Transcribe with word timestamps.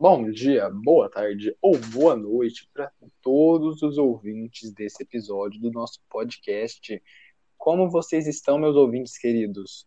Bom 0.00 0.30
dia, 0.30 0.70
boa 0.70 1.10
tarde 1.10 1.56
ou 1.60 1.76
boa 1.76 2.14
noite 2.14 2.68
para 2.72 2.90
todos 3.20 3.82
os 3.82 3.98
ouvintes 3.98 4.72
desse 4.72 5.02
episódio 5.02 5.60
do 5.60 5.72
nosso 5.72 5.98
podcast. 6.08 7.02
Como 7.56 7.90
vocês 7.90 8.28
estão, 8.28 8.58
meus 8.58 8.76
ouvintes 8.76 9.18
queridos? 9.18 9.86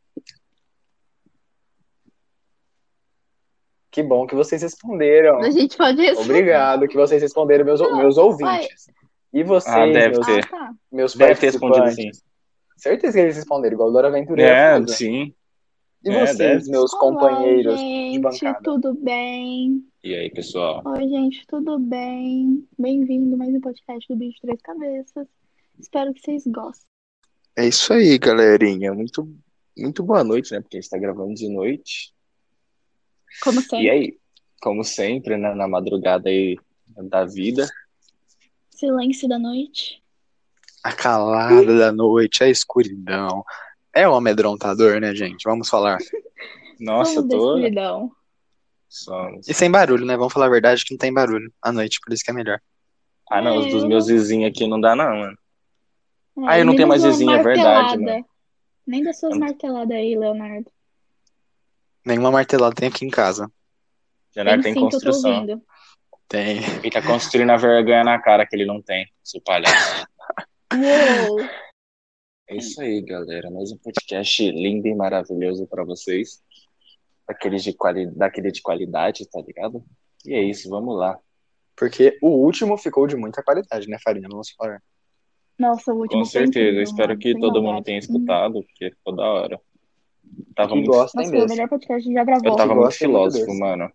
Que 3.90 4.04
bom 4.04 4.28
que 4.28 4.36
vocês 4.36 4.62
responderam. 4.62 5.40
A 5.40 5.50
gente 5.50 5.78
pode 5.78 6.02
responder. 6.02 6.30
Obrigado 6.30 6.88
que 6.90 6.96
vocês 6.96 7.22
responderam, 7.22 7.64
meus, 7.64 7.80
Não, 7.80 7.98
meus 7.98 8.18
ouvintes. 8.18 8.88
E 9.34 9.44
vocês, 9.44 9.74
Ah, 9.74 9.86
deve 9.86 10.16
meus, 10.16 10.26
ter. 10.26 10.46
Ah, 10.46 10.50
tá. 10.50 10.74
meus 10.92 11.16
Deve 11.16 11.36
ter 11.40 11.46
respondido 11.48 11.84
participantes? 11.84 12.18
sim. 12.20 12.26
Certeza 12.76 13.14
que 13.14 13.20
eles 13.20 13.36
responderam, 13.38 13.76
igual 13.76 13.92
Dora 13.94 14.10
Aventureira. 14.10 14.52
É, 14.52 14.88
sim. 14.88 15.34
E 16.04 16.10
É, 16.10 16.26
vocês, 16.26 16.38
deve. 16.38 16.72
meus 16.72 16.92
Olá, 16.94 17.00
companheiros 17.02 17.76
de 17.80 17.82
gente, 17.86 18.20
bancada? 18.20 18.60
tudo 18.64 18.94
bem? 18.96 19.86
E 20.04 20.16
aí, 20.16 20.32
pessoal? 20.32 20.82
Oi, 20.86 21.08
gente, 21.08 21.46
tudo 21.48 21.78
bem? 21.78 22.68
Bem-vindo 22.78 23.36
a 23.36 23.38
mais 23.38 23.54
um 23.54 23.62
podcast 23.62 24.08
do 24.08 24.16
Bicho 24.18 24.36
de 24.36 24.42
Três 24.42 24.62
Cabeças. 24.62 25.28
Espero 25.80 26.14
que 26.14 26.22
vocês 26.22 26.44
gostem. 26.48 26.86
É 27.56 27.68
isso 27.68 27.94
aí, 27.94 28.18
galerinha. 28.18 28.94
Muito, 28.94 29.32
muito 29.78 30.02
boa 30.04 30.24
noite, 30.24 30.52
né? 30.54 30.62
Porque 30.62 30.78
a 30.78 30.82
gente 30.82 30.90
tá 30.90 30.98
gravando 30.98 31.36
de 31.36 31.48
noite. 31.48 32.14
Como 33.44 33.60
E 33.60 33.64
sempre, 33.64 33.90
aí, 33.90 34.18
como 34.62 34.84
sempre, 34.84 35.38
né? 35.38 35.54
Na 35.54 35.68
madrugada 35.68 36.30
aí 36.30 36.58
da 37.10 37.26
vida. 37.26 37.68
silêncio 38.72 39.30
da 39.30 39.38
noite. 39.38 40.02
A 40.84 40.94
calada 40.94 41.78
da 41.78 41.92
noite, 41.92 42.44
a 42.44 42.50
escuridão. 42.50 43.44
É 43.94 44.08
um 44.08 44.16
amedrontador, 44.16 45.00
né, 45.00 45.14
gente? 45.14 45.44
Vamos 45.44 45.70
falar. 45.70 45.98
Nossa, 46.80 47.22
tô. 47.28 47.60
Somos. 48.90 49.48
E 49.48 49.54
sem 49.54 49.72
barulho, 49.72 50.06
né? 50.06 50.18
Vamos 50.18 50.34
falar 50.34 50.48
a 50.48 50.50
verdade 50.50 50.84
que 50.84 50.94
não 50.94 50.98
tem 50.98 51.14
barulho 51.14 51.52
à 51.62 51.72
noite, 51.72 52.00
por 52.04 52.12
isso 52.14 52.24
que 52.24 52.32
é 52.32 52.34
melhor. 52.34 52.60
Ah, 53.30 53.42
não, 53.42 53.58
os 53.58 53.68
dos 53.72 53.84
É, 53.84 53.88
meus 53.88 54.08
vizinhos 54.08 54.52
aqui 54.52 54.68
não 54.68 54.80
dá, 54.82 54.96
não, 54.96 55.06
mano. 55.18 55.38
É, 56.40 56.42
Ah, 56.48 56.60
eu 56.60 56.66
não 56.66 56.76
tenho 56.76 56.88
mais 56.88 57.04
vizinho, 57.04 57.32
é 57.32 57.42
verdade, 57.42 57.98
martelada. 57.98 58.02
mano. 58.14 58.26
Nem 58.86 59.04
das 59.04 59.20
suas 59.20 59.34
não- 59.34 59.40
marteladas 59.40 59.96
aí, 59.96 60.18
Leonardo. 60.18 60.70
Nenhuma 62.06 62.32
martelada 62.32 62.76
tem 62.76 62.90
aqui 62.90 63.06
em 63.06 63.10
casa. 63.10 63.50
Leonardo 64.36 64.64
tem 64.64 64.74
tô 64.74 64.82
construção. 64.82 65.62
Tem. 66.28 66.58
Ele 66.80 66.90
tá 66.90 67.02
construindo 67.02 67.52
a 67.52 67.58
vergonha 67.58 68.04
na 68.04 68.20
cara 68.20 68.46
que 68.46 68.56
ele 68.56 68.66
não 68.66 68.82
tem, 68.82 69.06
seu 69.24 69.40
palhaço. 69.42 70.06
Uou! 70.74 71.40
É 72.52 72.58
isso 72.58 72.82
aí, 72.82 73.02
galera. 73.02 73.50
Mais 73.50 73.72
um 73.72 73.78
podcast 73.78 74.52
lindo 74.52 74.86
e 74.86 74.94
maravilhoso 74.94 75.66
pra 75.66 75.86
vocês. 75.86 76.44
Daqueles 77.26 77.64
de 77.64 77.72
quali... 77.72 78.08
Daquele 78.08 78.52
de 78.52 78.62
qualidade, 78.62 79.26
tá 79.26 79.40
ligado? 79.40 79.82
E 80.26 80.34
é 80.34 80.44
isso, 80.44 80.70
vamos 80.70 80.98
lá. 80.98 81.18
Porque 81.78 82.20
o 82.22 82.28
último 82.28 82.78
ficou 82.78 83.08
de 83.08 83.16
muita 83.16 83.42
qualidade, 83.42 83.88
né, 83.88 83.98
Farinha? 84.04 84.28
Vamos 84.30 84.50
falar. 84.52 84.84
Nossa, 85.58 85.94
o 85.94 85.98
último 85.98 86.24
Com 86.24 86.26
certeza. 86.26 86.60
incrível, 86.60 86.84
Espero 86.84 87.18
que 87.18 87.40
todo 87.40 87.64
mundo 87.64 87.82
tenha 87.84 88.00
escutado, 88.00 88.62
porque 88.64 88.90
ficou 88.90 89.16
da 89.16 89.24
hora. 89.24 89.62
Tava 90.54 90.76
muito... 90.76 90.92
gostem 90.92 91.22
Nossa, 91.22 91.30
foi 91.30 91.40
o 91.40 91.42
mesmo. 91.44 91.56
melhor 91.56 91.70
podcast 91.70 92.06
que 92.06 92.14
já 92.14 92.24
gravou. 92.26 92.52
Eu 92.52 92.56
tava 92.58 92.76
muito 92.76 92.92
filósofo, 92.92 93.58
mano. 93.58 93.90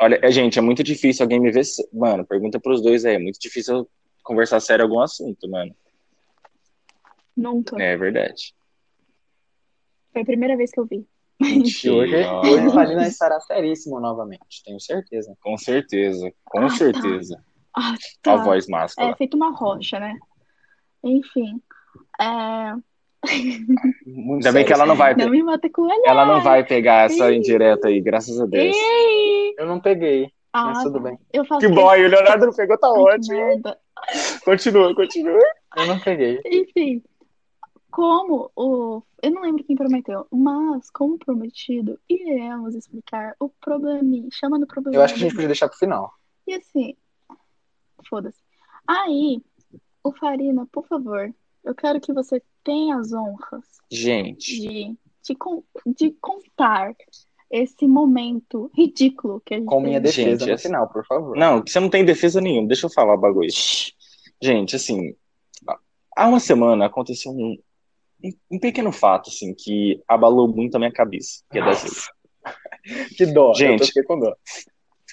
Olha, 0.00 0.20
é, 0.22 0.30
gente, 0.30 0.56
é 0.56 0.62
muito 0.62 0.84
difícil 0.84 1.24
alguém 1.24 1.40
me 1.40 1.50
ver. 1.50 1.64
Mano, 1.92 2.24
pergunta 2.24 2.60
pros 2.60 2.80
dois 2.80 3.04
aí. 3.04 3.16
É 3.16 3.18
muito 3.18 3.40
difícil 3.40 3.78
eu 3.78 3.88
conversar 4.22 4.60
sério 4.60 4.84
algum 4.84 5.00
assunto, 5.00 5.50
mano. 5.50 5.74
Nunca. 7.36 7.80
É 7.82 7.96
verdade. 7.96 8.54
Foi 10.12 10.22
a 10.22 10.24
primeira 10.24 10.56
vez 10.56 10.70
que 10.70 10.80
eu 10.80 10.86
vi. 10.86 11.06
E 11.38 11.90
hoje, 11.90 12.14
hoje 12.16 12.70
Farina 12.72 13.06
estará 13.06 13.38
seríssimo 13.40 14.00
novamente, 14.00 14.62
tenho 14.64 14.80
certeza. 14.80 15.36
Com 15.42 15.58
certeza, 15.58 16.32
com 16.44 16.60
Ah, 16.60 16.62
tá. 16.62 16.70
certeza. 16.70 17.44
Ah, 17.76 17.92
A 17.92 17.96
tá. 18.22 18.36
voz 18.36 18.66
É 18.66 18.70
máscara. 18.72 19.16
feito 19.16 19.36
uma 19.36 19.50
rocha, 19.50 20.00
né? 20.00 20.16
Enfim. 21.04 21.60
É... 22.18 22.72
Ainda 24.06 24.52
bem 24.52 24.64
que 24.64 24.72
ela 24.72 24.86
não 24.86 24.94
vai, 24.96 25.14
Não 25.14 25.28
me 25.28 25.42
mata 25.42 25.68
com 25.68 25.82
olhar. 25.82 26.00
ela 26.06 26.24
não 26.24 26.40
vai 26.42 26.64
pegar 26.64 27.04
essa 27.04 27.30
Ih. 27.30 27.36
indireta 27.36 27.88
aí, 27.88 28.00
graças 28.00 28.40
a 28.40 28.46
Deus. 28.46 28.74
Ei! 28.74 29.54
Eu 29.58 29.66
não 29.66 29.78
peguei, 29.80 30.30
Ah, 30.54 30.66
mas 30.66 30.82
tudo 30.84 30.98
tá. 31.02 31.10
bem. 31.10 31.18
Que 31.60 31.68
boy, 31.68 32.02
o 32.04 32.08
Leonardo 32.08 32.46
não 32.46 32.52
pegou, 32.54 32.78
tá 32.78 32.88
ótimo. 32.90 33.60
Continua, 34.44 34.94
continua. 34.94 35.40
Eu 35.76 35.86
não 35.86 35.98
peguei. 36.00 36.40
Enfim, 36.46 37.02
como 37.96 38.52
o. 38.54 39.02
Eu 39.22 39.30
não 39.30 39.40
lembro 39.40 39.64
quem 39.64 39.74
prometeu, 39.74 40.26
mas, 40.30 40.90
como 40.90 41.18
prometido, 41.18 41.98
iremos 42.06 42.74
explicar 42.74 43.34
o 43.40 43.48
probleminha. 43.48 44.28
Chama 44.30 44.58
no 44.58 44.66
problema. 44.66 44.98
Eu 44.98 45.02
acho 45.02 45.14
que 45.14 45.20
a 45.20 45.22
gente 45.22 45.32
podia 45.32 45.48
deixar 45.48 45.66
pro 45.66 45.78
final. 45.78 46.12
E 46.46 46.52
assim, 46.52 46.94
foda-se. 48.06 48.38
Aí, 48.86 49.40
o 50.04 50.12
Farina, 50.12 50.68
por 50.70 50.86
favor, 50.86 51.34
eu 51.64 51.74
quero 51.74 51.98
que 51.98 52.12
você 52.12 52.42
tenha 52.62 52.98
as 52.98 53.14
honras 53.14 53.64
Gente, 53.90 54.60
de, 54.60 54.98
de, 55.22 55.36
de 55.86 56.10
contar 56.20 56.94
esse 57.50 57.86
momento 57.86 58.70
ridículo 58.74 59.40
que 59.40 59.54
a 59.54 59.56
gente 59.56 59.68
Com 59.68 59.80
minha 59.80 60.00
defesa 60.00 60.44
Gente, 60.44 60.52
no 60.52 60.58
final, 60.58 60.88
por 60.90 61.06
favor. 61.06 61.34
não, 61.34 61.62
você 61.66 61.80
não 61.80 61.88
tem 61.88 62.04
defesa 62.04 62.42
nenhuma, 62.42 62.68
deixa 62.68 62.84
eu 62.84 62.90
falar 62.90 63.14
o 63.14 63.18
bagulho. 63.18 63.48
Gente, 64.42 64.76
assim, 64.76 65.16
há 66.14 66.28
uma 66.28 66.40
semana 66.40 66.84
aconteceu 66.84 67.32
um, 67.32 67.56
um, 68.50 68.58
pequeno 68.58 68.92
fato, 68.92 69.30
assim, 69.30 69.54
que 69.54 70.02
abalou 70.08 70.48
muito 70.48 70.74
a 70.76 70.78
minha 70.78 70.92
cabeça, 70.92 71.42
que 71.50 71.58
é 71.58 71.64
da 71.64 71.72
Júlia. 71.72 71.94
Que 73.16 73.26
dó. 73.26 73.52
Gente. 73.52 73.90
Eu 73.96 74.04
com 74.04 74.20
dó. 74.20 74.32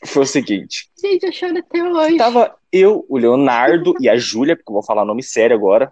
Foi 0.06 0.24
o 0.24 0.28
seguinte, 0.28 0.92
Gente, 1.02 1.26
eu 1.26 1.32
choro 1.32 1.58
até 1.58 1.84
hoje. 1.84 2.18
tava 2.18 2.56
eu, 2.72 3.06
o 3.10 3.18
Leonardo 3.18 3.96
e 4.00 4.10
a 4.10 4.18
Júlia, 4.18 4.56
porque 4.56 4.70
eu 4.70 4.74
vou 4.74 4.84
falar 4.84 5.06
nome 5.06 5.24
sério 5.24 5.56
agora, 5.56 5.92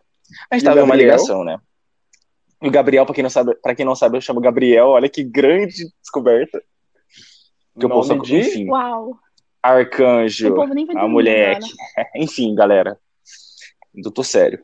a 0.50 0.56
gente 0.56 0.64
E 0.64 0.66
tava 0.66 0.82
numa 0.82 0.90
Gabriel? 0.90 1.12
ligação, 1.16 1.44
né? 1.44 1.58
E 2.62 2.68
o 2.68 2.72
Gabriel, 2.72 3.06
pra 3.06 3.16
quem 3.16 3.24
não 3.24 3.30
sabe, 3.30 3.56
pra 3.56 3.74
quem 3.74 3.86
não 3.86 3.96
sabe, 3.96 4.18
eu 4.18 4.22
chamo 4.22 4.42
Gabriel, 4.42 4.90
olha 4.90 5.10
que 5.10 5.24
grande 5.24 5.92
descoberta. 6.02 6.62
Que 7.80 7.86
eu 7.86 7.90
posso, 7.90 8.20
de... 8.20 8.38
enfim, 8.38 8.70
Uau. 8.70 9.18
arcanjo, 9.64 10.54
a 10.96 11.08
mulher, 11.08 11.58
enfim, 12.16 12.54
galera. 12.54 13.00
Eu 13.96 14.12
tô 14.12 14.24
sério. 14.24 14.64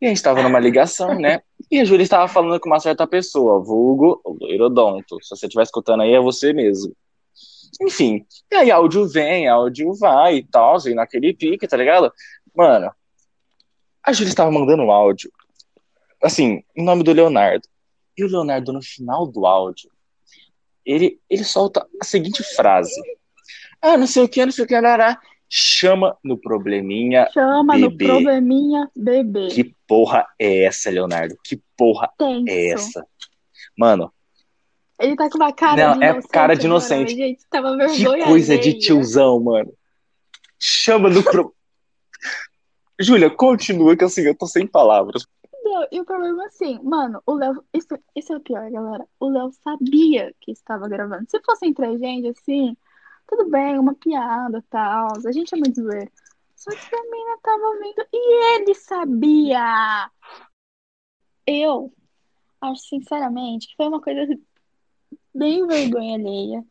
E 0.00 0.06
a 0.06 0.08
gente 0.08 0.22
tava 0.22 0.42
numa 0.42 0.58
ligação, 0.58 1.18
né? 1.18 1.40
E 1.70 1.80
a 1.80 1.84
Júlia 1.84 2.02
estava 2.02 2.28
falando 2.28 2.60
com 2.60 2.68
uma 2.68 2.80
certa 2.80 3.06
pessoa, 3.06 3.62
vulgo 3.62 4.20
Loirodonto. 4.40 5.16
Se 5.22 5.30
você 5.30 5.46
estiver 5.46 5.62
escutando 5.62 6.02
aí, 6.02 6.12
é 6.12 6.20
você 6.20 6.52
mesmo. 6.52 6.94
Enfim. 7.80 8.26
E 8.50 8.56
aí, 8.56 8.70
áudio 8.70 9.08
vem, 9.08 9.48
áudio 9.48 9.94
vai 9.94 10.36
e 10.36 10.44
tal, 10.44 10.76
e 10.86 10.94
naquele 10.94 11.32
pique, 11.32 11.66
tá 11.66 11.76
ligado? 11.76 12.12
Mano, 12.54 12.92
a 14.02 14.12
Júlia 14.12 14.30
estava 14.30 14.50
mandando 14.50 14.82
um 14.82 14.90
áudio, 14.90 15.30
assim, 16.22 16.62
em 16.76 16.84
nome 16.84 17.02
do 17.02 17.12
Leonardo. 17.12 17.66
E 18.16 18.24
o 18.24 18.28
Leonardo, 18.28 18.72
no 18.72 18.82
final 18.82 19.26
do 19.26 19.46
áudio, 19.46 19.90
ele, 20.84 21.18
ele 21.30 21.44
solta 21.44 21.86
a 22.00 22.04
seguinte 22.04 22.42
frase. 22.42 23.00
Ah, 23.80 23.96
não 23.96 24.06
sei 24.06 24.24
o 24.24 24.28
que, 24.28 24.44
não 24.44 24.52
sei 24.52 24.64
o 24.64 24.68
que, 24.68 24.74
arará. 24.74 25.18
Chama 25.54 26.16
no 26.24 26.38
probleminha 26.38 27.28
Chama 27.30 27.76
no 27.76 27.90
Bebê. 27.90 28.06
probleminha 28.06 28.90
bebê. 28.96 29.48
Que 29.48 29.76
porra 29.86 30.26
é 30.38 30.64
essa, 30.64 30.88
Leonardo? 30.88 31.36
Que 31.44 31.60
porra 31.76 32.10
Tenso. 32.16 32.44
é 32.48 32.68
essa? 32.70 33.06
Mano, 33.76 34.10
Ele 34.98 35.14
tá 35.14 35.28
com 35.28 35.36
uma 35.36 35.52
cara 35.52 35.88
Não, 35.90 35.98
de 35.98 36.04
é 36.04 36.08
inocente. 36.08 36.28
cara 36.32 36.54
de 36.56 36.64
inocente. 36.66 37.02
mas, 37.10 37.12
Gente, 37.18 37.46
tava 37.50 37.76
que 37.86 38.24
coisa 38.24 38.56
de 38.56 38.78
tiozão, 38.78 39.38
mano. 39.40 39.70
Chama 40.58 41.10
no 41.10 41.22
pro... 41.22 41.54
Júlia, 42.98 43.28
continua 43.28 43.94
que 43.94 44.04
assim, 44.04 44.22
eu 44.22 44.34
tô 44.34 44.46
sem 44.46 44.66
palavras. 44.66 45.26
Não, 45.62 45.86
e 45.92 46.00
o 46.00 46.04
problema 46.06 46.44
é 46.44 46.46
assim, 46.46 46.80
mano, 46.82 47.22
o 47.26 47.34
Léo. 47.34 47.62
Isso, 47.74 47.88
isso 48.16 48.32
é 48.32 48.36
o 48.36 48.40
pior, 48.40 48.70
galera. 48.70 49.04
O 49.20 49.28
Léo 49.28 49.50
sabia 49.62 50.32
que 50.40 50.50
estava 50.50 50.88
gravando. 50.88 51.26
Se 51.28 51.38
fosse 51.42 51.66
entre 51.66 51.84
a 51.84 51.96
gente, 51.98 52.28
assim, 52.28 52.74
tudo 53.26 53.48
bem, 53.50 53.78
uma 53.78 53.94
piada 53.94 54.58
e 54.58 54.62
tal. 54.70 55.08
A 55.26 55.32
gente 55.32 55.54
é 55.54 55.56
muito 55.58 55.80
zoeiro. 55.80 56.10
Só 56.56 56.70
que 56.70 56.94
a 56.94 57.02
mina 57.02 57.38
tava 57.42 57.62
ouvindo 57.64 58.06
e 58.12 58.54
ele 58.56 58.74
sabia. 58.74 60.10
Eu 61.46 61.92
acho, 62.60 62.82
sinceramente, 62.88 63.66
que 63.68 63.76
foi 63.76 63.88
uma 63.88 64.00
coisa 64.00 64.26
bem 65.34 65.66
vergonha 65.66 66.14
alheia. 66.16 66.64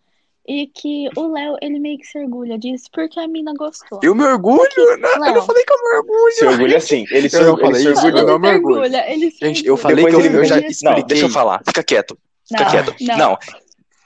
E 0.47 0.65
que 0.67 1.07
o 1.15 1.27
Léo, 1.31 1.55
ele 1.61 1.79
meio 1.79 1.99
que 1.99 2.05
se 2.05 2.17
orgulha 2.17 2.57
disso 2.57 2.85
porque 2.91 3.19
a 3.19 3.27
mina 3.27 3.53
gostou. 3.55 3.99
Eu 4.01 4.15
me 4.15 4.23
orgulho? 4.23 4.67
Não, 4.99 5.09
eu 5.13 5.19
Léo. 5.19 5.35
não 5.35 5.41
falei 5.45 5.63
que 5.63 5.71
eu 5.71 5.77
me 5.77 5.97
orgulho. 5.97 6.31
Se 6.31 6.45
orgulha 6.45 6.77
assim. 6.77 7.05
Ele 7.11 7.29
se 7.29 7.35
Eu 7.35 7.43
não 7.43 7.51
orgulha, 7.53 7.77
ele 7.77 7.95
falei 7.95 7.95
se 7.95 8.05
orgulha. 8.07 8.21
eu 8.21 8.27
não 8.27 8.39
me 8.39 8.49
orgulha, 8.49 9.05
Gente, 9.41 9.65
eu 9.67 9.77
falei 9.77 10.03
Depois 10.05 10.15
que 10.15 10.21
eu, 10.21 10.25
ele 10.31 10.37
eu 10.39 10.45
já. 10.45 10.55
Não, 10.83 11.01
deixa 11.05 11.25
eu 11.25 11.29
falar. 11.29 11.61
Fica 11.63 11.83
quieto. 11.83 12.17
Fica 12.47 12.63
Não, 12.63 12.71
quieto. 12.71 12.95
não. 13.01 13.17
Não. 13.17 13.37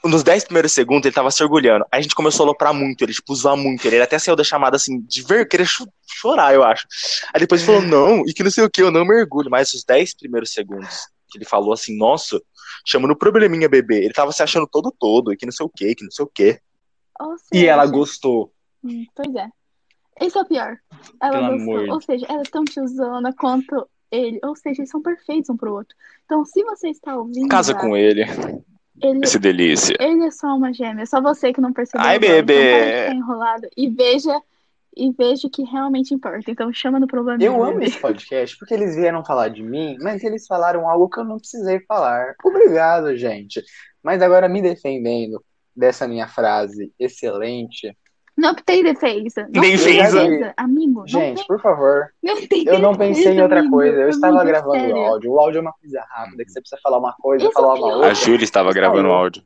Nos 0.08 0.24
10 0.24 0.44
primeiros 0.46 0.72
segundos, 0.72 1.06
ele 1.06 1.16
tava 1.16 1.32
se 1.32 1.42
orgulhando. 1.44 1.86
Aí 1.92 2.00
a 2.00 2.02
gente 2.02 2.16
começou 2.16 2.44
a 2.44 2.48
aloprar 2.48 2.74
muito, 2.74 3.04
ele, 3.04 3.14
tipo, 3.14 3.34
zoar 3.36 3.58
muito. 3.58 3.86
Ele, 3.86 3.96
ele 3.96 4.04
até 4.04 4.18
saiu 4.20 4.36
da 4.36 4.44
chamada, 4.44 4.76
assim, 4.76 5.00
de 5.02 5.22
ver, 5.24 5.48
querer 5.48 5.66
cho- 5.66 5.88
chorar, 6.06 6.54
eu 6.54 6.64
acho. 6.64 6.88
Aí 7.34 7.40
depois 7.40 7.62
ele 7.62 7.72
falou, 7.72 7.90
não, 7.90 8.24
e 8.28 8.34
que 8.34 8.44
não 8.44 8.52
sei 8.52 8.64
o 8.64 8.70
que, 8.70 8.82
eu 8.82 8.92
não 8.92 9.06
me 9.06 9.16
orgulho. 9.20 9.50
Mas 9.50 9.74
os 9.74 9.84
10 9.84 10.16
primeiros 10.16 10.52
segundos, 10.52 11.08
que 11.30 11.38
ele 11.38 11.46
falou 11.46 11.74
assim, 11.74 11.98
nossa, 11.98 12.40
chama 12.86 13.08
no 13.08 13.18
probleminha, 13.18 13.68
bebê. 13.68 14.04
Ele 14.04 14.14
tava 14.14 14.32
se 14.32 14.44
achando 14.44 14.68
todo 14.68 14.92
todo, 14.98 15.34
e 15.34 15.38
que 15.38 15.46
não 15.46 15.52
sei 15.54 15.66
o 15.66 15.70
que, 15.70 15.96
que 15.96 16.04
não 16.04 16.12
sei 16.12 16.24
o 16.26 16.30
que. 16.34 16.60
E 17.54 17.66
ela 17.66 17.86
gostou. 17.86 18.52
hum, 18.84 19.06
Pois 19.16 19.34
é. 19.36 19.48
Esse 20.22 20.38
é 20.38 20.42
o 20.42 20.46
pior. 20.46 20.78
Ela 21.22 21.32
Pelo 21.32 21.52
gostou. 21.58 21.74
amor 21.74 21.84
de- 21.86 21.92
Ou 21.92 22.02
seja, 22.02 22.26
ela 22.30 22.42
é 22.42 22.50
tão 22.50 22.64
tiozona 22.64 23.34
quanto 23.34 23.88
ele. 24.12 24.40
Ou 24.44 24.56
seja, 24.56 24.82
eles 24.82 24.90
são 24.90 25.02
perfeitos 25.02 25.50
um 25.50 25.58
pro 25.58 25.74
outro. 25.74 25.96
Então, 26.26 26.46
se 26.46 26.64
você 26.64 26.90
está 26.90 27.18
ouvindo. 27.18 27.50
Casa 27.50 27.74
já, 27.74 27.80
com 27.80 27.98
ele. 27.98 28.24
Ele. 29.02 29.22
Esse 29.24 29.40
delícia. 29.40 29.96
Ele 30.00 30.26
é 30.26 30.32
só 30.32 30.48
uma 30.56 30.74
gêmea, 30.74 31.06
só 31.06 31.22
você 31.22 31.52
que 31.54 31.62
não 31.62 31.74
percebeu. 31.74 32.06
Ai, 32.06 32.20
bebê. 32.20 32.54
Então, 32.54 32.86
de 32.86 33.02
ficar 33.04 33.16
enrolado 33.16 33.68
e 33.76 33.90
veja 33.90 34.42
e 34.96 35.12
veja 35.12 35.48
o 35.48 35.50
que 35.50 35.64
realmente 35.64 36.14
importa. 36.14 36.50
Então 36.50 36.72
chama 36.72 37.00
no 37.00 37.08
problema. 37.08 37.44
Eu 37.44 37.62
amo 37.64 37.82
esse 37.84 38.00
podcast 38.00 38.58
porque 38.58 38.74
eles 38.74 38.96
vieram 38.96 39.26
falar 39.26 39.50
de 39.50 39.62
mim, 39.62 39.98
mas 40.00 40.24
eles 40.24 40.48
falaram 40.48 40.90
algo 40.90 41.10
que 41.10 41.20
eu 41.20 41.26
não 41.26 41.38
precisei 41.38 41.82
falar. 41.82 42.34
Obrigado, 42.44 43.16
gente. 43.18 43.62
Mas 44.02 44.22
agora 44.22 44.48
me 44.48 44.62
defendendo 44.62 45.44
dessa 45.76 46.08
minha 46.08 46.28
frase 46.28 46.94
excelente. 46.98 47.96
Não 48.38 48.54
tem 48.54 48.84
defesa. 48.84 49.44
Não 49.54 49.62
Nem 49.62 49.72
tem 49.72 49.78
fez, 49.78 50.14
defesa, 50.14 50.54
amigo. 50.58 51.08
Gente, 51.08 51.38
tem, 51.38 51.48
por 51.48 51.62
favor, 51.62 52.10
não 52.22 52.36
tem 52.48 52.66
eu 52.68 52.80
não 52.80 52.94
pensei 52.94 53.34
em 53.34 53.42
outra 53.42 53.60
amigo. 53.60 53.76
coisa. 53.76 53.98
Eu 54.02 54.10
estava 54.10 54.36
Amigo, 54.42 54.48
gravando 54.48 54.74
sério. 54.80 54.96
o 54.98 55.00
áudio. 55.06 55.32
O 55.32 55.40
áudio 55.40 55.58
é 55.60 55.62
uma 55.62 55.74
coisa 55.74 56.06
rápida, 56.10 56.44
que 56.44 56.52
você 56.52 56.60
precisa 56.60 56.82
falar 56.84 56.98
uma 56.98 57.14
coisa, 57.14 57.48
é 57.48 57.52
falar 57.52 57.76
uma 57.76 57.88
outra. 57.88 58.10
A 58.12 58.14
Júlia 58.14 58.44
estava 58.44 58.74
gravando 58.74 59.08
o 59.08 59.12
áudio. 59.14 59.42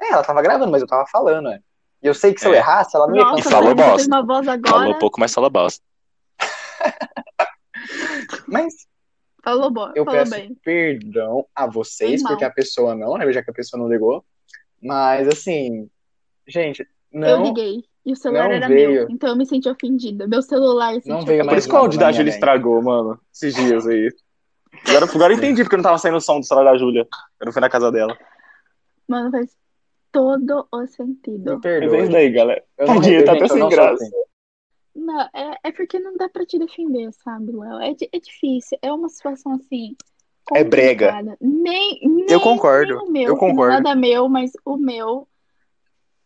É, 0.00 0.12
ela 0.12 0.22
tava 0.24 0.40
gravando, 0.40 0.70
mas 0.72 0.80
eu 0.80 0.88
tava 0.88 1.06
falando, 1.06 1.50
né? 1.50 1.60
E 2.02 2.06
eu 2.06 2.14
sei 2.14 2.32
que 2.32 2.40
se 2.40 2.48
eu 2.48 2.54
É. 2.54 2.56
errasse, 2.56 2.96
ela 2.96 3.06
não 3.06 3.14
ia 3.14 3.38
E 3.38 3.42
falou 3.42 3.74
bosta. 3.74 4.08
uma 4.08 4.24
voz 4.24 4.48
agora. 4.48 4.72
Falou 4.74 4.94
um 4.94 4.98
pouco, 4.98 5.20
mas 5.20 5.34
fala 5.34 5.50
bosta. 5.50 5.84
Mas 8.48 8.74
Falou, 9.42 9.70
boa, 9.70 9.92
eu 9.96 10.04
falou 10.04 10.20
peço 10.20 10.32
bem. 10.32 10.54
perdão 10.62 11.46
a 11.54 11.66
vocês, 11.66 12.22
porque 12.22 12.44
a 12.44 12.50
pessoa 12.50 12.94
não, 12.94 13.16
né? 13.16 13.30
Já 13.32 13.42
que 13.42 13.50
a 13.50 13.54
pessoa 13.54 13.80
não 13.82 13.88
ligou. 13.88 14.22
Mas 14.82 15.26
assim, 15.28 15.88
gente, 16.46 16.86
Eu 17.12 17.20
não. 17.20 17.42
liguei. 17.44 17.84
E 18.04 18.12
o 18.12 18.16
celular 18.16 18.50
era 18.50 18.66
veio. 18.68 18.90
meu. 18.92 19.06
Então 19.10 19.28
eu 19.30 19.36
me 19.36 19.44
senti 19.46 19.68
ofendida. 19.68 20.26
Meu 20.26 20.40
celular 20.42 20.94
se 21.00 21.08
Não 21.08 21.16
sentiu 21.18 21.26
veio 21.26 21.40
Por 21.42 21.46
mais 21.46 21.58
isso 21.58 21.68
que 21.68 21.72
minha 22.08 22.12
Júlia 22.12 22.24
mente. 22.24 22.34
estragou, 22.34 22.82
mano. 22.82 23.20
Esses 23.32 23.54
dias 23.54 23.86
aí. 23.86 24.08
Agora, 24.88 25.04
agora 25.04 25.32
eu 25.32 25.36
entendi 25.36 25.62
porque 25.62 25.76
não 25.76 25.82
tava 25.84 25.98
saindo 25.98 26.16
o 26.16 26.20
som 26.20 26.40
do 26.40 26.46
celular 26.46 26.72
da 26.72 26.78
Júlia. 26.78 27.06
Eu 27.40 27.44
não 27.46 27.52
fui 27.52 27.60
na 27.60 27.68
casa 27.68 27.90
dela. 27.92 28.16
Mano, 29.06 29.30
faz 29.30 29.50
todo 30.12 30.66
o 30.72 30.78
Me 30.80 30.88
sentido. 30.88 31.52
Mas 31.52 31.60
perdoe. 31.60 31.96
é 31.98 32.02
isso 32.02 32.12
daí, 32.12 32.30
galera. 32.30 32.64
Eu 32.78 32.86
Tadinha, 32.86 33.18
eu- 33.20 33.24
tá 33.24 33.32
até 33.32 33.44
eu 33.44 33.48
sem 33.48 33.68
graça. 33.68 34.04
assim. 34.04 34.10
Não, 34.94 35.20
é, 35.20 35.56
é 35.64 35.72
porque 35.72 35.98
não 35.98 36.16
dá 36.16 36.28
pra 36.28 36.44
te 36.46 36.58
defender, 36.58 37.10
sabe, 37.24 37.52
Léo? 37.52 37.78
É, 37.80 37.90
é 38.12 38.18
difícil. 38.18 38.78
É 38.82 38.92
uma 38.92 39.08
situação 39.08 39.52
assim. 39.52 39.94
É 40.54 40.64
brega. 40.64 41.12
complicada. 41.12 41.38
Nem, 41.40 42.00
nem, 42.02 42.26
Eu 42.28 42.40
concordo, 42.40 42.96
nem 42.96 43.04
o 43.08 43.10
meu, 43.10 43.22
eu 43.28 43.34
é 43.36 43.38
concordo. 43.38 43.72
nada 43.74 43.94
meu, 43.94 44.28
mas 44.28 44.50
o 44.64 44.76
meu 44.76 45.28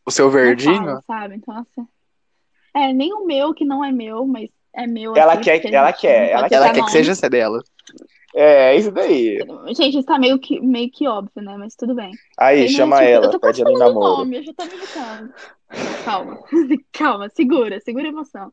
O 0.06 0.10
seu 0.10 0.26
eu 0.26 0.30
verdinho? 0.30 0.84
falo, 0.84 1.02
sabe? 1.06 1.34
Então, 1.36 1.56
assim. 1.58 1.88
É, 2.74 2.92
nem 2.92 3.12
o 3.12 3.24
meu 3.24 3.54
que 3.54 3.64
não 3.64 3.84
é 3.84 3.92
meu, 3.92 4.26
mas 4.26 4.50
é 4.74 4.86
meu. 4.86 5.16
Ela 5.16 5.36
quer- 5.36 5.64
a 5.64 5.70
ela 5.70 5.90
gente 5.90 6.00
quer, 6.00 6.30
ela 6.30 6.48
citar 6.48 6.62
Ela 6.62 6.72
quer 6.74 6.84
que 6.84 6.90
seja 6.90 7.12
essa 7.12 7.30
dela. 7.30 7.62
É, 8.34 8.74
é 8.74 8.76
isso 8.76 8.90
daí. 8.90 9.38
Gente, 9.68 9.98
isso 9.98 10.04
tá 10.06 10.18
meio 10.18 10.38
que, 10.40 10.60
meio 10.60 10.90
que 10.90 11.06
óbvio, 11.06 11.40
né? 11.42 11.56
Mas 11.56 11.76
tudo 11.76 11.94
bem. 11.94 12.10
Aí, 12.36 12.60
Tem, 12.60 12.68
chama 12.68 12.96
tipo, 12.98 13.08
ela, 13.08 13.38
pede 13.38 13.62
ela 13.62 13.70
em 13.70 13.78
namoro. 13.78 14.16
nome, 14.18 14.38
eu 14.38 14.42
já 14.42 14.52
tô 14.54 14.64
me 14.64 14.74
irritando. 14.74 15.34
Calma, 16.04 16.38
calma, 16.92 17.28
segura, 17.28 17.80
segura 17.80 18.06
a 18.06 18.08
emoção. 18.08 18.52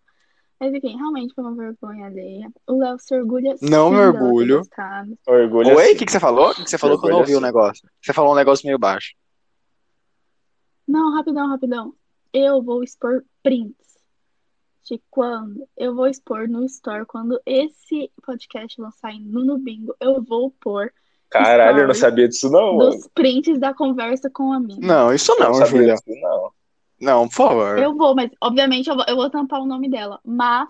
Mas 0.59 0.71
enfim, 0.75 0.95
realmente 0.95 1.33
foi 1.33 1.43
uma 1.43 1.55
vergonha 1.55 2.05
alheia. 2.05 2.47
O 2.67 2.77
Léo 2.77 2.95
se 2.99 3.15
orgulha 3.15 3.55
Não 3.59 3.89
me 3.89 3.97
orgulho. 3.97 4.61
Orgulho 5.27 5.75
Oi? 5.75 5.93
O 5.93 5.97
que, 5.97 6.05
que 6.05 6.11
você 6.11 6.19
falou? 6.19 6.51
O 6.51 6.55
que, 6.55 6.63
que 6.63 6.69
você 6.69 6.77
falou 6.77 6.99
que 6.99 7.07
eu 7.07 7.09
não 7.09 7.17
ouvi 7.19 7.35
o 7.35 7.41
negócio? 7.41 7.89
Você 7.99 8.13
falou 8.13 8.33
um 8.33 8.35
negócio 8.35 8.67
meio 8.67 8.77
baixo. 8.77 9.15
Não, 10.91 11.13
rapidão, 11.15 11.47
rapidão. 11.47 11.93
Eu 12.33 12.61
vou 12.61 12.83
expor 12.83 13.23
prints 13.41 13.75
de 14.83 15.01
quando 15.09 15.65
eu 15.77 15.95
vou 15.95 16.07
expor 16.07 16.47
no 16.49 16.65
Store 16.65 17.05
quando 17.05 17.39
esse 17.45 18.11
podcast 18.25 18.79
lançar 18.81 19.13
no 19.19 19.43
Nubingo, 19.45 19.95
eu 19.99 20.21
vou 20.21 20.51
pôr 20.59 20.91
Caralho, 21.29 21.81
eu 21.83 21.87
não 21.87 21.93
sabia 21.93 22.27
disso 22.27 22.49
não, 22.49 22.75
mano. 22.75 22.91
dos 22.91 23.07
prints 23.13 23.57
da 23.57 23.73
conversa 23.73 24.29
com 24.29 24.51
a 24.51 24.59
mina. 24.59 24.85
Não, 24.85 25.13
isso 25.13 25.33
não, 25.39 25.51
não 25.51 25.63
disso 25.63 26.03
não. 26.21 26.51
Não, 26.99 27.27
por 27.29 27.33
favor. 27.35 27.77
Eu 27.79 27.95
vou, 27.95 28.13
mas 28.13 28.29
obviamente 28.41 28.89
eu 28.89 28.95
vou, 28.95 29.05
eu 29.07 29.15
vou 29.15 29.29
tampar 29.29 29.61
o 29.61 29.65
nome 29.65 29.89
dela. 29.89 30.19
Mas 30.25 30.67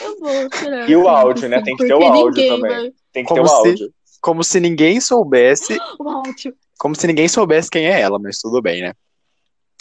eu 0.00 0.18
vou 0.18 0.48
tirar. 0.48 0.88
E 0.88 0.96
o 0.96 1.00
assim, 1.06 1.08
áudio, 1.20 1.48
né? 1.50 1.58
sim, 1.58 1.64
Tem 1.64 1.76
que 1.76 1.86
ter 1.86 1.94
o 1.94 2.02
áudio 2.02 2.48
também. 2.48 2.70
vai- 2.70 2.92
Tem 3.12 3.24
que 3.24 3.28
Como 3.28 3.42
ter 3.42 3.46
o 3.46 3.48
se- 3.48 3.68
áudio. 3.68 3.94
Como 4.22 4.44
se 4.44 4.58
ninguém 4.60 5.00
soubesse. 5.00 5.76
O 6.00 6.08
áudio. 6.08 6.54
Como 6.78 6.94
se 6.96 7.06
ninguém 7.06 7.28
soubesse 7.28 7.70
quem 7.70 7.84
é 7.86 8.00
ela, 8.00 8.18
mas 8.18 8.38
tudo 8.38 8.62
bem, 8.62 8.80
né? 8.80 8.94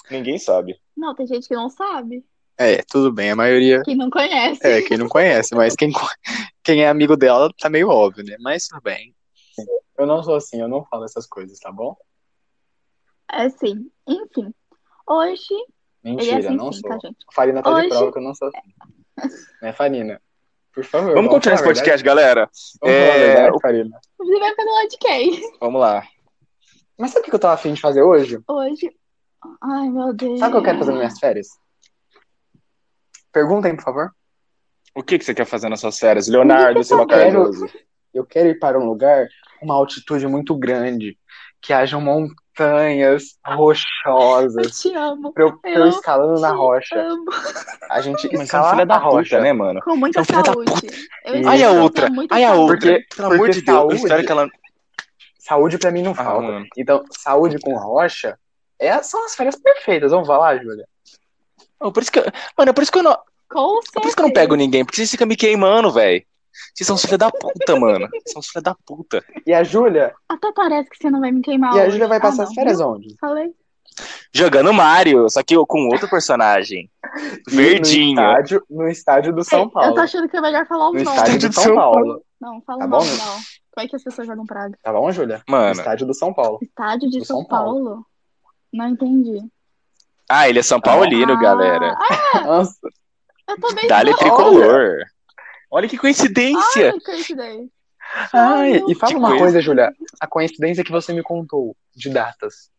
Ninguém 0.10 0.38
sabe. 0.38 0.80
Não, 0.96 1.14
tem 1.16 1.28
gente 1.28 1.48
que 1.48 1.56
não 1.56 1.70
sabe. 1.70 2.24
É, 2.58 2.82
tudo 2.84 3.12
bem. 3.12 3.32
A 3.32 3.36
maioria. 3.36 3.82
Que 3.84 3.96
não 3.96 4.10
conhece. 4.10 4.60
É, 4.66 4.82
quem 4.82 4.98
não 4.98 5.08
conhece, 5.08 5.56
mas 5.56 5.76
quem, 5.76 5.92
quem 6.64 6.84
é 6.84 6.90
amigo 6.90 7.16
dela 7.16 7.50
tá 7.60 7.70
meio 7.70 7.90
óbvio, 7.90 8.24
né? 8.26 8.36
Mas 8.40 8.68
tudo 8.68 8.82
bem. 8.82 9.16
Eu 9.98 10.06
não 10.06 10.24
sou 10.24 10.36
assim, 10.36 10.60
eu 10.62 10.68
não 10.68 10.84
falo 10.86 11.06
essas 11.06 11.26
coisas, 11.28 11.60
tá 11.60 11.72
bom? 11.72 11.96
É 13.32 13.50
sim. 13.50 13.90
Enfim. 14.08 14.54
Hoje. 15.08 15.54
Ele 16.04 16.16
Mentira, 16.16 16.36
é 16.36 16.40
assim 16.48 16.56
não 16.56 16.72
sim, 16.72 16.80
sou. 16.82 16.90
tá, 16.90 16.98
gente? 17.08 17.18
A 17.30 17.34
Farina 17.34 17.62
tá 17.62 17.70
de 17.72 17.76
Hoje- 17.78 17.90
prova 17.90 18.12
que 18.12 18.18
eu 18.18 18.24
não 18.24 18.34
sou 18.36 18.48
assim. 18.50 18.74
Né, 19.62 19.74
Farina? 19.74 20.22
Por 20.74 20.86
favor. 20.86 21.14
Vamos 21.14 21.30
continuar 21.32 21.56
esse 21.56 21.64
falar 21.64 21.76
podcast, 21.76 22.06
galera? 22.06 22.50
Vamos 22.82 22.96
falar 22.98 23.12
a 23.12 23.16
É, 23.18 23.28
verdade, 23.36 23.58
Farina. 23.62 24.00
Você 24.18 24.40
vai 24.40 24.50
ficar 24.52 24.64
do 24.64 24.72
lado 24.72 24.88
de 24.88 24.98
quem? 24.98 25.58
Vamos 25.60 25.82
lá. 25.82 26.08
Mas 26.98 27.12
sabe 27.12 27.28
o 27.28 27.30
que 27.30 27.36
eu 27.36 27.40
tava 27.40 27.54
afim 27.56 27.74
de 27.74 27.82
fazer 27.82 28.02
hoje? 28.02 28.40
Hoje. 28.48 28.96
Ai, 29.62 29.90
meu 29.90 30.14
Deus. 30.14 30.40
Sabe 30.40 30.52
o 30.52 30.54
que 30.54 30.58
eu 30.60 30.64
quero 30.64 30.80
fazer 30.80 30.92
nas 30.92 31.00
minhas 31.00 31.20
férias? 31.20 31.48
Perguntem, 33.32 33.76
por 33.76 33.84
favor. 33.84 34.12
O 34.96 35.04
que, 35.04 35.18
que 35.20 35.26
você 35.26 35.34
quer 35.34 35.46
fazer 35.46 35.70
nas 35.70 35.80
suas 35.80 35.98
férias? 36.00 36.28
Leonardo 36.28 36.80
Eu 36.80 36.84
Silva 36.84 37.06
quero- 37.08 37.44
Cardoso. 37.44 37.68
Eu 38.14 38.26
quero 38.26 38.50
ir 38.50 38.58
para 38.60 38.80
um 38.80 38.86
lugar 38.86 39.28
com 39.60 39.66
uma 39.68 39.76
altitude 39.76 40.26
muito 40.28 40.56
grande, 40.56 41.16
que 41.62 41.72
hajam 41.72 42.02
montanhas 42.02 43.38
Eu 43.48 43.56
rochosas, 43.56 44.80
te 44.82 44.94
amo. 44.96 45.32
pra 45.32 45.44
eu, 45.44 45.60
eu 45.64 45.72
Eu 45.82 45.88
escalando 45.90 46.42
na 46.42 46.50
te 46.50 46.56
rocha. 46.58 47.00
amo. 47.00 47.26
A 47.90 48.02
gente 48.02 48.36
é 48.36 48.42
escala 48.44 48.72
filho 48.72 48.82
a 48.82 48.86
da 48.86 48.98
rocha. 48.98 49.30
puta, 49.38 49.42
né, 49.44 49.54
mano? 49.54 49.80
Com 49.82 49.96
muita 49.96 50.22
é 50.22 50.24
da 50.26 50.44
saúde. 50.44 50.72
Eu 51.24 51.34
Ai, 51.34 51.40
espero 51.40 51.50
a 51.52 51.76
eu 51.76 51.82
outra. 51.84 52.08
Ai, 52.32 52.44
a 52.44 52.54
outra. 52.56 52.78
Porque- 52.78 53.06
Pelo 53.16 53.34
amor 53.34 53.50
de 53.52 53.62
Deus, 53.62 53.68
eu 53.78 53.82
saúde- 53.84 53.96
espero 53.98 54.26
que 54.26 54.32
ela. 54.32 54.50
Saúde 55.38 55.78
pra 55.78 55.92
mim 55.92 56.02
não 56.02 56.12
Ah, 56.12 56.16
falta. 56.16 56.42
mano. 56.42 56.66
Então, 56.76 57.04
saúde 57.12 57.60
com 57.60 57.76
rocha 57.78 58.38
é, 58.80 59.02
são 59.04 59.26
as 59.26 59.36
férias 59.36 59.56
perfeitas. 59.56 60.12
Vamos 60.12 60.28
falar, 60.28 60.58
Júlia? 60.58 60.88
Oh, 61.80 61.92
por 61.92 62.02
isso 62.04 62.12
que 62.12 62.20
eu... 62.20 62.26
Mano, 62.58 62.70
é 62.70 62.74
por 62.74 62.82
isso 62.82 62.92
que 62.92 63.00
eu 63.00 63.04
não. 63.04 63.18
Com 63.50 63.80
É 63.80 64.00
por 64.00 64.06
isso 64.06 64.16
que 64.16 64.22
eu 64.22 64.28
não 64.28 64.34
pego 64.34 64.56
ninguém, 64.56 64.84
porque 64.86 64.98
vocês 64.98 65.10
ficam 65.12 65.28
me 65.28 65.36
queimando, 65.36 65.92
velho. 65.92 66.24
Vocês 66.76 66.86
são 66.86 66.96
os 66.96 67.02
filhos 67.02 67.18
da 67.18 67.32
puta, 67.32 67.80
mano. 67.80 68.08
Vocês 68.10 68.24
são 68.34 68.40
os 68.42 68.48
filhos 68.48 68.64
da 68.64 68.76
puta. 68.86 69.24
E 69.46 69.54
a 69.54 69.64
Júlia? 69.64 70.14
Até 70.28 70.52
parece 70.52 70.90
que 70.90 70.98
você 70.98 71.10
não 71.10 71.20
vai 71.20 71.32
me 71.32 71.42
queimar 71.42 71.76
E 71.76 71.80
a. 71.80 71.90
Júlia 71.90 72.08
vai 72.08 72.18
Ah, 72.18 72.22
passar 72.22 72.44
não, 72.44 72.50
as 72.50 72.54
férias 72.54 72.78
viu? 72.78 72.88
onde? 72.88 73.16
Falei. 73.20 73.54
Jogando 74.34 74.72
Mario, 74.74 75.30
só 75.30 75.42
que 75.44 75.56
eu 75.56 75.66
com 75.66 75.88
outro 75.88 76.10
personagem. 76.10 76.90
Verdinho. 77.50 78.16
No 78.16 78.22
estádio, 78.30 78.64
no 78.70 78.88
estádio 78.88 79.34
do 79.34 79.44
São 79.44 79.60
Ei, 79.62 79.66
Eu 79.66 79.72
Paulo. 79.72 79.96
tô 79.96 80.02
achando 80.02 80.30
que 80.30 80.38
é 80.38 80.42
melhor 80.42 80.66
falar 80.68 80.90
o 80.90 80.94
No 80.94 81.04
nome. 81.04 81.18
estádio 81.18 81.50
do 81.50 81.54
São 81.54 81.76
Paulo. 81.76 82.22
Não, 82.40 82.62
fala 82.62 82.80
Tá 82.80 82.86
o 82.86 82.90
bom, 82.90 82.98
nome, 83.00 83.12
né? 83.12 83.18
não. 83.26 83.40
Vai 83.76 83.88
que 83.88 83.96
as 83.96 84.04
pessoas 84.04 84.28
jogam 84.28 84.46
praga. 84.46 84.78
Tá 84.84 84.92
bom, 84.94 85.12
Júlia? 85.12 85.42
No 85.48 85.52
Mano. 85.58 85.72
estádio 85.72 86.06
do 86.08 86.14
São 86.14 86.34
Paulo. 86.34 86.60
Estádio 86.62 87.10
de 87.10 87.20
Do 87.20 87.26
São, 87.26 87.38
São 87.38 87.46
Paulo. 87.46 87.84
Paulo? 87.86 88.06
Não 88.74 88.88
entendi. 88.90 89.42
Ah, 90.28 90.48
ele 90.48 90.60
é 90.60 90.64
São 90.64 90.80
Paulino, 90.80 91.34
Ah, 91.34 91.40
galera. 91.42 91.98
Nossa, 92.46 92.78
Eu 93.48 93.60
também 93.60 93.88
sou. 93.88 94.18
tricolor. 94.18 94.98
Olha 95.72 95.88
que 95.88 95.98
coincidência. 95.98 96.92
Ai, 96.94 97.00
coincidência. 97.00 97.70
Ai, 98.34 98.74
Ai, 98.74 98.84
e 98.88 98.96
fala 98.96 99.18
uma 99.18 99.28
coisa. 99.30 99.44
coisa, 99.44 99.62
Júlia. 99.62 99.94
A 100.20 100.28
coincidência 100.28 100.84
que 100.84 100.92
você 100.92 101.14
me 101.14 101.22
contou 101.24 101.76
de 101.96 102.10
datas. 102.10 102.72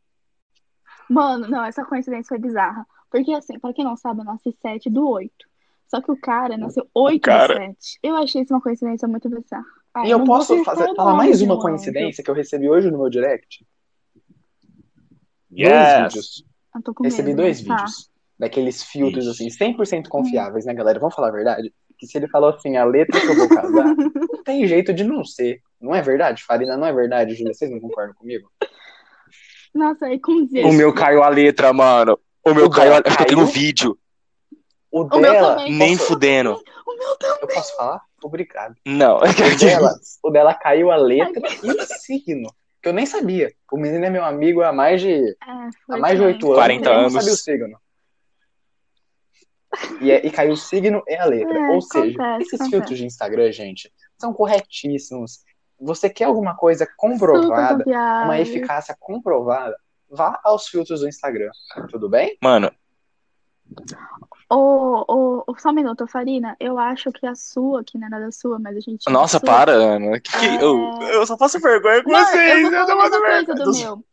Mano, 1.09 1.49
não, 1.49 1.64
essa 1.64 1.85
coincidência 1.85 2.28
foi 2.28 2.38
bizarra. 2.38 2.87
Porque, 3.11 3.32
assim, 3.32 3.59
pra 3.59 3.73
quem 3.73 3.85
não 3.85 3.97
sabe, 3.97 4.20
eu 4.20 4.25
nasci 4.25 4.56
7 4.62 4.88
do 4.88 5.09
8. 5.09 5.32
Só 5.88 6.00
que 6.00 6.12
o 6.12 6.16
cara 6.20 6.56
nasceu 6.56 6.87
8 6.94 7.23
cara. 7.23 7.54
do 7.54 7.61
7. 7.61 7.99
Eu 8.02 8.14
achei 8.16 8.42
isso 8.42 8.54
uma 8.54 8.61
coincidência 8.61 9.09
muito 9.09 9.28
bizarra. 9.28 9.64
Ah, 9.92 10.06
e 10.06 10.11
eu 10.11 10.23
posso 10.25 10.62
fazer, 10.62 10.94
falar 10.94 11.14
mais 11.14 11.42
uma 11.42 11.54
um 11.56 11.59
coincidência 11.59 12.23
que 12.23 12.30
eu 12.30 12.35
recebi 12.35 12.68
hoje 12.68 12.90
no 12.92 12.99
meu 12.99 13.11
direct? 13.11 13.66
Dois 15.50 15.69
Yes. 15.73 16.02
vídeos. 16.14 16.45
Eu 16.75 16.83
tô 16.83 16.95
com 16.95 17.02
Recebi 17.04 17.28
medo, 17.30 17.42
dois 17.42 17.62
tá. 17.62 17.75
vídeos. 17.76 18.11
Daqueles 18.38 18.83
filtros, 18.83 19.26
Ixi. 19.26 19.49
assim, 19.49 19.50
100% 19.75 20.09
confiáveis, 20.09 20.64
né, 20.64 20.73
galera? 20.73 20.99
Vamos 20.99 21.14
falar 21.14 21.28
a 21.28 21.33
verdade? 21.33 21.73
Que 21.99 22.07
se 22.07 22.16
ele 22.16 22.28
falou 22.28 22.50
assim, 22.50 22.76
a 22.78 22.85
letra 22.85 23.21
que 23.21 23.26
eu 23.26 23.37
vou 23.37 23.49
casar, 23.49 23.95
não 24.33 24.42
tem 24.45 24.66
jeito 24.66 24.95
de 24.95 25.04
não 25.04 25.23
ser. 25.25 25.61
Não 25.80 25.95
é 25.95 26.00
verdade? 26.00 26.42
Farina, 26.45 26.76
não 26.76 26.87
é 26.87 26.92
verdade, 26.92 27.35
Júlia? 27.35 27.52
Vocês 27.52 27.71
não 27.71 27.78
concordam 27.80 28.14
comigo? 28.14 28.50
Nossa, 29.75 30.07
aí 30.07 30.19
com 30.19 30.47
Z. 30.47 30.64
O 30.64 30.73
meu 30.73 30.95
caiu 30.95 31.23
a 31.23 31.28
letra, 31.28 31.73
mano. 31.73 32.19
O 32.45 32.54
meu 32.54 32.66
O 32.66 32.71
caiu 32.71 32.92
a 32.92 32.97
letra. 32.97 33.12
Eu 33.12 33.16
tenho 33.26 33.38
caiu? 33.40 33.47
vídeo. 33.47 33.99
O 34.90 35.02
O 35.02 35.21
dela. 35.21 35.57
Nem 35.69 35.97
Posso- 35.97 36.09
fudendo. 36.09 36.62
O 36.87 36.97
meu 36.97 37.16
também. 37.19 37.38
Eu 37.42 37.49
posso 37.49 37.76
falar? 37.76 38.00
Obrigado. 38.23 38.75
Não. 38.87 39.19
O 39.19 39.59
dela, 39.59 39.95
o 40.25 40.30
dela 40.30 40.54
caiu 40.54 40.90
a 40.90 40.97
letra 40.97 41.42
e 41.62 41.71
o 41.71 41.87
signo. 42.00 42.50
Que 42.82 42.88
eu 42.88 42.92
nem 42.92 43.04
sabia. 43.06 43.52
O 43.70 43.76
menino 43.76 44.04
é 44.04 44.10
meu 44.10 44.25
amigo 44.25 44.62
há 44.62 44.72
mais 44.72 45.00
de, 45.00 45.12
É, 45.30 45.37
há 45.90 45.99
mais 45.99 46.18
de. 46.18 46.25
8 46.25 46.46
anos. 46.46 46.56
40 46.56 46.84
e 46.88 46.88
eu 46.88 46.92
não 46.94 47.00
anos. 47.00 47.12
sabia 47.14 47.32
o 47.32 47.37
signo. 47.37 47.78
e, 50.00 50.10
é- 50.10 50.26
e 50.26 50.30
caiu 50.30 50.52
o 50.52 50.56
signo 50.56 51.02
e 51.06 51.14
a 51.14 51.25
letra. 51.26 51.56
É, 51.58 51.70
Ou 51.70 51.80
seja, 51.80 52.14
acontece, 52.20 52.42
esses 52.42 52.54
acontece. 52.54 52.70
filtros 52.70 52.99
de 52.99 53.04
Instagram, 53.06 53.52
gente, 53.52 53.92
são 54.18 54.32
corretíssimos. 54.32 55.44
Você 55.78 56.10
quer 56.10 56.25
alguma 56.25 56.56
coisa 56.56 56.87
comprovada, 56.96 57.84
uma 58.25 58.38
eficácia 58.40 58.96
comprovada, 58.99 59.76
vá 60.10 60.38
aos 60.44 60.66
filtros 60.68 61.00
do 61.00 61.08
Instagram. 61.08 61.50
Tudo 61.90 62.08
bem? 62.08 62.37
Mano, 62.42 62.70
Ô, 64.52 65.04
ô, 65.07 65.45
ô, 65.47 65.54
só 65.59 65.69
um 65.71 65.73
minuto, 65.73 66.07
Farina. 66.09 66.57
Eu 66.59 66.76
acho 66.76 67.12
que 67.12 67.25
a 67.25 67.37
sua, 67.37 67.85
que 67.85 67.97
não 67.97 68.09
é 68.09 68.11
nada 68.11 68.33
sua, 68.33 68.59
mas 68.59 68.76
a 68.76 68.80
gente. 68.80 69.09
nossa, 69.09 69.38
sua. 69.38 69.47
para, 69.47 69.71
Ana. 69.73 70.19
Que 70.19 70.33
que- 70.38 70.47
É. 70.47 70.62
eu, 70.64 70.99
eu 71.02 71.25
só 71.25 71.37
faço 71.37 71.61
vergonha 71.61 72.02
com 72.02 72.11
Não, 72.11 72.19
vocês. 72.19 72.59
eu 72.64 72.64
Eu 72.64 72.71
não 72.73 73.00
a 73.00 73.09
faço 73.11 73.21
vergonha. 73.23 73.64
do 73.64 73.73
meu. 73.73 74.04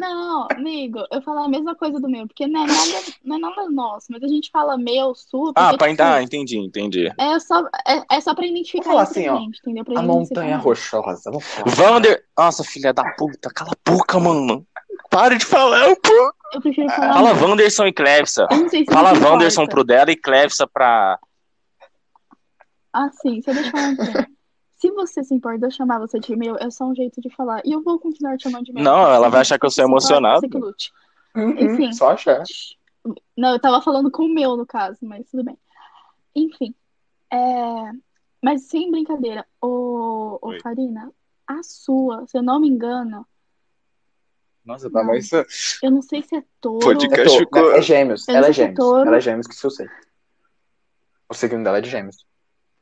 Não, 0.00 0.48
amigo, 0.50 1.00
eu 1.12 1.20
falo 1.22 1.40
a 1.40 1.48
mesma 1.48 1.74
coisa 1.74 2.00
do 2.00 2.08
meu, 2.08 2.26
porque 2.26 2.46
não 2.46 2.64
é 2.64 2.66
nada, 2.66 3.02
não 3.24 3.36
é 3.36 3.38
nada 3.38 3.68
nosso, 3.70 4.06
mas 4.10 4.22
a 4.22 4.28
gente 4.28 4.50
fala 4.50 4.76
meu, 4.78 5.14
sua, 5.14 5.52
Ah, 5.54 5.74
pra, 5.76 5.88
tipo, 5.88 6.02
ah, 6.02 6.22
entendi, 6.22 6.58
entendi. 6.58 7.12
é 7.18 7.38
só, 7.38 7.60
é, 7.86 8.02
é 8.16 8.20
só 8.20 8.34
pra 8.34 8.46
identificar 8.46 8.84
Vamos 8.90 8.98
falar 8.98 9.02
assim, 9.02 9.28
ó, 9.28 9.36
gente, 9.38 9.58
entendeu? 9.60 9.84
Pra 9.84 10.00
A 10.00 10.02
montanha 10.02 10.56
rochosa. 10.56 11.30
Vamos 11.30 11.44
falar. 11.44 11.70
Vander. 11.74 12.24
Nossa, 12.36 12.64
filha 12.64 12.92
da 12.92 13.04
puta, 13.12 13.50
cala 13.54 13.70
a 13.72 13.90
boca, 13.90 14.18
mano. 14.18 14.66
Para 15.10 15.36
de 15.36 15.44
falar, 15.44 15.94
pô. 15.96 16.32
Eu 16.52 16.60
prefiro 16.60 16.88
falar. 16.90 17.14
Fala 17.14 17.34
meu. 17.34 17.48
Wanderson 17.48 17.86
e 17.86 17.92
sei 18.68 18.84
se 18.84 18.92
Fala 18.92 19.10
Wanderson 19.12 19.62
importa. 19.62 19.70
pro 19.74 19.84
dela 19.84 20.10
e 20.10 20.16
Clefsa 20.16 20.66
pra. 20.66 21.18
Ah, 22.92 23.10
sim, 23.10 23.42
só 23.42 23.52
deixa 23.52 23.68
eu 23.68 23.72
falar 23.72 23.92
assim. 23.92 24.36
Se 24.76 24.90
você 24.90 25.24
se 25.24 25.34
importa 25.34 25.58
de 25.58 25.66
eu 25.66 25.70
chamar 25.70 25.98
você 25.98 26.18
de 26.20 26.36
meu, 26.36 26.56
é 26.58 26.70
só 26.70 26.84
um 26.84 26.94
jeito 26.94 27.20
de 27.20 27.30
falar. 27.30 27.62
E 27.64 27.72
eu 27.72 27.82
vou 27.82 27.98
continuar 27.98 28.36
te 28.36 28.44
chamando 28.44 28.64
de 28.64 28.72
meu. 28.72 28.84
Não, 28.84 29.10
ela 29.10 29.28
vai 29.28 29.40
achar 29.40 29.58
que 29.58 29.64
eu 29.64 29.70
sou 29.70 29.84
emocionado. 29.84 30.40
você 30.40 30.48
que 30.48 30.58
lute. 30.58 30.92
Uhum, 31.34 31.58
Enfim. 31.58 31.92
Só 31.92 32.10
achar. 32.10 32.42
Não, 33.36 33.52
eu 33.52 33.60
tava 33.60 33.80
falando 33.82 34.10
com 34.10 34.24
o 34.24 34.28
meu, 34.28 34.56
no 34.56 34.66
caso, 34.66 34.98
mas 35.02 35.28
tudo 35.30 35.44
bem. 35.44 35.58
Enfim. 36.34 36.74
É... 37.32 37.90
Mas 38.42 38.68
sem 38.68 38.90
brincadeira, 38.90 39.46
ô, 39.60 40.38
ô 40.42 40.48
Oi. 40.48 40.60
Farina, 40.60 41.10
a 41.46 41.62
sua, 41.62 42.26
se 42.26 42.36
eu 42.36 42.42
não 42.42 42.60
me 42.60 42.68
engano, 42.68 43.26
Nossa, 44.66 44.90
tá 44.90 45.02
mais- 45.04 45.30
eu 45.82 45.90
não 45.90 46.02
sei 46.02 46.22
se 46.22 46.36
é 46.36 46.42
touro. 46.60 46.84
Podcast. 46.84 47.36
É, 47.36 47.40
to- 47.44 47.50
que- 47.50 47.58
é 47.78 47.82
gêmeos. 47.82 48.26
Eu 48.28 48.32
não 48.34 48.38
Ela 48.40 48.48
é 48.48 48.52
se 48.52 48.60
é 48.60 48.64
gêmeos. 48.64 48.76
touro. 48.78 49.08
Ela 49.08 49.16
é 49.16 49.20
gêmeos, 49.20 49.46
que 49.46 49.54
isso 49.54 49.66
eu 49.66 49.70
sei. 49.70 49.86
O 51.28 51.34
signo 51.34 51.62
dela 51.62 51.78
é 51.78 51.80
de 51.80 51.90
gêmeos. 51.90 52.16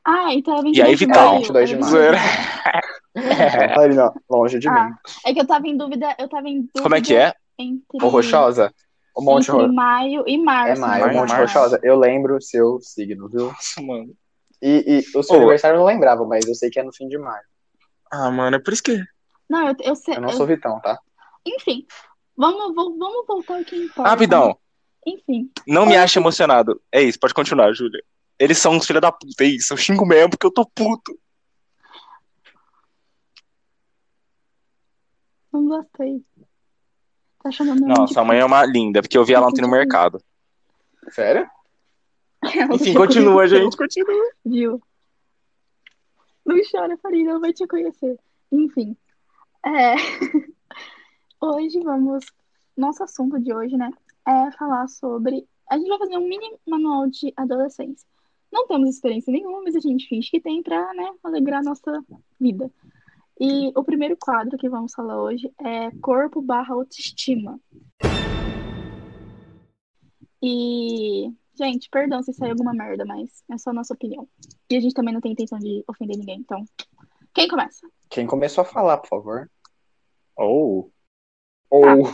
Ah, 0.06 0.32
então 0.34 0.54
é 0.58 0.62
22 0.62 0.76
E 0.76 0.82
aí, 0.82 0.96
de 0.96 1.06
Vital? 1.06 1.26
maio. 1.28 1.38
22 1.40 1.68
de 1.68 1.74
é 1.74 1.78
maio. 1.78 1.92
22 1.92 2.18
Zoeira. 2.18 3.74
Farina, 3.74 4.12
longe 4.28 4.58
de 4.58 4.68
Ah, 4.68 4.84
mim. 4.84 4.94
É 5.26 5.32
que 5.32 5.40
eu 5.40 5.46
tava 5.46 5.66
em 5.66 5.76
dúvida, 5.76 6.14
eu 6.18 6.28
tava 6.28 6.48
em 6.48 6.60
dúvida 6.62 6.82
Como 6.82 6.94
é 6.94 7.00
que 7.00 7.14
é? 7.14 7.32
entre, 7.58 8.02
Ô, 8.02 8.08
Rochosa, 8.08 8.72
o 9.16 9.22
Monte 9.22 9.50
entre 9.50 9.66
Ro... 9.66 9.72
maio 9.72 10.24
e 10.26 10.36
março. 10.36 10.72
É 10.72 10.86
maio, 10.86 11.02
o 11.04 11.06
Maio, 11.06 11.18
Monte 11.20 11.28
março. 11.30 11.58
Rochosa. 11.58 11.80
Eu 11.82 11.96
lembro 11.96 12.36
o 12.36 12.42
seu 12.42 12.80
signo, 12.80 13.28
viu? 13.28 13.46
Nossa, 13.46 13.80
mano. 13.82 14.12
E, 14.60 15.02
e 15.14 15.18
o 15.18 15.22
seu 15.22 15.36
Ô. 15.36 15.38
aniversário 15.38 15.76
eu 15.76 15.80
não 15.80 15.86
lembrava, 15.86 16.24
mas 16.26 16.46
eu 16.46 16.54
sei 16.54 16.70
que 16.70 16.80
é 16.80 16.82
no 16.82 16.92
fim 16.94 17.06
de 17.08 17.16
maio. 17.18 17.42
Ah, 18.10 18.30
mano, 18.30 18.56
é 18.56 18.58
por 18.58 18.72
isso 18.72 18.82
que. 18.82 18.98
Não, 19.48 19.68
eu, 19.68 19.76
eu 19.80 19.96
sei. 19.96 20.16
Eu 20.16 20.20
não 20.20 20.30
eu- 20.30 20.36
sou 20.36 20.46
Vitão, 20.46 20.80
tá? 20.80 20.98
Enfim, 21.46 21.86
vamos, 22.36 22.74
vamos, 22.74 23.26
voltar 23.26 23.58
ao 23.58 23.64
que 23.64 23.76
importa. 23.76 24.10
Rapidão. 24.10 24.58
Enfim, 25.06 25.50
Não 25.66 25.84
me 25.84 25.92
Oi. 25.92 25.98
acha 25.98 26.18
emocionado. 26.18 26.80
É 26.90 27.02
isso, 27.02 27.20
pode 27.20 27.34
continuar, 27.34 27.72
Júlia. 27.74 28.02
Eles 28.38 28.58
são 28.58 28.72
uns 28.72 28.86
filha 28.86 29.00
da 29.00 29.12
puta, 29.12 29.44
é 29.44 29.48
isso. 29.48 29.72
Eu 29.72 29.76
xingo 29.76 30.06
mesmo 30.06 30.30
porque 30.30 30.46
eu 30.46 30.50
tô 30.50 30.66
puto. 30.66 31.16
não 35.54 35.68
gostei. 35.68 36.22
Tá 37.42 37.50
chamando 37.50 37.86
meu 37.86 37.96
Não, 37.96 38.08
sua 38.08 38.24
mãe 38.24 38.38
é 38.40 38.44
uma 38.44 38.64
linda, 38.64 39.00
porque 39.00 39.16
eu 39.16 39.24
vi 39.24 39.34
ela 39.34 39.46
ontem 39.46 39.62
no 39.62 39.70
mercado. 39.70 40.20
Sério? 41.10 41.48
Ela 42.42 42.74
Enfim, 42.74 42.94
continua, 42.94 43.34
conheceu, 43.34 43.62
gente, 43.62 43.76
continua. 43.76 44.32
Viu? 44.44 44.82
Não 46.44 46.56
chora, 46.70 46.96
Farina, 46.98 47.30
ela 47.30 47.40
vai 47.40 47.52
te 47.52 47.66
conhecer. 47.66 48.18
Enfim, 48.52 48.96
é... 49.64 49.94
hoje 51.44 51.80
vamos. 51.80 52.24
Nosso 52.76 53.04
assunto 53.04 53.38
de 53.38 53.54
hoje, 53.54 53.76
né? 53.76 53.90
É 54.26 54.50
falar 54.52 54.88
sobre. 54.88 55.46
A 55.70 55.78
gente 55.78 55.88
vai 55.88 55.98
fazer 55.98 56.18
um 56.18 56.28
mini 56.28 56.56
manual 56.66 57.06
de 57.08 57.32
adolescência. 57.36 58.06
Não 58.52 58.66
temos 58.66 58.88
experiência 58.88 59.32
nenhuma, 59.32 59.62
mas 59.62 59.74
a 59.74 59.80
gente 59.80 60.08
finge 60.08 60.30
que 60.30 60.40
tem 60.40 60.62
pra, 60.62 60.92
né, 60.94 61.12
alegrar 61.22 61.60
a 61.60 61.64
nossa 61.64 62.04
vida. 62.40 62.70
E 63.40 63.72
o 63.76 63.82
primeiro 63.82 64.16
quadro 64.16 64.56
que 64.56 64.68
vamos 64.68 64.92
falar 64.92 65.20
hoje 65.20 65.52
é 65.60 65.90
corpo 66.00 66.40
barra 66.40 66.74
autoestima. 66.74 67.58
E, 70.40 71.32
gente, 71.58 71.88
perdão 71.90 72.22
se 72.22 72.32
sair 72.32 72.50
alguma 72.50 72.72
merda, 72.72 73.04
mas 73.04 73.42
é 73.50 73.58
só 73.58 73.70
a 73.70 73.72
nossa 73.72 73.94
opinião. 73.94 74.28
E 74.70 74.76
a 74.76 74.80
gente 74.80 74.94
também 74.94 75.12
não 75.12 75.20
tem 75.20 75.32
intenção 75.32 75.58
de 75.58 75.82
ofender 75.88 76.16
ninguém, 76.16 76.38
então. 76.38 76.64
Quem 77.32 77.48
começa? 77.48 77.88
Quem 78.08 78.26
começou 78.26 78.62
a 78.62 78.66
falar, 78.66 78.98
por 78.98 79.08
favor? 79.08 79.50
Oh. 80.38 80.90
Ou. 81.74 82.04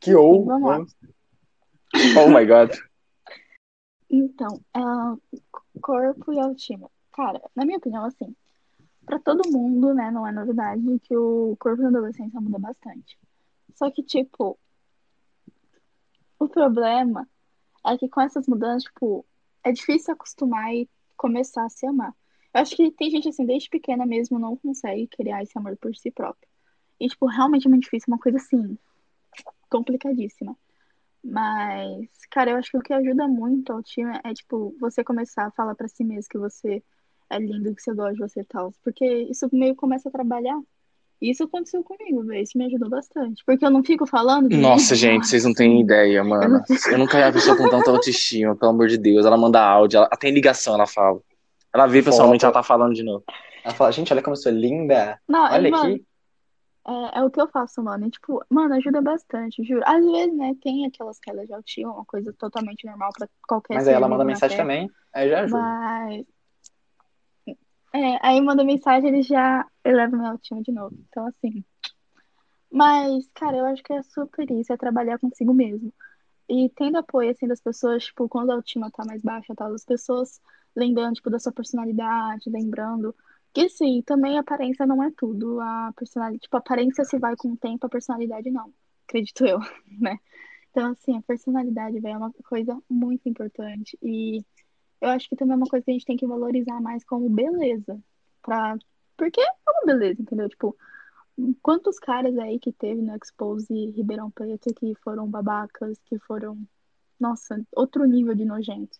Que 0.00 0.14
ou. 0.14 0.48
Oh 0.48 2.28
my 2.28 2.46
god. 2.46 2.74
Então, 4.08 4.60
é, 4.74 4.80
corpo 5.80 6.32
e 6.32 6.40
autoestima. 6.40 6.90
Cara, 7.12 7.40
na 7.54 7.64
minha 7.64 7.78
opinião, 7.78 8.04
assim, 8.04 8.34
pra 9.04 9.18
todo 9.18 9.50
mundo, 9.50 9.92
né, 9.94 10.10
não 10.10 10.26
é 10.26 10.32
novidade 10.32 10.82
que 11.00 11.14
o 11.16 11.56
corpo 11.58 11.82
na 11.82 11.88
adolescência 11.88 12.40
muda 12.40 12.58
bastante. 12.58 13.18
Só 13.74 13.90
que, 13.90 14.02
tipo, 14.02 14.58
o 16.38 16.48
problema 16.48 17.28
é 17.86 17.98
que 17.98 18.08
com 18.08 18.20
essas 18.20 18.46
mudanças, 18.46 18.84
tipo, 18.84 19.26
é 19.62 19.72
difícil 19.72 20.14
acostumar 20.14 20.74
e 20.74 20.88
começar 21.16 21.64
a 21.64 21.70
se 21.70 21.86
amar. 21.86 22.14
Eu 22.54 22.60
acho 22.60 22.76
que 22.76 22.90
tem 22.90 23.10
gente, 23.10 23.28
assim, 23.28 23.44
desde 23.44 23.68
pequena 23.68 24.06
mesmo, 24.06 24.38
não 24.38 24.56
consegue 24.56 25.06
criar 25.06 25.42
esse 25.42 25.56
amor 25.56 25.76
por 25.76 25.94
si 25.94 26.10
próprio. 26.10 26.48
E, 26.98 27.08
tipo, 27.08 27.26
realmente 27.26 27.66
é 27.66 27.70
muito 27.70 27.84
difícil, 27.84 28.06
uma 28.08 28.18
coisa, 28.18 28.38
assim, 28.38 28.78
complicadíssima. 29.72 30.56
Mas, 31.24 32.08
cara, 32.30 32.50
eu 32.50 32.56
acho 32.56 32.70
que 32.70 32.78
o 32.78 32.82
que 32.82 32.92
ajuda 32.92 33.28
muito 33.28 33.72
ao 33.72 33.82
time 33.82 34.12
é, 34.24 34.34
tipo, 34.34 34.74
você 34.80 35.04
começar 35.04 35.46
a 35.46 35.50
falar 35.50 35.74
pra 35.74 35.88
si 35.88 36.04
mesmo 36.04 36.28
que 36.28 36.38
você 36.38 36.82
é 37.30 37.38
lindo, 37.38 37.74
que 37.74 37.82
você 37.82 37.94
gosta 37.94 38.14
de 38.14 38.20
você 38.20 38.40
e 38.40 38.44
tal. 38.44 38.72
Porque 38.82 39.06
isso 39.30 39.48
meio 39.52 39.74
começa 39.74 40.08
a 40.08 40.12
trabalhar. 40.12 40.60
E 41.20 41.30
isso 41.30 41.44
aconteceu 41.44 41.84
comigo, 41.84 42.24
velho. 42.24 42.42
Isso 42.42 42.58
me 42.58 42.66
ajudou 42.66 42.90
bastante. 42.90 43.44
Porque 43.46 43.64
eu 43.64 43.70
não 43.70 43.84
fico 43.84 44.04
falando 44.04 44.50
Nossa, 44.50 44.96
gente, 44.96 45.28
vocês 45.28 45.44
não 45.44 45.54
têm 45.54 45.80
ideia, 45.80 46.24
mano. 46.24 46.60
Eu 46.90 46.98
nunca 46.98 47.16
vi 47.18 47.24
uma 47.24 47.32
pessoa 47.32 47.56
com 47.56 47.70
tanta 47.70 47.90
autoestima, 47.92 48.56
pelo 48.56 48.72
amor 48.72 48.88
de 48.88 48.98
Deus. 48.98 49.24
Ela 49.24 49.36
manda 49.36 49.62
áudio, 49.62 49.98
ela 49.98 50.08
tem 50.08 50.32
ligação, 50.32 50.74
ela 50.74 50.86
fala. 50.86 51.20
Ela 51.72 51.86
vê 51.86 52.02
pessoalmente, 52.02 52.40
Foto. 52.40 52.46
ela 52.46 52.62
tá 52.62 52.62
falando 52.64 52.92
de 52.92 53.04
novo. 53.04 53.22
Ela 53.64 53.72
fala, 53.72 53.92
gente, 53.92 54.12
olha 54.12 54.20
como 54.20 54.34
eu 54.34 54.40
sou 54.40 54.50
linda. 54.50 55.18
Não, 55.28 55.44
Olha 55.44 55.70
mano, 55.70 55.94
aqui. 55.94 56.04
É, 56.86 57.20
é 57.20 57.24
o 57.24 57.30
que 57.30 57.40
eu 57.40 57.48
faço, 57.48 57.82
mano. 57.82 58.06
E, 58.06 58.10
tipo, 58.10 58.44
mano, 58.50 58.74
ajuda 58.74 59.00
bastante, 59.00 59.62
juro. 59.62 59.82
Às 59.84 60.04
vezes, 60.04 60.36
né, 60.36 60.54
tem 60.60 60.84
aquelas 60.86 61.18
quedas 61.18 61.46
de 61.46 61.52
autoestima, 61.52 61.92
uma 61.92 62.04
coisa 62.04 62.32
totalmente 62.32 62.84
normal 62.86 63.10
pra 63.16 63.28
qualquer 63.46 63.74
Mas 63.74 63.88
aí 63.88 63.94
ela 63.94 64.08
manda 64.08 64.24
mensagem 64.24 64.56
Terra. 64.56 64.68
também. 64.68 64.90
Aí 65.12 65.28
já 65.28 65.40
ajuda. 65.42 65.60
Mas. 65.60 66.26
É, 67.94 68.26
aí 68.26 68.40
manda 68.40 68.64
mensagem, 68.64 69.10
ele 69.10 69.22
já 69.22 69.66
eleva 69.84 70.16
minha 70.16 70.30
autoestima 70.30 70.62
de 70.62 70.72
novo. 70.72 70.96
Então, 71.08 71.26
assim. 71.26 71.64
Mas, 72.70 73.28
cara, 73.34 73.58
eu 73.58 73.66
acho 73.66 73.82
que 73.82 73.92
é 73.92 74.02
super 74.02 74.50
isso, 74.50 74.72
é 74.72 74.76
trabalhar 74.76 75.18
consigo 75.18 75.52
mesmo. 75.52 75.92
E 76.48 76.68
tendo 76.70 76.96
apoio, 76.96 77.30
assim, 77.30 77.46
das 77.46 77.60
pessoas, 77.60 78.04
tipo, 78.04 78.28
quando 78.28 78.50
a 78.50 78.54
autoestima 78.54 78.90
tá 78.90 79.04
mais 79.06 79.22
baixa, 79.22 79.54
tal, 79.54 79.72
as 79.72 79.84
pessoas 79.84 80.40
lembrando, 80.74 81.14
tipo, 81.14 81.30
da 81.30 81.38
sua 81.38 81.52
personalidade, 81.52 82.50
lembrando 82.50 83.14
que, 83.52 83.68
sim, 83.68 84.02
também 84.02 84.38
aparência 84.38 84.86
não 84.86 85.02
é 85.02 85.10
tudo. 85.16 85.60
A 85.60 85.92
personalidade, 85.96 86.42
tipo, 86.42 86.56
a 86.56 86.60
aparência 86.60 87.04
se 87.04 87.18
vai 87.18 87.36
com 87.36 87.52
o 87.52 87.56
tempo, 87.56 87.86
a 87.86 87.90
personalidade 87.90 88.50
não. 88.50 88.72
Acredito 89.06 89.44
eu, 89.46 89.58
né? 90.00 90.18
Então, 90.70 90.92
assim, 90.92 91.16
a 91.18 91.22
personalidade, 91.22 92.00
velho, 92.00 92.14
é 92.14 92.18
uma 92.18 92.32
coisa 92.48 92.78
muito 92.88 93.28
importante. 93.28 93.98
E 94.02 94.44
eu 95.00 95.10
acho 95.10 95.28
que 95.28 95.36
também 95.36 95.54
é 95.54 95.56
uma 95.56 95.66
coisa 95.66 95.84
que 95.84 95.90
a 95.90 95.94
gente 95.94 96.06
tem 96.06 96.16
que 96.16 96.26
valorizar 96.26 96.80
mais 96.80 97.04
como 97.04 97.28
beleza. 97.28 98.02
Pra... 98.42 98.76
Porque 99.16 99.40
é 99.40 99.46
uma 99.68 99.84
beleza, 99.86 100.22
entendeu? 100.22 100.48
Tipo, 100.48 100.76
quantos 101.62 101.98
caras 101.98 102.36
aí 102.38 102.58
que 102.58 102.72
teve 102.72 103.02
no 103.02 103.14
Expose 103.16 103.90
Ribeirão 103.90 104.30
Preto 104.30 104.72
que 104.74 104.94
foram 104.96 105.28
babacas, 105.28 105.98
que 106.06 106.18
foram, 106.20 106.58
nossa, 107.20 107.60
outro 107.76 108.04
nível 108.04 108.34
de 108.34 108.44
nojento. 108.44 108.98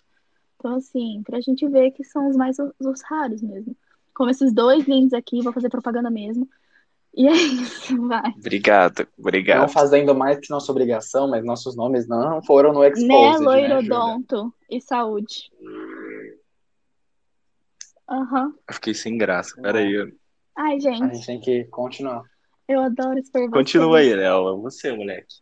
Então, 0.57 0.77
assim, 0.77 1.23
pra 1.25 1.41
gente 1.41 1.67
ver 1.69 1.91
que 1.93 2.05
são 2.05 2.29
os 2.29 2.37
mais 2.37 2.57
os 2.59 3.03
raros 3.03 3.43
mesmo. 3.43 3.77
Como 4.15 4.31
esses 4.31 4.53
dois 4.53 4.85
lindos 4.87 5.13
aqui, 5.15 5.41
vou 5.43 5.53
fazer 5.53 5.69
propaganda 5.69 6.11
mesmo. 6.11 6.49
E 7.15 7.27
é 7.29 7.33
isso, 7.33 8.07
vai. 8.09 8.31
Obrigado, 8.37 9.01
Não 9.01 9.07
obrigado. 9.19 9.69
fazendo 9.69 10.15
mais 10.15 10.39
que 10.39 10.49
nossa 10.51 10.71
obrigação, 10.73 11.29
mas 11.29 11.45
nossos 11.45 11.77
nomes 11.77 12.09
não 12.09 12.43
foram 12.43 12.73
no 12.73 12.81
Né, 12.81 12.89
Exposed, 12.89 13.41
né, 13.41 13.45
loirodonto 13.45 14.55
e 14.71 14.81
saúde. 14.81 15.51
Aham. 18.09 18.55
Eu 18.69 18.75
fiquei 18.75 18.95
sem 18.95 19.17
graça. 19.17 19.61
Peraí. 19.61 19.93
eu- 19.93 20.13
Ai, 20.57 20.77
A 20.77 20.79
gente, 20.79 21.15
gente 21.15 21.27
tem 21.27 21.41
que 21.41 21.65
continuar. 21.65 22.23
eu 22.69 22.81
adoro 22.81 23.19
expor 23.19 23.51
Continua 23.51 23.99
vocês. 23.99 24.13
aí, 24.13 24.19
Léo. 24.19 24.61
Você, 24.63 24.93
moleque. 24.93 25.35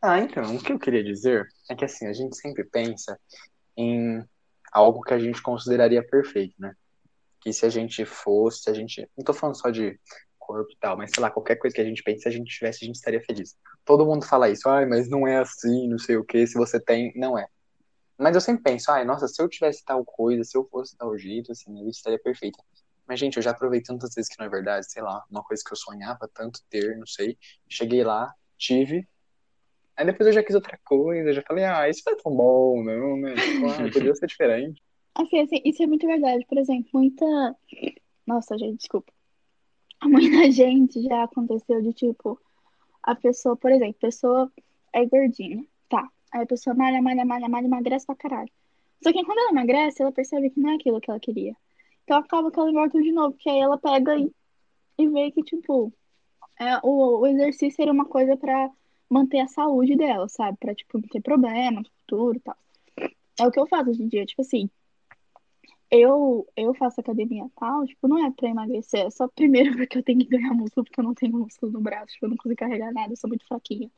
Ah, 0.00 0.20
então, 0.20 0.56
o 0.56 0.62
que 0.62 0.72
eu 0.72 0.78
queria 0.78 1.02
dizer 1.02 1.46
é 1.70 1.74
que 1.74 1.84
assim, 1.84 2.06
a 2.06 2.12
gente 2.12 2.36
sempre 2.36 2.64
pensa 2.64 3.18
em 3.76 4.24
algo 4.72 5.02
que 5.02 5.12
a 5.12 5.18
gente 5.18 5.42
consideraria 5.42 6.02
perfeito, 6.06 6.54
né? 6.58 6.74
Que 7.48 7.52
se 7.54 7.64
a 7.64 7.70
gente 7.70 8.04
fosse, 8.04 8.64
se 8.64 8.70
a 8.70 8.74
gente. 8.74 9.08
Não 9.16 9.24
tô 9.24 9.32
falando 9.32 9.58
só 9.58 9.70
de 9.70 9.98
corpo 10.38 10.70
e 10.70 10.76
tal, 10.78 10.98
mas 10.98 11.10
sei 11.10 11.22
lá, 11.22 11.30
qualquer 11.30 11.56
coisa 11.56 11.74
que 11.74 11.80
a 11.80 11.84
gente 11.84 12.02
pense, 12.02 12.22
se 12.22 12.28
a 12.28 12.30
gente 12.30 12.54
tivesse, 12.54 12.84
a 12.84 12.86
gente 12.86 12.96
estaria 12.96 13.22
feliz. 13.22 13.56
Todo 13.86 14.04
mundo 14.04 14.24
fala 14.24 14.50
isso, 14.50 14.68
ai, 14.68 14.84
mas 14.84 15.08
não 15.08 15.26
é 15.26 15.38
assim, 15.38 15.88
não 15.88 15.98
sei 15.98 16.18
o 16.18 16.24
que, 16.24 16.46
se 16.46 16.58
você 16.58 16.78
tem, 16.78 17.10
não 17.16 17.38
é. 17.38 17.46
Mas 18.18 18.34
eu 18.34 18.40
sempre 18.40 18.62
penso, 18.62 18.90
ai, 18.90 19.02
nossa, 19.02 19.26
se 19.28 19.40
eu 19.40 19.48
tivesse 19.48 19.82
tal 19.82 20.04
coisa, 20.04 20.44
se 20.44 20.56
eu 20.58 20.66
fosse 20.70 20.94
tal 20.96 21.16
jeito, 21.16 21.52
assim, 21.52 21.70
minha 21.70 21.84
vida 21.84 21.96
estaria 21.96 22.18
perfeita. 22.18 22.62
Mas, 23.06 23.18
gente, 23.18 23.38
eu 23.38 23.42
já 23.42 23.54
provei 23.54 23.80
tantas 23.80 24.14
vezes 24.14 24.28
que 24.28 24.38
não 24.38 24.44
é 24.44 24.50
verdade, 24.50 24.90
sei 24.90 25.02
lá, 25.02 25.24
uma 25.30 25.42
coisa 25.42 25.62
que 25.64 25.72
eu 25.72 25.76
sonhava 25.76 26.28
tanto 26.34 26.60
ter, 26.68 26.98
não 26.98 27.06
sei. 27.06 27.38
Cheguei 27.66 28.04
lá, 28.04 28.30
tive. 28.58 29.08
Aí 29.96 30.04
depois 30.04 30.26
eu 30.26 30.32
já 30.34 30.42
quis 30.42 30.54
outra 30.54 30.78
coisa, 30.84 31.32
já 31.32 31.42
falei, 31.42 31.64
ah, 31.64 31.88
isso 31.88 32.02
não 32.06 32.12
é 32.12 32.16
tão 32.22 32.34
bom, 32.34 32.84
não, 32.84 33.16
né? 33.16 33.34
Tipo, 33.34 33.66
ah, 33.66 33.90
podia 33.92 34.14
ser 34.14 34.26
diferente. 34.26 34.82
Assim, 35.18 35.40
assim, 35.40 35.60
isso 35.64 35.82
é 35.82 35.86
muito 35.86 36.06
verdade. 36.06 36.46
Por 36.46 36.58
exemplo, 36.58 36.88
muita. 36.94 37.56
Nossa, 38.26 38.56
gente, 38.56 38.78
desculpa. 38.78 39.12
Muita 40.04 40.48
gente 40.52 41.02
já 41.02 41.24
aconteceu 41.24 41.82
de 41.82 41.92
tipo, 41.92 42.40
a 43.02 43.16
pessoa, 43.16 43.56
por 43.56 43.72
exemplo, 43.72 43.96
a 43.98 44.06
pessoa 44.06 44.52
é 44.92 45.04
gordinha, 45.04 45.64
tá. 45.88 46.08
Aí 46.32 46.42
a 46.42 46.46
pessoa 46.46 46.74
malha, 46.74 47.02
malha, 47.02 47.24
malha, 47.24 47.48
malha, 47.48 47.66
emagrece 47.66 48.06
pra 48.06 48.14
caralho. 48.14 48.50
Só 49.02 49.12
que 49.12 49.24
quando 49.24 49.38
ela 49.38 49.50
emagrece, 49.50 50.02
ela 50.02 50.12
percebe 50.12 50.50
que 50.50 50.60
não 50.60 50.70
é 50.70 50.74
aquilo 50.76 51.00
que 51.00 51.10
ela 51.10 51.18
queria. 51.18 51.56
Então 52.04 52.16
acaba 52.16 52.50
que 52.50 52.60
ela 52.60 52.70
engorda 52.70 53.02
de 53.02 53.10
novo, 53.10 53.32
porque 53.32 53.50
aí 53.50 53.58
ela 53.58 53.76
pega 53.76 54.16
e, 54.16 54.30
e 54.98 55.08
vê 55.08 55.32
que, 55.32 55.42
tipo, 55.42 55.92
é, 56.60 56.78
o, 56.82 57.20
o 57.20 57.26
exercício 57.26 57.76
seria 57.76 57.92
uma 57.92 58.04
coisa 58.04 58.36
pra 58.36 58.70
manter 59.10 59.40
a 59.40 59.48
saúde 59.48 59.96
dela, 59.96 60.28
sabe? 60.28 60.58
Pra, 60.58 60.74
tipo, 60.74 60.98
não 60.98 61.08
ter 61.08 61.20
problema 61.20 61.80
no 61.80 61.90
futuro 62.00 62.36
e 62.36 62.40
tal. 62.40 62.56
É 63.40 63.46
o 63.46 63.50
que 63.50 63.58
eu 63.58 63.66
faço 63.66 63.90
hoje 63.90 64.02
em 64.02 64.08
dia, 64.08 64.26
tipo 64.26 64.42
assim, 64.42 64.70
eu, 65.90 66.46
eu 66.56 66.74
faço 66.74 67.00
academia 67.00 67.46
tal, 67.56 67.86
tipo, 67.86 68.06
não 68.08 68.24
é 68.24 68.30
pra 68.30 68.48
emagrecer, 68.48 69.06
é 69.06 69.10
só 69.10 69.26
primeiro 69.28 69.72
porque 69.76 69.98
eu 69.98 70.02
tenho 70.02 70.18
que 70.18 70.26
ganhar 70.26 70.52
músculo, 70.52 70.84
porque 70.84 71.00
eu 71.00 71.04
não 71.04 71.14
tenho 71.14 71.38
músculo 71.38 71.72
no 71.72 71.80
braço, 71.80 72.12
tipo, 72.12 72.26
eu 72.26 72.30
não 72.30 72.36
consigo 72.36 72.56
carregar 72.56 72.92
nada, 72.92 73.12
eu 73.12 73.16
sou 73.16 73.28
muito 73.28 73.46
fraquinha. 73.46 73.90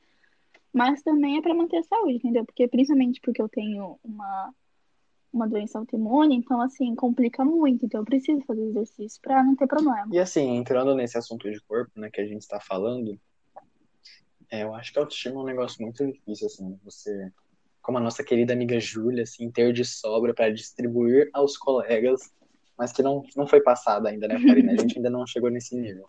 Mas 0.72 1.02
também 1.02 1.36
é 1.36 1.42
pra 1.42 1.54
manter 1.54 1.78
a 1.78 1.82
saúde, 1.82 2.16
entendeu? 2.16 2.44
Porque 2.44 2.68
principalmente 2.68 3.20
porque 3.20 3.42
eu 3.42 3.48
tenho 3.48 3.98
uma, 4.04 4.54
uma 5.32 5.48
doença 5.48 5.78
autoimune, 5.78 6.36
então 6.36 6.60
assim, 6.60 6.94
complica 6.94 7.44
muito, 7.44 7.84
então 7.84 8.00
eu 8.00 8.04
preciso 8.04 8.40
fazer 8.42 8.62
exercício 8.66 9.20
pra 9.20 9.42
não 9.42 9.56
ter 9.56 9.66
problema. 9.66 10.08
E 10.12 10.18
assim, 10.18 10.56
entrando 10.56 10.94
nesse 10.94 11.18
assunto 11.18 11.50
de 11.50 11.60
corpo, 11.62 11.90
né, 11.96 12.08
que 12.08 12.20
a 12.20 12.26
gente 12.26 12.46
tá 12.46 12.60
falando, 12.60 13.18
é, 14.48 14.62
eu 14.62 14.74
acho 14.74 14.92
que 14.92 14.98
a 14.98 15.02
autoestima 15.02 15.40
é 15.40 15.42
um 15.42 15.46
negócio 15.46 15.82
muito 15.82 16.06
difícil, 16.06 16.46
assim, 16.46 16.78
você 16.84 17.32
como 17.82 17.98
a 17.98 18.00
nossa 18.00 18.22
querida 18.22 18.52
amiga 18.52 18.78
Júlia, 18.78 19.22
assim, 19.22 19.50
ter 19.50 19.72
de 19.72 19.84
sobra 19.84 20.34
para 20.34 20.52
distribuir 20.52 21.30
aos 21.32 21.56
colegas, 21.56 22.20
mas 22.76 22.92
que 22.92 23.02
não, 23.02 23.22
não 23.36 23.46
foi 23.46 23.60
passada 23.60 24.08
ainda, 24.08 24.26
né, 24.26 24.34
Karina? 24.46 24.72
A 24.72 24.76
gente 24.76 24.96
ainda 24.96 25.10
não 25.10 25.26
chegou 25.26 25.50
nesse 25.50 25.76
nível. 25.76 26.04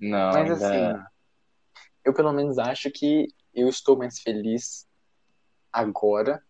Não, 0.00 0.32
Mas 0.32 0.50
ainda... 0.50 0.96
assim, 0.96 1.04
eu 2.04 2.12
pelo 2.12 2.32
menos 2.32 2.58
acho 2.58 2.90
que 2.90 3.28
eu 3.54 3.68
estou 3.68 3.96
mais 3.96 4.20
feliz 4.20 4.86
agora 5.72 6.42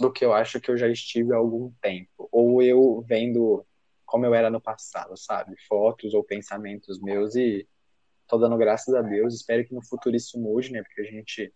do 0.00 0.12
que 0.12 0.24
eu 0.24 0.32
acho 0.32 0.60
que 0.60 0.70
eu 0.70 0.76
já 0.76 0.88
estive 0.88 1.32
há 1.32 1.36
algum 1.36 1.72
tempo. 1.80 2.28
Ou 2.30 2.62
eu 2.62 3.02
vendo 3.06 3.64
como 4.04 4.24
eu 4.26 4.34
era 4.34 4.50
no 4.50 4.60
passado, 4.60 5.16
sabe? 5.16 5.54
Fotos 5.66 6.14
ou 6.14 6.22
pensamentos 6.22 7.00
meus 7.00 7.34
e 7.34 7.66
tô 8.26 8.38
dando 8.38 8.56
graças 8.56 8.94
a 8.94 9.02
Deus. 9.02 9.34
Espero 9.34 9.66
que 9.66 9.74
no 9.74 9.84
futuro 9.84 10.14
isso 10.14 10.38
mude, 10.38 10.72
né? 10.72 10.82
Porque 10.82 11.00
a 11.00 11.04
gente 11.04 11.52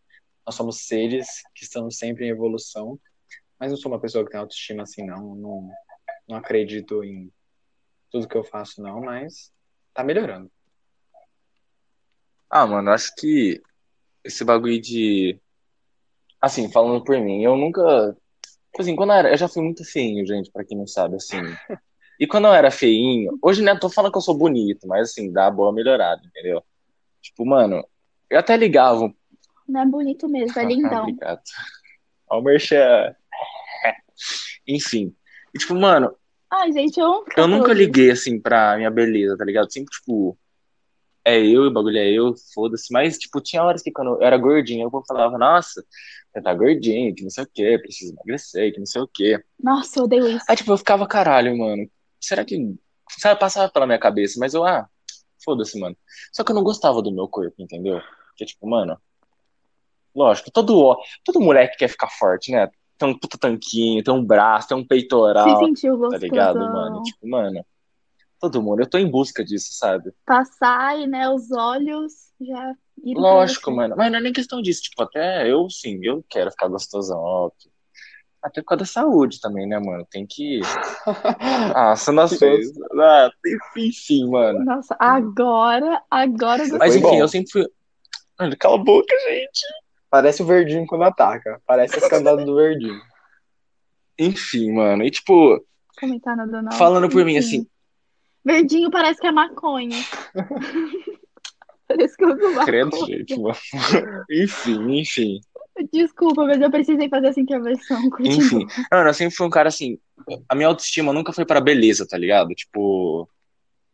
nós 0.46 0.54
somos 0.54 0.86
seres 0.86 1.42
que 1.54 1.64
estamos 1.64 1.96
sempre 1.96 2.26
em 2.26 2.30
evolução, 2.30 2.98
mas 3.58 3.70
não 3.70 3.76
sou 3.76 3.92
uma 3.92 4.00
pessoa 4.00 4.24
que 4.24 4.30
tem 4.30 4.40
autoestima 4.40 4.82
assim, 4.82 5.06
não. 5.06 5.34
Não, 5.36 5.70
não 6.28 6.36
acredito 6.36 7.04
em 7.04 7.32
tudo 8.10 8.28
que 8.28 8.36
eu 8.36 8.44
faço, 8.44 8.82
não, 8.82 9.00
mas 9.00 9.52
tá 9.94 10.02
melhorando. 10.02 10.50
Ah, 12.50 12.66
mano, 12.66 12.90
acho 12.90 13.14
que 13.16 13.62
esse 14.24 14.44
bagulho 14.44 14.80
de. 14.80 15.40
Assim, 16.40 16.70
falando 16.70 17.02
por 17.04 17.18
mim, 17.20 17.42
eu 17.42 17.56
nunca. 17.56 18.16
Tipo 18.42 18.82
assim, 18.82 18.96
quando 18.96 19.10
eu 19.10 19.16
era. 19.16 19.30
Eu 19.30 19.36
já 19.36 19.48
fui 19.48 19.62
muito 19.62 19.84
feinho, 19.84 20.26
gente, 20.26 20.50
pra 20.50 20.64
quem 20.64 20.76
não 20.76 20.86
sabe, 20.86 21.16
assim. 21.16 21.38
E 22.20 22.26
quando 22.26 22.46
eu 22.46 22.54
era 22.54 22.70
feinho, 22.70 23.36
hoje 23.42 23.62
né, 23.62 23.76
tô 23.76 23.90
falando 23.90 24.12
que 24.12 24.18
eu 24.18 24.22
sou 24.22 24.36
bonito, 24.36 24.86
mas 24.86 25.10
assim, 25.10 25.32
dá 25.32 25.50
boa 25.50 25.72
melhorada, 25.72 26.22
entendeu? 26.24 26.62
Tipo, 27.20 27.44
mano, 27.44 27.84
eu 28.30 28.38
até 28.38 28.56
ligava 28.56 29.12
Não 29.68 29.82
é 29.82 29.86
bonito 29.86 30.28
mesmo, 30.28 30.58
é 30.58 30.64
lindão. 30.66 31.02
Obrigado. 31.02 31.42
Ó, 32.28 32.38
o 32.38 32.42
merchan. 32.42 33.14
Enfim. 34.66 35.14
E, 35.54 35.58
tipo, 35.58 35.74
mano, 35.74 36.14
Ai, 36.52 36.70
gente, 36.70 37.00
eu 37.00 37.24
eu 37.34 37.48
nunca 37.48 37.72
liguei, 37.72 38.10
assim, 38.10 38.38
pra 38.38 38.76
minha 38.76 38.90
beleza, 38.90 39.38
tá 39.38 39.44
ligado? 39.44 39.72
Sempre, 39.72 39.90
tipo, 39.90 40.38
é 41.24 41.40
eu, 41.40 41.62
o 41.62 41.70
bagulho 41.70 41.96
é 41.96 42.10
eu, 42.10 42.34
foda-se. 42.54 42.92
Mas, 42.92 43.16
tipo, 43.16 43.40
tinha 43.40 43.62
horas 43.62 43.80
que 43.80 43.90
quando 43.90 44.16
eu 44.16 44.22
era 44.22 44.36
gordinho, 44.36 44.86
eu 44.92 45.02
falava, 45.08 45.38
nossa, 45.38 45.82
você 46.30 46.42
tá 46.42 46.52
gordinho, 46.52 47.14
que 47.14 47.22
não 47.22 47.30
sei 47.30 47.44
o 47.44 47.50
quê, 47.52 47.78
preciso 47.78 48.12
emagrecer, 48.12 48.70
que 48.72 48.78
não 48.78 48.84
sei 48.84 49.00
o 49.00 49.08
quê. 49.08 49.42
Nossa, 49.58 49.98
eu 49.98 50.04
odeio 50.04 50.28
isso. 50.28 50.44
Aí, 50.46 50.54
tipo, 50.54 50.70
eu 50.70 50.76
ficava, 50.76 51.06
caralho, 51.06 51.56
mano, 51.56 51.88
será 52.20 52.44
que... 52.44 52.76
Sabe, 53.18 53.40
passava 53.40 53.70
pela 53.70 53.86
minha 53.86 53.98
cabeça, 53.98 54.38
mas 54.38 54.52
eu, 54.52 54.62
ah, 54.64 54.86
foda-se, 55.42 55.78
mano. 55.80 55.96
Só 56.32 56.44
que 56.44 56.50
eu 56.50 56.54
não 56.54 56.62
gostava 56.62 57.00
do 57.00 57.12
meu 57.12 57.28
corpo, 57.28 57.54
entendeu? 57.58 57.98
Porque, 58.28 58.44
tipo, 58.44 58.68
mano, 58.68 58.98
lógico, 60.14 60.50
todo, 60.50 60.96
todo 61.24 61.40
moleque 61.40 61.76
quer 61.76 61.88
ficar 61.88 62.08
forte, 62.08 62.52
né? 62.52 62.68
Tem 62.98 63.08
um 63.08 63.18
puta 63.18 63.36
tanquinho, 63.38 64.02
tem 64.02 64.14
um 64.14 64.24
braço, 64.24 64.68
tem 64.68 64.76
um 64.76 64.82
Se 64.82 64.86
peitoral, 64.86 65.58
sentiu 65.58 65.98
tá 66.08 66.16
ligado, 66.18 66.58
mano? 66.58 67.02
Tipo, 67.02 67.28
mano, 67.28 67.64
todo 68.40 68.62
mundo, 68.62 68.80
eu 68.80 68.88
tô 68.88 68.98
em 68.98 69.10
busca 69.10 69.44
disso, 69.44 69.72
sabe? 69.72 70.12
Passar 70.26 70.98
e, 70.98 71.06
né, 71.06 71.28
os 71.28 71.50
olhos 71.50 72.12
já 72.40 72.74
Lógico, 73.04 73.70
você. 73.70 73.76
mano. 73.76 73.94
Mas 73.96 74.10
não 74.10 74.18
é 74.18 74.22
nem 74.22 74.32
questão 74.32 74.62
disso. 74.62 74.82
Tipo, 74.82 75.02
até 75.02 75.50
eu, 75.50 75.68
sim, 75.68 75.98
eu 76.02 76.24
quero 76.28 76.50
ficar 76.50 76.68
gostosão, 76.68 77.18
óbvio. 77.18 77.70
Até 78.42 78.60
por 78.60 78.68
causa 78.68 78.80
da 78.80 78.86
saúde 78.86 79.40
também, 79.40 79.68
né, 79.68 79.78
mano? 79.78 80.06
Tem 80.10 80.26
que. 80.26 80.60
Ah, 81.74 81.94
são 81.96 82.14
Fez. 82.28 82.72
Ah, 83.00 83.30
enfim, 83.76 84.28
mano. 84.28 84.64
Nossa, 84.64 84.96
agora, 84.98 86.02
agora 86.10 86.64
eu 86.64 86.78
Mas 86.78 86.94
enfim, 86.96 87.06
bom. 87.06 87.18
eu 87.18 87.28
sempre 87.28 87.50
fui. 87.50 87.68
Mano, 88.38 88.56
cala 88.58 88.74
a 88.74 88.78
boca, 88.78 89.14
gente. 89.28 89.62
Parece 90.12 90.42
o 90.42 90.44
verdinho 90.46 90.86
quando 90.86 91.04
ataca. 91.04 91.58
Parece 91.66 91.96
as 91.96 92.06
candadas 92.06 92.44
do 92.44 92.54
verdinho. 92.54 93.00
Enfim, 94.18 94.70
mano. 94.70 95.02
E 95.04 95.10
tipo, 95.10 95.58
comentar 95.98 96.36
nada 96.36 96.60
não. 96.60 96.72
falando 96.72 97.08
por 97.08 97.24
mim, 97.24 97.38
Enfim. 97.38 97.60
assim, 97.60 97.66
Verdinho 98.44 98.90
parece 98.90 99.18
que 99.18 99.26
é 99.26 99.32
maconha. 99.32 99.96
parece 101.88 102.14
que 102.14 102.24
eu 102.24 102.28
uso 102.28 102.42
maconha. 102.42 102.66
credo, 102.66 103.06
gente, 103.06 103.40
mano. 103.40 103.56
Enfim, 104.30 105.00
enfim. 105.00 105.40
Desculpa, 105.90 106.44
mas 106.44 106.60
eu 106.60 106.70
precisei 106.70 107.08
fazer 107.08 107.28
essa 107.28 107.40
intervenção. 107.40 108.10
Continua. 108.10 108.36
Enfim. 108.36 108.66
Mano, 108.92 109.08
eu 109.08 109.14
sempre 109.14 109.34
fui 109.34 109.46
um 109.46 109.50
cara 109.50 109.70
assim. 109.70 109.98
A 110.46 110.54
minha 110.54 110.68
autoestima 110.68 111.14
nunca 111.14 111.32
foi 111.32 111.46
pra 111.46 111.58
beleza, 111.58 112.06
tá 112.06 112.18
ligado? 112.18 112.50
Tipo. 112.50 113.26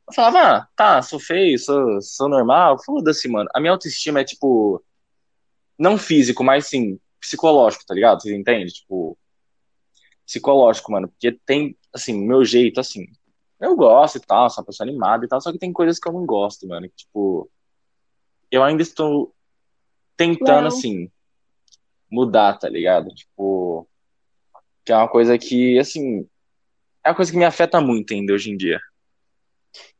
Eu 0.08 0.14
falava, 0.14 0.38
ah, 0.40 0.68
tá, 0.74 1.00
sou 1.00 1.20
feio, 1.20 1.56
sou, 1.60 2.02
sou 2.02 2.28
normal, 2.28 2.82
foda-se, 2.82 3.28
mano. 3.28 3.48
A 3.54 3.60
minha 3.60 3.70
autoestima 3.72 4.18
é, 4.18 4.24
tipo. 4.24 4.82
Não 5.78 5.96
físico, 5.96 6.42
mas 6.42 6.66
sim, 6.66 6.98
psicológico, 7.20 7.84
tá 7.86 7.94
ligado? 7.94 8.22
Vocês 8.22 8.34
entendem? 8.36 8.66
Tipo. 8.66 9.16
Psicológico, 10.26 10.92
mano. 10.92 11.08
Porque 11.08 11.32
tem, 11.46 11.76
assim, 11.92 12.18
meu 12.26 12.44
jeito, 12.44 12.80
assim. 12.80 13.06
Eu 13.60 13.74
gosto 13.76 14.16
e 14.16 14.20
tal, 14.20 14.48
sou 14.50 14.62
uma 14.62 14.66
pessoa 14.66 14.88
animada 14.88 15.24
e 15.24 15.28
tal, 15.28 15.40
só 15.40 15.50
que 15.50 15.58
tem 15.58 15.72
coisas 15.72 15.98
que 15.98 16.08
eu 16.08 16.12
não 16.12 16.24
gosto, 16.26 16.66
mano. 16.66 16.88
que, 16.88 16.96
Tipo. 16.96 17.50
Eu 18.50 18.64
ainda 18.64 18.82
estou 18.82 19.34
tentando, 20.16 20.64
Well. 20.64 20.68
assim, 20.68 21.10
mudar, 22.10 22.58
tá 22.58 22.68
ligado? 22.68 23.08
Tipo. 23.14 23.88
Que 24.84 24.92
é 24.92 24.96
uma 24.96 25.08
coisa 25.08 25.38
que, 25.38 25.78
assim. 25.78 26.26
É 27.04 27.10
uma 27.10 27.16
coisa 27.16 27.30
que 27.30 27.38
me 27.38 27.44
afeta 27.44 27.80
muito 27.80 28.12
ainda 28.12 28.32
hoje 28.32 28.50
em 28.50 28.56
dia. 28.56 28.80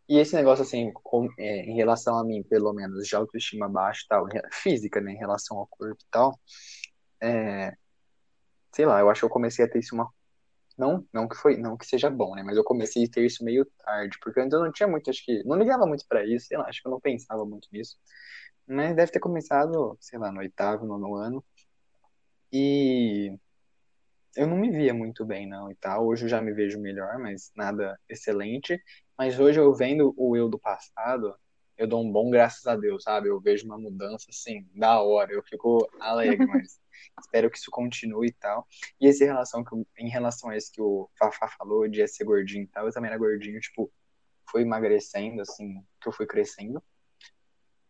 E 0.09 0.19
esse 0.19 0.35
negócio, 0.35 0.63
assim, 0.65 0.91
com- 0.95 1.29
é, 1.39 1.61
em 1.67 1.75
relação 1.77 2.19
a 2.19 2.25
mim, 2.25 2.43
pelo 2.43 2.73
menos, 2.73 3.07
de 3.07 3.15
autoestima 3.17 3.69
baixa 3.69 4.03
e 4.05 4.09
tal, 4.09 4.27
física, 4.53 5.01
né, 5.01 5.13
em 5.13 5.19
relação 5.19 5.59
ao 5.59 5.67
corpo 5.67 6.03
e 6.03 6.07
tal, 6.11 6.39
é, 7.23 7.75
sei 8.75 8.87
lá, 8.87 9.01
eu 9.01 9.11
acho 9.11 9.21
que 9.21 9.25
eu 9.27 9.31
comecei 9.31 9.65
a 9.65 9.71
ter 9.71 9.79
isso 9.81 9.95
uma. 9.95 10.09
Não, 10.79 11.07
não 11.13 11.29
que 11.29 11.37
foi, 11.37 11.57
não 11.59 11.77
que 11.77 11.87
seja 11.87 12.11
bom, 12.11 12.35
né, 12.37 12.43
mas 12.45 12.57
eu 12.57 12.65
comecei 12.65 13.05
a 13.07 13.11
ter 13.11 13.27
isso 13.27 13.45
meio 13.45 13.67
tarde, 13.85 14.19
porque 14.23 14.41
antes 14.41 14.55
eu 14.55 14.65
não 14.65 14.73
tinha 14.73 14.89
muito, 14.89 15.11
acho 15.11 15.25
que, 15.25 15.43
não 15.45 15.57
ligava 15.59 15.87
muito 15.87 16.07
pra 16.09 16.25
isso, 16.27 16.47
sei 16.49 16.59
lá, 16.59 16.69
acho 16.69 16.83
que 16.83 16.89
eu 16.89 16.93
não 16.93 17.01
pensava 17.01 17.45
muito 17.47 17.69
nisso, 17.73 17.97
mas 18.67 18.97
deve 18.97 19.13
ter 19.13 19.21
começado, 19.21 19.97
sei 20.01 20.19
lá, 20.19 20.33
no 20.33 20.41
oitavo, 20.41 20.87
nono 20.87 21.15
ano, 21.17 21.45
e 22.53 23.39
eu 24.37 24.47
não 24.47 24.57
me 24.57 24.71
via 24.71 24.95
muito 24.95 25.25
bem, 25.25 25.49
não, 25.49 25.71
e 25.71 25.75
tal. 25.77 26.07
Hoje 26.07 26.25
eu 26.25 26.29
já 26.29 26.41
me 26.41 26.53
vejo 26.53 26.79
melhor, 26.81 27.19
mas 27.19 27.51
nada 27.57 27.99
excelente. 28.09 28.81
Mas 29.19 29.39
hoje 29.39 29.59
eu 29.59 29.75
vendo 29.75 30.15
o 30.17 30.37
eu 30.37 30.49
do 30.49 30.59
passado, 30.59 31.35
eu 31.77 31.87
dou 31.87 32.03
um 32.03 32.11
bom 32.11 32.31
graças 32.31 32.67
a 32.67 32.77
Deus, 32.77 33.03
sabe? 33.03 33.29
Eu 33.29 33.41
vejo 33.41 33.67
uma 33.67 33.79
mudança, 33.79 34.27
assim, 34.31 34.67
da 34.75 35.01
hora. 35.03 35.33
Eu 35.33 35.43
fico 35.43 35.89
alegre, 36.01 36.47
mas 36.47 36.79
Espero 37.21 37.51
que 37.51 37.59
isso 37.59 37.71
continue 37.71 38.29
e 38.29 38.33
tal. 38.33 38.67
E 39.01 39.07
essa 39.09 39.25
relação 39.25 39.65
que, 39.65 39.73
eu- 39.73 39.87
em 39.99 40.09
relação 40.09 40.51
a 40.51 40.57
isso 40.57 40.71
que 40.73 40.81
o 40.81 41.09
Fafá 41.19 41.49
falou, 41.49 41.89
de 41.89 42.07
ser 42.07 42.25
gordinho 42.25 42.65
e 42.65 42.69
tal, 42.69 42.87
eu 42.87 42.93
também 42.93 43.09
era 43.11 43.19
gordinho, 43.19 43.61
tipo, 43.61 43.91
fui 44.51 44.63
emagrecendo, 44.63 45.41
assim, 45.43 45.85
que 46.01 46.09
eu 46.09 46.13
fui 46.13 46.27
crescendo. 46.27 46.83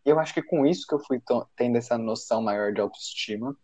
E 0.04 0.10
eu 0.10 0.18
acho 0.18 0.32
que 0.32 0.42
com 0.42 0.66
isso 0.66 0.86
que 0.86 0.94
eu 0.94 1.00
fui 1.00 1.20
tendo 1.56 1.76
essa 1.76 1.98
noção 1.98 2.42
maior 2.42 2.72
de 2.72 2.80
autoestima. 2.80 3.56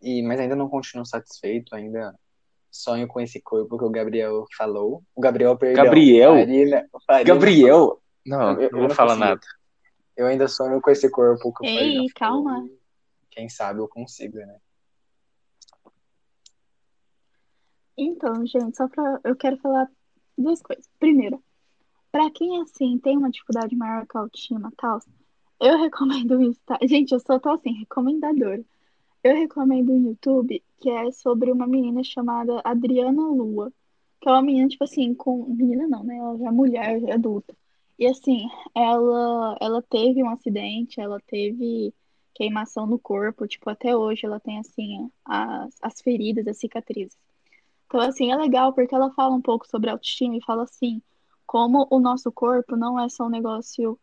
E, 0.00 0.22
mas 0.22 0.38
ainda 0.38 0.54
não 0.54 0.68
continuo 0.68 1.04
satisfeito, 1.04 1.74
ainda 1.74 2.14
sonho 2.70 3.06
com 3.08 3.20
esse 3.20 3.40
corpo 3.40 3.78
que 3.78 3.84
o 3.84 3.90
Gabriel 3.90 4.44
falou. 4.56 5.02
O 5.14 5.20
Gabriel, 5.20 5.56
perdão. 5.56 5.84
Gabriel? 5.84 6.32
Farina, 6.34 6.88
Farina 7.06 7.34
Gabriel! 7.34 8.02
Não, 8.26 8.52
Eu- 8.52 8.60
eu 8.62 8.70
não 8.72 8.80
vou 8.86 8.90
falar 8.90 9.14
consigo. 9.14 9.28
nada. 9.28 9.40
Eu 10.16 10.26
ainda 10.26 10.48
sonho 10.48 10.80
com 10.80 10.90
esse 10.90 11.10
corpo 11.10 11.52
que 11.54 11.64
o 11.64 11.66
Ei, 11.66 11.74
Farina 11.76 11.94
falou. 12.18 12.44
calma. 12.44 12.68
Quem 13.30 13.48
sabe 13.48 13.80
eu 13.80 13.88
consigo, 13.88 14.36
né? 14.38 14.58
Então, 17.96 18.46
gente, 18.46 18.76
só 18.76 18.88
pra. 18.88 19.20
Eu 19.24 19.34
quero 19.36 19.56
falar 19.58 19.88
duas 20.36 20.62
coisas. 20.62 20.88
Primeiro, 20.98 21.42
pra 22.12 22.30
quem 22.30 22.60
assim 22.62 22.98
tem 22.98 23.16
uma 23.16 23.30
dificuldade 23.30 23.74
maior 23.76 24.06
com 24.06 24.18
a 24.18 24.20
autoestima 24.22 24.70
e 24.72 24.76
tal, 24.76 25.00
eu 25.60 25.78
recomendo 25.82 26.40
isso, 26.42 26.60
tá? 26.64 26.78
Gente, 26.82 27.12
eu 27.12 27.20
só 27.20 27.38
tô 27.38 27.50
assim, 27.50 27.72
recomendadora. 27.72 28.62
Eu 29.22 29.34
recomendo 29.36 29.92
um 29.92 30.08
YouTube 30.08 30.62
que 30.80 30.90
é 30.90 31.10
sobre 31.10 31.50
uma 31.50 31.66
menina 31.66 32.02
chamada 32.04 32.60
Adriana 32.64 33.22
Lua. 33.22 33.72
Que 34.20 34.28
é 34.28 34.32
uma 34.32 34.42
menina, 34.42 34.68
tipo 34.68 34.84
assim, 34.84 35.14
com. 35.14 35.44
Menina 35.44 35.86
não, 35.88 36.04
né? 36.04 36.16
Ela 36.16 36.38
já 36.38 36.46
é 36.48 36.50
mulher, 36.50 37.00
já 37.00 37.08
é 37.08 37.12
adulta. 37.14 37.56
E 37.98 38.06
assim, 38.06 38.48
ela, 38.74 39.56
ela 39.60 39.82
teve 39.82 40.22
um 40.22 40.30
acidente, 40.30 41.00
ela 41.00 41.20
teve 41.20 41.92
queimação 42.34 42.86
no 42.86 42.98
corpo, 42.98 43.48
tipo, 43.48 43.68
até 43.68 43.96
hoje 43.96 44.24
ela 44.24 44.38
tem 44.38 44.60
assim 44.60 45.10
as, 45.24 45.74
as 45.82 46.00
feridas, 46.00 46.46
as 46.46 46.58
cicatrizes. 46.58 47.18
Então, 47.86 48.00
assim, 48.00 48.30
é 48.30 48.36
legal 48.36 48.72
porque 48.72 48.94
ela 48.94 49.12
fala 49.12 49.34
um 49.34 49.42
pouco 49.42 49.66
sobre 49.66 49.90
autoestima 49.90 50.36
e 50.36 50.44
fala 50.44 50.62
assim, 50.64 51.02
como 51.46 51.88
o 51.90 51.98
nosso 51.98 52.30
corpo 52.30 52.76
não 52.76 53.00
é 53.00 53.08
só 53.08 53.26
um 53.26 53.30
negócio 53.30 53.98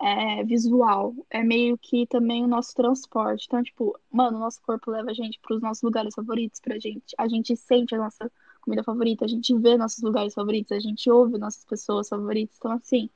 é, 0.00 0.44
visual, 0.44 1.14
é 1.30 1.42
meio 1.42 1.78
que 1.78 2.06
também 2.06 2.44
o 2.44 2.48
nosso 2.48 2.74
transporte. 2.74 3.46
Então, 3.46 3.62
tipo, 3.62 3.98
mano, 4.10 4.36
o 4.36 4.40
nosso 4.40 4.60
corpo 4.62 4.90
leva 4.90 5.10
a 5.10 5.14
gente 5.14 5.38
para 5.40 5.56
os 5.56 5.62
nossos 5.62 5.82
lugares 5.82 6.14
favoritos, 6.14 6.60
pra 6.60 6.78
gente, 6.78 7.14
a 7.16 7.28
gente 7.28 7.56
sente 7.56 7.94
a 7.94 7.98
nossa 7.98 8.30
comida 8.60 8.82
favorita, 8.82 9.24
a 9.24 9.28
gente 9.28 9.56
vê 9.56 9.76
nossos 9.76 10.02
lugares 10.02 10.34
favoritos, 10.34 10.72
a 10.72 10.80
gente 10.80 11.10
ouve 11.10 11.38
nossas 11.38 11.64
pessoas 11.64 12.08
favoritas. 12.08 12.56
Então, 12.58 12.72
assim, 12.72 13.08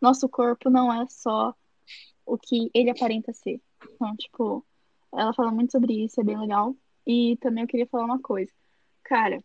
nosso 0.00 0.28
corpo 0.28 0.70
não 0.70 0.92
é 0.92 1.06
só 1.08 1.54
o 2.24 2.38
que 2.38 2.70
ele 2.74 2.90
aparenta 2.90 3.32
ser. 3.32 3.60
Então, 3.94 4.14
tipo, 4.16 4.64
ela 5.12 5.32
fala 5.32 5.50
muito 5.50 5.72
sobre 5.72 6.04
isso, 6.04 6.20
é 6.20 6.24
bem 6.24 6.38
legal. 6.38 6.76
E 7.06 7.36
também 7.38 7.62
eu 7.64 7.68
queria 7.68 7.86
falar 7.86 8.04
uma 8.04 8.20
coisa. 8.20 8.52
Cara, 9.02 9.42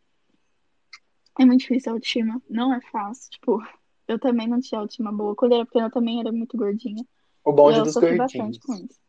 é 1.40 1.46
muito 1.46 1.62
difícil 1.62 1.92
a 1.92 1.96
autoestima, 1.96 2.42
não 2.50 2.74
é 2.74 2.82
fácil. 2.82 3.32
Tipo, 3.32 3.64
eu 4.08 4.20
também 4.20 4.48
não 4.48 4.60
tinha 4.60 4.80
autoestima 4.80 5.12
boa. 5.12 5.36
Era 5.52 5.66
pequena, 5.66 5.88
eu 5.88 5.92
também 5.92 6.20
era 6.20 6.32
muito 6.32 6.58
gordinha. 6.58 7.04
O 7.44 7.52
bonde 7.52 7.80
eu 7.80 7.84
dos 7.84 7.94
sofri 7.94 8.18
gordinhos. 8.18 8.58
bastante 8.58 8.60
com 8.60 8.74
isso. 8.74 9.00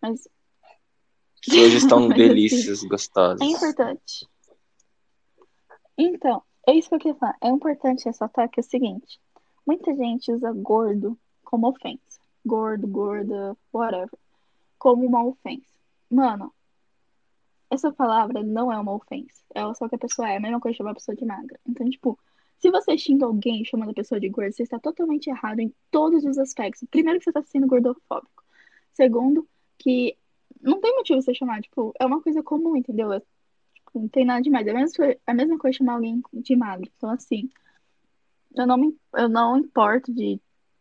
Mas 0.00 0.28
Que 1.42 1.60
hoje 1.60 1.76
estão 1.76 2.00
Mas, 2.08 2.10
assim, 2.12 2.16
delícias 2.28 2.82
gostosas. 2.82 3.40
é 3.40 3.44
importante. 3.44 4.26
Então, 5.98 6.42
é 6.66 6.74
isso 6.74 6.88
que 6.88 6.94
eu 6.94 6.98
queria 6.98 7.14
falar. 7.18 7.36
É 7.42 7.48
importante 7.48 8.04
ressaltar 8.04 8.48
que 8.50 8.60
é 8.60 8.62
o 8.62 8.64
seguinte: 8.64 9.18
muita 9.66 9.94
gente 9.94 10.32
usa 10.32 10.52
gordo 10.52 11.18
como 11.44 11.68
ofensa. 11.68 12.20
Gordo, 12.44 12.86
gorda, 12.86 13.56
whatever. 13.72 14.18
Como 14.78 15.06
uma 15.06 15.24
ofensa. 15.24 15.66
Mano, 16.10 16.52
essa 17.70 17.90
palavra 17.92 18.42
não 18.42 18.70
é 18.70 18.78
uma 18.78 18.92
ofensa. 18.94 19.42
É 19.54 19.62
só 19.74 19.88
que 19.88 19.94
a 19.96 19.98
pessoa 19.98 20.28
é. 20.28 20.36
A 20.36 20.40
mesma 20.40 20.60
coisa 20.60 20.72
de 20.74 20.78
chamar 20.78 20.90
a 20.90 20.94
pessoa 20.94 21.16
de 21.16 21.24
magra. 21.24 21.58
Então, 21.66 21.88
tipo, 21.88 22.18
se 22.58 22.70
você 22.70 22.96
xinga 22.98 23.26
alguém 23.26 23.64
chamando 23.64 23.90
a 23.90 23.94
pessoa 23.94 24.20
de 24.20 24.28
gorda, 24.28 24.52
você 24.52 24.62
está 24.62 24.78
totalmente 24.78 25.28
errado 25.28 25.60
em 25.60 25.72
todos 25.90 26.24
os 26.24 26.38
aspectos. 26.38 26.86
Primeiro, 26.90 27.18
que 27.18 27.24
você 27.24 27.30
está 27.30 27.42
sendo 27.42 27.66
gordofóbico. 27.66 28.44
Segundo, 28.92 29.48
que 29.78 30.16
não 30.60 30.80
tem 30.80 30.94
motivo 30.96 31.20
você 31.22 31.34
chamar. 31.34 31.62
Tipo, 31.62 31.92
é 32.00 32.06
uma 32.06 32.22
coisa 32.22 32.42
comum, 32.42 32.76
entendeu? 32.76 33.12
É, 33.12 33.20
tipo, 33.74 34.00
não 34.00 34.08
tem 34.08 34.24
nada 34.24 34.42
demais. 34.42 34.66
É 34.66 34.70
a 34.70 34.74
mesma, 34.74 34.96
coisa- 34.96 35.20
a 35.26 35.34
mesma 35.34 35.58
coisa 35.58 35.78
chamar 35.78 35.94
alguém 35.94 36.22
de 36.32 36.56
magro. 36.56 36.90
Então, 36.96 37.10
assim, 37.10 37.48
eu 38.54 38.66
não 38.66 38.76
me, 38.76 38.98
eu 39.14 39.28
não 39.28 39.56
importo 39.58 40.12
de, 40.12 40.40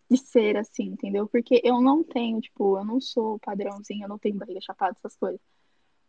de 0.09 0.17
ser 0.17 0.57
assim, 0.57 0.85
entendeu? 0.85 1.27
Porque 1.27 1.61
eu 1.63 1.81
não 1.81 2.03
tenho, 2.03 2.39
tipo, 2.41 2.77
eu 2.77 2.85
não 2.85 2.99
sou 3.01 3.39
padrãozinho, 3.39 4.05
eu 4.05 4.09
não 4.09 4.17
tenho 4.19 4.37
barriga 4.37 4.61
chapada, 4.61 4.95
essas 4.97 5.15
coisas. 5.17 5.41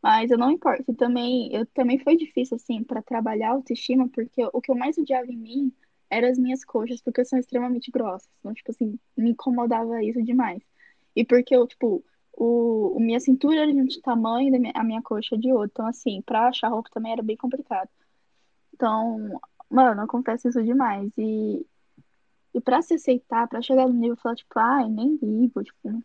Mas 0.07 0.31
eu 0.31 0.39
não 0.39 0.53
importo. 0.53 0.85
E 0.89 0.95
também, 0.95 1.53
eu 1.53 1.67
também 1.67 1.99
foi 1.99 2.17
difícil, 2.17 2.55
assim, 2.55 2.85
pra 2.85 3.03
trabalhar 3.03 3.49
a 3.49 3.53
autoestima, 3.55 4.09
porque 4.09 4.41
o 4.53 4.61
que 4.61 4.71
eu 4.71 4.77
mais 4.77 4.97
odiava 4.97 5.27
em 5.27 5.37
mim 5.37 5.73
eram 6.09 6.29
as 6.29 6.39
minhas 6.39 6.65
coxas, 6.65 7.03
porque 7.03 7.25
são 7.25 7.37
extremamente 7.37 7.91
grossas. 7.91 8.29
Então, 8.39 8.55
tipo 8.55 8.71
assim, 8.71 8.97
me 9.17 9.31
incomodava 9.31 10.01
isso 10.05 10.23
demais. 10.23 10.63
E 11.17 11.25
porque 11.25 11.57
eu, 11.57 11.67
tipo, 11.67 12.05
o, 12.33 12.97
o 12.97 13.01
minha 13.01 13.19
cintura 13.19 13.63
era 13.63 13.73
de 13.73 13.81
um 13.81 14.01
tamanho 14.01 14.55
e 14.55 14.73
a 14.77 14.85
minha 14.85 15.03
coxa 15.03 15.37
de 15.37 15.53
outro. 15.53 15.71
Então, 15.73 15.87
assim, 15.89 16.23
pra 16.23 16.47
achar 16.47 16.69
roupa 16.69 16.89
também 16.93 17.11
era 17.11 17.23
bem 17.23 17.37
complicado. 17.37 17.91
Então, 18.75 19.41
mano, 19.69 20.03
acontece 20.03 20.47
isso 20.47 20.63
demais. 20.63 21.11
E, 21.19 21.67
e 22.55 22.61
pra 22.61 22.81
se 22.81 22.95
aceitar, 22.95 23.49
pra 23.49 23.61
chegar 23.61 23.89
no 23.89 23.95
nível 23.95 24.15
e 24.15 24.21
falar, 24.21 24.37
tipo, 24.37 24.57
ai, 24.57 24.89
nem 24.89 25.19
ligo, 25.21 25.65
tipo, 25.65 26.01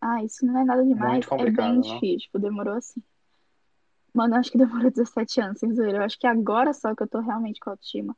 ah, 0.00 0.22
isso 0.22 0.46
não 0.46 0.56
é 0.56 0.64
nada 0.64 0.84
demais, 0.84 1.26
é 1.32 1.50
bem 1.50 1.74
né? 1.74 1.80
difícil. 1.80 2.18
Tipo, 2.18 2.38
demorou 2.38 2.74
assim. 2.74 3.02
Mano, 4.14 4.34
eu 4.34 4.40
acho 4.40 4.50
que 4.50 4.58
demorou 4.58 4.90
17 4.90 5.40
anos, 5.40 5.58
sem 5.58 5.74
zoeira. 5.74 5.98
Eu 5.98 6.02
acho 6.02 6.18
que 6.18 6.26
agora 6.26 6.72
só 6.72 6.94
que 6.94 7.02
eu 7.02 7.08
tô 7.08 7.20
realmente 7.20 7.60
com 7.60 7.70
autoestima. 7.70 8.16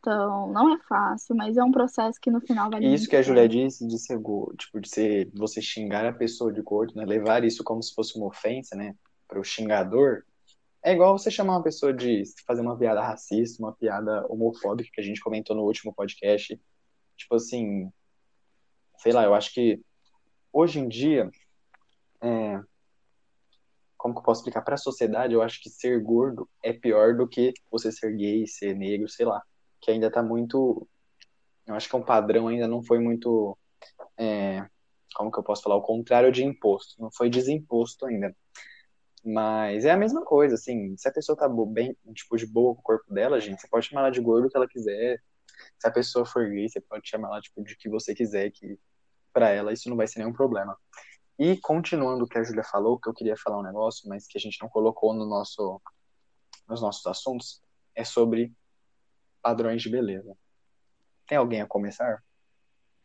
Então, 0.00 0.48
não 0.48 0.74
é 0.74 0.78
fácil, 0.80 1.36
mas 1.36 1.56
é 1.56 1.62
um 1.62 1.70
processo 1.70 2.18
que 2.20 2.30
no 2.30 2.40
final 2.40 2.68
vale 2.68 2.86
E 2.86 2.92
isso 2.94 3.08
que 3.08 3.14
a 3.14 3.22
Julia 3.22 3.48
disse 3.48 3.86
de 3.86 3.98
ser 4.00 4.18
tipo, 4.58 4.80
de 4.80 4.88
ser 4.88 5.30
você 5.32 5.62
xingar 5.62 6.04
a 6.04 6.12
pessoa 6.12 6.52
de 6.52 6.60
gordo, 6.60 6.94
né? 6.96 7.04
Levar 7.04 7.44
isso 7.44 7.62
como 7.62 7.80
se 7.80 7.94
fosse 7.94 8.16
uma 8.18 8.26
ofensa, 8.26 8.74
né? 8.74 8.96
Para 9.28 9.38
o 9.38 9.44
xingador, 9.44 10.24
é 10.82 10.92
igual 10.92 11.16
você 11.16 11.30
chamar 11.30 11.54
uma 11.54 11.62
pessoa 11.62 11.94
de 11.94 12.24
fazer 12.44 12.60
uma 12.60 12.76
piada 12.76 13.00
racista, 13.00 13.62
uma 13.62 13.72
piada 13.72 14.26
homofóbica 14.28 14.90
que 14.92 15.00
a 15.00 15.04
gente 15.04 15.20
comentou 15.20 15.54
no 15.54 15.62
último 15.62 15.94
podcast. 15.94 16.60
Tipo 17.16 17.36
assim, 17.36 17.88
sei 18.98 19.12
lá, 19.12 19.22
eu 19.22 19.34
acho 19.34 19.54
que 19.54 19.80
hoje 20.52 20.80
em 20.80 20.88
dia, 20.88 21.30
é, 22.20 22.60
como 24.02 24.14
que 24.14 24.18
eu 24.18 24.24
posso 24.24 24.40
explicar? 24.40 24.62
Para 24.62 24.74
a 24.74 24.78
sociedade, 24.78 25.32
eu 25.32 25.42
acho 25.42 25.62
que 25.62 25.70
ser 25.70 26.02
gordo 26.02 26.50
é 26.60 26.72
pior 26.72 27.14
do 27.14 27.28
que 27.28 27.54
você 27.70 27.92
ser 27.92 28.16
gay, 28.16 28.48
ser 28.48 28.74
negro, 28.74 29.08
sei 29.08 29.24
lá. 29.24 29.40
Que 29.80 29.92
ainda 29.92 30.10
tá 30.10 30.20
muito. 30.20 30.88
Eu 31.64 31.76
acho 31.76 31.88
que 31.88 31.94
é 31.94 31.98
um 32.00 32.04
padrão 32.04 32.48
ainda 32.48 32.66
não 32.66 32.82
foi 32.82 32.98
muito. 32.98 33.56
é, 34.18 34.66
como 35.14 35.30
que 35.30 35.38
eu 35.38 35.44
posso 35.44 35.62
falar? 35.62 35.76
O 35.76 35.82
contrário 35.82 36.32
de 36.32 36.44
imposto. 36.44 37.00
Não 37.00 37.12
foi 37.12 37.30
desimposto 37.30 38.04
ainda. 38.04 38.34
Mas 39.24 39.84
é 39.84 39.92
a 39.92 39.96
mesma 39.96 40.24
coisa, 40.24 40.56
assim. 40.56 40.96
Se 40.96 41.08
a 41.08 41.12
pessoa 41.12 41.38
tá 41.38 41.48
bem, 41.48 41.96
tipo, 42.12 42.36
de 42.36 42.44
boa 42.46 42.74
com 42.74 42.80
o 42.80 42.84
corpo 42.84 43.14
dela, 43.14 43.40
gente, 43.40 43.60
você 43.60 43.68
pode 43.68 43.86
chamar 43.86 44.02
ela 44.02 44.10
de 44.10 44.20
gordo 44.20 44.48
o 44.48 44.50
que 44.50 44.56
ela 44.56 44.66
quiser. 44.66 45.22
Se 45.78 45.86
a 45.86 45.92
pessoa 45.92 46.26
for 46.26 46.50
gay, 46.50 46.68
você 46.68 46.80
pode 46.80 47.08
chamar 47.08 47.28
ela, 47.28 47.40
tipo, 47.40 47.62
de 47.62 47.76
que 47.76 47.88
você 47.88 48.16
quiser, 48.16 48.50
que 48.50 48.76
pra 49.32 49.50
ela 49.50 49.72
isso 49.72 49.88
não 49.88 49.96
vai 49.96 50.08
ser 50.08 50.18
nenhum 50.18 50.32
problema. 50.32 50.76
E 51.38 51.56
continuando 51.58 52.24
o 52.24 52.28
que 52.28 52.38
a 52.38 52.42
Júlia 52.42 52.62
falou, 52.64 52.98
que 52.98 53.08
eu 53.08 53.14
queria 53.14 53.36
falar 53.36 53.58
um 53.58 53.62
negócio, 53.62 54.08
mas 54.08 54.26
que 54.26 54.38
a 54.38 54.40
gente 54.40 54.60
não 54.60 54.68
colocou 54.68 55.14
no 55.14 55.26
nosso, 55.26 55.80
nos 56.68 56.80
nossos 56.80 57.06
assuntos, 57.06 57.62
é 57.94 58.04
sobre 58.04 58.52
padrões 59.40 59.82
de 59.82 59.90
beleza. 59.90 60.36
Tem 61.26 61.38
alguém 61.38 61.60
a 61.60 61.66
começar? 61.66 62.22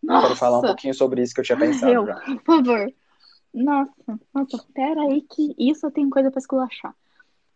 Eu 0.03 0.21
quero 0.21 0.35
falar 0.35 0.59
um 0.59 0.61
Nossa, 0.61 0.73
pouquinho 0.73 0.93
sobre 0.93 1.21
isso 1.21 1.33
que 1.33 1.41
eu 1.41 1.45
tinha 1.45 1.57
pensado 1.57 1.91
eu, 1.91 2.05
já. 2.05 2.15
por 2.21 2.43
favor. 2.43 2.93
Nossa, 3.53 4.19
nossa, 4.33 4.65
pera 4.73 5.01
aí 5.01 5.21
que 5.21 5.55
isso 5.57 5.87
eu 5.87 5.91
tenho 5.91 6.09
coisa 6.09 6.29
pra 6.29 6.39
esculachar. 6.39 6.95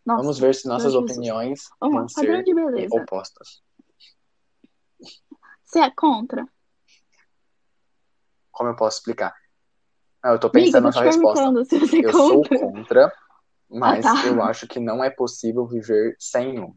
Vamos 0.04 0.26
Nossa, 0.26 0.40
ver 0.40 0.54
se 0.54 0.66
nossas 0.66 0.94
opiniões 0.94 1.68
Vamos 1.80 1.96
vão 1.96 2.08
ser 2.08 2.42
de 2.42 2.54
beleza. 2.54 2.94
opostas. 2.94 3.62
Você 5.64 5.78
é 5.78 5.90
contra? 5.90 6.46
Como 8.50 8.70
eu 8.70 8.76
posso 8.76 8.98
explicar? 8.98 9.34
Ah, 10.22 10.30
eu 10.32 10.38
tô 10.38 10.46
Amiga, 10.48 10.60
eu 10.60 10.64
pensando 10.64 10.82
tô 10.82 10.86
na 10.86 10.92
sua 10.92 11.02
resposta. 11.02 11.42
Eu 12.02 12.12
sou 12.12 12.42
contra. 12.42 12.58
contra, 12.58 13.12
mas 13.68 14.06
Ah, 14.06 14.14
tá. 14.22 14.26
eu 14.26 14.42
acho 14.42 14.66
que 14.68 14.78
não 14.78 15.02
é 15.02 15.10
possível 15.10 15.66
viver 15.66 16.14
sem 16.18 16.60
um. 16.60 16.74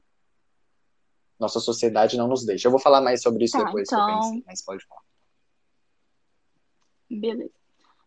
Nossa 1.39 1.59
sociedade 1.59 2.17
não 2.17 2.27
nos 2.27 2.45
deixa. 2.45 2.67
Eu 2.67 2.71
vou 2.71 2.79
falar 2.79 3.01
mais 3.01 3.21
sobre 3.21 3.43
isso 3.45 3.57
Tá, 3.57 3.65
depois 3.65 3.87
que 3.89 3.93
eu 3.95 3.99
então, 3.99 4.19
pensei, 4.19 4.43
mas 4.47 4.63
pode 4.63 4.85
falar. 4.87 5.01
beleza. 7.09 7.51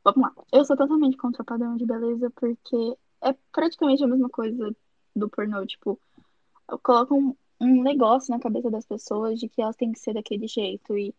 Vamos 0.05 0.23
lá. 0.23 0.45
Eu 0.53 0.65
sou 0.65 0.77
totalmente 0.77 1.17
contra 1.17 1.45
padrão 1.45 1.77
de 1.77 1.85
beleza 1.85 2.31
porque 2.31 2.97
é 3.23 3.35
praticamente 3.53 4.03
a 4.03 4.07
mesma 4.09 4.29
coisa 4.29 4.75
do 5.15 5.29
pornô. 5.29 5.65
Tipo, 5.67 6.01
colocam 6.83 7.19
um, 7.19 7.37
um 7.61 7.83
negócio 7.83 8.31
na 8.35 8.41
cabeça 8.41 8.71
das 8.71 8.87
pessoas 8.87 9.39
de 9.39 9.49
que 9.49 9.61
elas 9.61 9.77
têm 9.77 9.93
que 9.93 9.99
ser 9.99 10.15
daquele 10.15 10.47
jeito. 10.49 10.97
E 10.97 11.15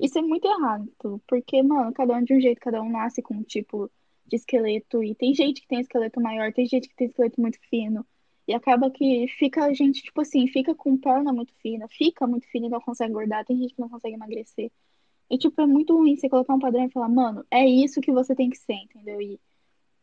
isso 0.00 0.18
é 0.18 0.22
muito 0.22 0.46
errado. 0.46 0.92
Porque, 1.26 1.62
mano, 1.62 1.92
cada 1.92 2.14
um 2.14 2.22
de 2.22 2.34
um 2.34 2.40
jeito, 2.40 2.60
cada 2.60 2.82
um 2.82 2.90
nasce 2.90 3.22
com 3.22 3.34
um 3.34 3.42
tipo 3.42 3.90
de 4.26 4.36
esqueleto. 4.36 5.02
E 5.02 5.14
tem 5.14 5.34
gente 5.34 5.60
que 5.60 5.68
tem 5.68 5.80
esqueleto 5.80 6.20
maior, 6.20 6.52
tem 6.52 6.66
gente 6.66 6.88
que 6.88 6.96
tem 6.96 7.06
esqueleto 7.06 7.40
muito 7.40 7.58
fino. 7.68 8.06
E 8.46 8.54
acaba 8.54 8.90
que 8.90 9.26
fica 9.38 9.64
a 9.64 9.72
gente, 9.72 10.02
tipo 10.02 10.20
assim, 10.20 10.46
fica 10.48 10.74
com 10.74 10.96
perna 10.98 11.32
muito 11.32 11.54
fina, 11.62 11.88
fica 11.88 12.26
muito 12.26 12.46
fina 12.48 12.66
e 12.66 12.70
não 12.70 12.80
consegue 12.80 13.10
engordar, 13.10 13.44
tem 13.44 13.56
gente 13.58 13.74
que 13.74 13.80
não 13.80 13.88
consegue 13.88 14.16
emagrecer. 14.16 14.70
E, 15.30 15.38
tipo, 15.38 15.60
é 15.62 15.66
muito 15.66 15.96
ruim 15.96 16.16
você 16.16 16.28
colocar 16.28 16.54
um 16.54 16.58
padrão 16.58 16.84
e 16.84 16.90
falar, 16.90 17.08
mano, 17.08 17.44
é 17.50 17.66
isso 17.66 18.00
que 18.00 18.12
você 18.12 18.34
tem 18.34 18.50
que 18.50 18.58
ser, 18.58 18.74
entendeu? 18.74 19.20
E 19.20 19.40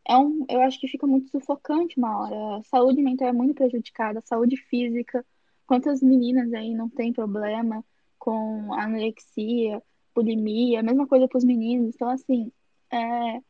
é 0.06 0.16
um, 0.16 0.44
eu 0.48 0.60
acho 0.62 0.80
que 0.80 0.88
fica 0.88 1.06
muito 1.06 1.30
sufocante 1.30 1.98
uma 1.98 2.18
hora. 2.18 2.56
A 2.58 2.62
saúde 2.64 3.00
mental 3.02 3.28
é 3.28 3.32
muito 3.32 3.54
prejudicada, 3.54 4.18
a 4.18 4.22
saúde 4.22 4.56
física. 4.56 5.24
Quantas 5.66 6.02
meninas 6.02 6.52
aí 6.52 6.74
não 6.74 6.88
tem 6.88 7.12
problema 7.12 7.84
com 8.22 8.72
anorexia, 8.74 9.82
bulimia, 10.14 10.78
a 10.78 10.82
mesma 10.82 11.08
coisa 11.08 11.26
para 11.26 11.38
os 11.38 11.44
meninos. 11.44 11.92
Então, 11.92 12.08
assim, 12.08 12.52
é, 12.88 13.40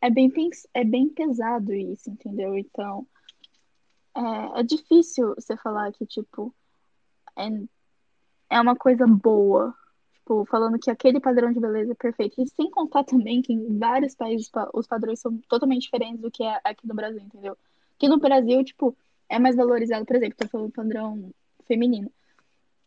é, 0.00 0.10
bem, 0.10 0.32
é 0.72 0.84
bem 0.84 1.08
pesado 1.08 1.74
isso, 1.74 2.08
entendeu? 2.08 2.56
Então, 2.56 3.04
é, 4.14 4.60
é 4.60 4.62
difícil 4.62 5.34
você 5.34 5.56
falar 5.56 5.90
que, 5.90 6.06
tipo, 6.06 6.54
é, 7.36 7.48
é 8.50 8.60
uma 8.60 8.76
coisa 8.76 9.08
boa. 9.08 9.74
Tipo, 10.12 10.44
falando 10.44 10.78
que 10.78 10.88
aquele 10.88 11.18
padrão 11.18 11.52
de 11.52 11.58
beleza 11.58 11.90
é 11.90 11.96
perfeito. 11.96 12.40
E 12.40 12.46
sem 12.46 12.70
contar 12.70 13.02
também 13.02 13.42
que 13.42 13.52
em 13.52 13.76
vários 13.76 14.14
países 14.14 14.48
os 14.72 14.86
padrões 14.86 15.18
são 15.18 15.36
totalmente 15.48 15.82
diferentes 15.82 16.20
do 16.20 16.30
que 16.30 16.44
é 16.44 16.60
aqui 16.62 16.86
no 16.86 16.94
Brasil, 16.94 17.22
entendeu? 17.22 17.58
Aqui 17.96 18.08
no 18.08 18.20
Brasil, 18.20 18.62
tipo, 18.62 18.96
é 19.28 19.40
mais 19.40 19.56
valorizado, 19.56 20.06
por 20.06 20.14
exemplo, 20.14 20.36
tô 20.38 20.46
falando 20.46 20.70
padrão 20.70 21.34
feminino. 21.66 22.08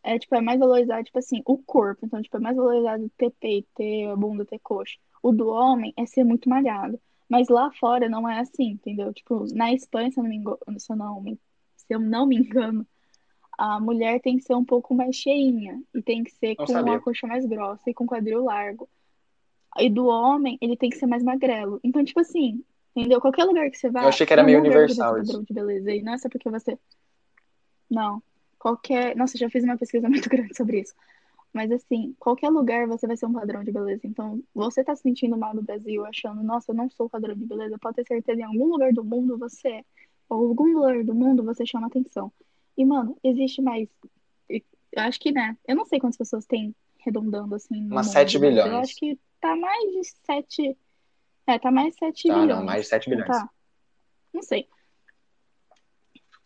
É, 0.06 0.18
tipo, 0.18 0.34
é 0.34 0.40
mais 0.40 0.58
valorizado, 0.60 1.04
tipo 1.04 1.18
assim, 1.18 1.42
o 1.44 1.58
corpo. 1.58 2.06
Então, 2.06 2.22
tipo, 2.22 2.36
é 2.36 2.40
mais 2.40 2.56
valorizado 2.56 3.10
ter 3.16 3.30
peito, 3.40 3.68
ter 3.74 4.14
bunda, 4.16 4.44
ter 4.44 4.58
coxa. 4.60 4.96
O 5.22 5.32
do 5.32 5.48
homem 5.48 5.92
é 5.96 6.06
ser 6.06 6.24
muito 6.24 6.48
malhado. 6.48 7.00
Mas 7.28 7.48
lá 7.48 7.70
fora 7.72 8.08
não 8.08 8.28
é 8.28 8.38
assim, 8.38 8.70
entendeu? 8.70 9.12
Tipo, 9.12 9.46
na 9.52 9.72
Espanha, 9.72 10.10
se 10.12 10.18
eu 10.18 10.22
não 10.22 10.30
me 10.30 10.36
engano, 10.36 10.58
se 10.78 10.92
eu 10.92 10.96
não 10.96 11.20
me, 11.20 11.40
se 11.76 11.86
eu 11.94 11.98
não 11.98 12.26
me 12.26 12.36
engano 12.36 12.86
a 13.58 13.80
mulher 13.80 14.20
tem 14.20 14.36
que 14.36 14.44
ser 14.44 14.54
um 14.54 14.64
pouco 14.64 14.94
mais 14.94 15.16
cheinha 15.16 15.82
e 15.94 16.02
tem 16.02 16.22
que 16.22 16.30
ser 16.30 16.54
Não 16.58 16.66
com 16.66 16.72
sabia. 16.72 16.92
uma 16.92 17.00
coxa 17.00 17.26
mais 17.26 17.44
grossa 17.46 17.88
e 17.88 17.94
com 17.94 18.06
quadril 18.06 18.44
largo. 18.44 18.88
E 19.78 19.88
do 19.90 20.06
homem, 20.06 20.58
ele 20.60 20.76
tem 20.76 20.90
que 20.90 20.96
ser 20.96 21.06
mais 21.06 21.22
magrelo. 21.22 21.80
Então, 21.82 22.04
tipo 22.04 22.20
assim, 22.20 22.62
entendeu? 22.94 23.20
Qualquer 23.20 23.44
lugar 23.44 23.70
que 23.70 23.78
você 23.78 23.90
vá, 23.90 24.02
Eu 24.02 24.08
achei 24.08 24.26
que 24.26 24.32
era 24.32 24.42
meio 24.42 24.58
universal 24.58 25.18
isso. 25.18 25.42
de 25.44 25.52
beleza. 25.52 25.90
E 25.90 26.02
não 26.02 26.14
é 26.14 26.18
só 26.18 26.28
porque 26.28 26.50
você. 26.50 26.78
Não. 27.90 28.22
Qualquer. 28.66 29.14
Nossa, 29.14 29.38
já 29.38 29.48
fiz 29.48 29.62
uma 29.62 29.76
pesquisa 29.78 30.08
muito 30.10 30.28
grande 30.28 30.56
sobre 30.56 30.80
isso. 30.80 30.92
Mas 31.52 31.70
assim, 31.70 32.16
qualquer 32.18 32.50
lugar 32.50 32.86
você 32.88 33.06
vai 33.06 33.16
ser 33.16 33.26
um 33.26 33.32
padrão 33.32 33.62
de 33.62 33.70
beleza. 33.70 34.00
Então, 34.04 34.42
você 34.52 34.82
tá 34.82 34.96
se 34.96 35.02
sentindo 35.02 35.36
mal 35.38 35.54
no 35.54 35.62
Brasil, 35.62 36.04
achando, 36.04 36.42
nossa, 36.42 36.72
eu 36.72 36.74
não 36.74 36.90
sou 36.90 37.08
padrão 37.08 37.34
de 37.36 37.46
beleza, 37.46 37.78
pode 37.78 37.94
ter 37.96 38.06
certeza, 38.08 38.40
em 38.40 38.44
algum 38.44 38.66
lugar 38.66 38.92
do 38.92 39.04
mundo 39.04 39.38
você 39.38 39.68
é. 39.68 39.84
Ou 40.28 40.46
em 40.46 40.48
algum 40.48 40.72
lugar 40.72 41.04
do 41.04 41.14
mundo 41.14 41.44
você 41.44 41.64
chama 41.64 41.86
atenção. 41.86 42.32
E, 42.76 42.84
mano, 42.84 43.16
existe 43.22 43.62
mais. 43.62 43.88
Eu 44.50 45.02
acho 45.02 45.20
que, 45.20 45.30
né? 45.30 45.56
Eu 45.66 45.76
não 45.76 45.84
sei 45.84 46.00
quantas 46.00 46.16
pessoas 46.18 46.44
tem 46.44 46.74
arredondando 47.00 47.54
assim. 47.54 47.86
Umas 47.86 48.06
mundo, 48.06 48.12
7 48.14 48.26
mas 48.26 48.34
Eu 48.34 48.40
bilhões. 48.50 48.72
acho 48.82 48.96
que 48.96 49.18
tá 49.40 49.54
mais 49.54 49.92
de 49.92 50.02
7. 50.26 50.76
É, 51.46 51.58
tá 51.60 51.70
mais 51.70 51.92
de 51.94 51.98
7 52.00 52.26
Tá, 52.28 52.34
não, 52.34 52.42
bilhões. 52.42 52.64
mais 52.64 52.82
de 52.82 52.88
7 52.88 53.08
Não 53.10 53.16
bilhões. 53.16 53.38
tá? 53.38 53.50
Não 54.34 54.42
sei. 54.42 54.68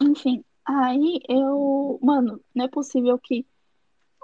Enfim, 0.02 0.44
aí 0.70 1.20
eu. 1.28 1.98
Mano, 2.02 2.40
não 2.54 2.64
é 2.64 2.68
possível 2.68 3.18
que 3.18 3.46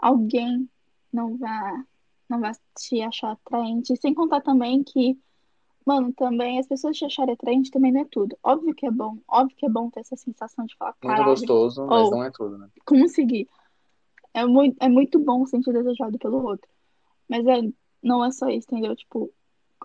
alguém 0.01 0.69
não 1.13 1.37
vá, 1.37 1.85
não 2.29 2.41
vá 2.41 2.53
te 2.79 3.01
achar 3.03 3.33
atraente. 3.33 3.97
Sem 3.97 4.15
contar 4.15 4.41
também 4.41 4.83
que, 4.85 5.19
mano, 5.85 6.13
também 6.13 6.59
as 6.59 6.67
pessoas 6.67 6.97
te 6.97 7.05
acharem 7.05 7.35
atraente 7.35 7.71
também 7.71 7.93
não 7.93 8.03
é 8.03 8.07
tudo. 8.11 8.37
Óbvio 8.43 8.75
que 8.75 8.87
é 8.87 8.91
bom, 8.91 9.19
óbvio 9.29 9.57
que 9.57 9.67
é 9.67 9.69
bom 9.69 9.91
ter 9.91 10.01
essa 10.01 10.17
sensação 10.17 10.67
de 10.67 10.77
falar, 10.77 10.95
Muito 11.03 11.25
gostoso, 11.25 11.87
mas 11.87 12.05
ou 12.05 12.11
não 12.13 12.23
é 12.25 12.31
tudo, 12.31 12.59
né? 12.59 12.69
conseguir. 12.85 13.49
É 14.35 14.45
muito, 14.45 14.77
é 14.81 14.89
muito 14.89 15.19
bom 15.19 15.47
sentir 15.47 15.73
desejado 15.73 16.19
pelo 16.19 16.45
outro. 16.45 16.69
Mas 17.29 17.47
é, 17.47 17.61
não 18.03 18.25
é 18.25 18.31
só 18.31 18.49
isso, 18.49 18.69
entendeu? 18.71 18.95
Tipo, 18.95 19.33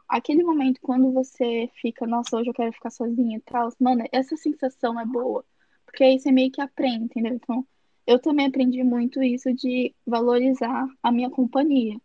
aquele 0.07 0.43
momento 0.43 0.81
quando 0.81 1.11
você 1.11 1.69
fica, 1.81 2.05
nossa, 2.05 2.35
hoje 2.35 2.49
eu 2.49 2.53
quero 2.53 2.73
ficar 2.73 2.89
sozinha 2.89 3.37
e 3.37 3.41
tal, 3.41 3.71
mano, 3.79 4.03
essa 4.11 4.35
sensação 4.35 4.99
é 4.99 5.05
boa. 5.05 5.45
Porque 5.91 6.03
aí 6.05 6.19
você 6.19 6.31
meio 6.31 6.51
que 6.51 6.61
aprende, 6.61 7.05
entendeu? 7.05 7.33
Então, 7.35 7.67
eu 8.07 8.17
também 8.19 8.47
aprendi 8.47 8.81
muito 8.83 9.21
isso 9.21 9.53
de 9.53 9.93
valorizar 10.05 10.87
a 11.03 11.11
minha 11.11 11.29
companhia. 11.29 11.99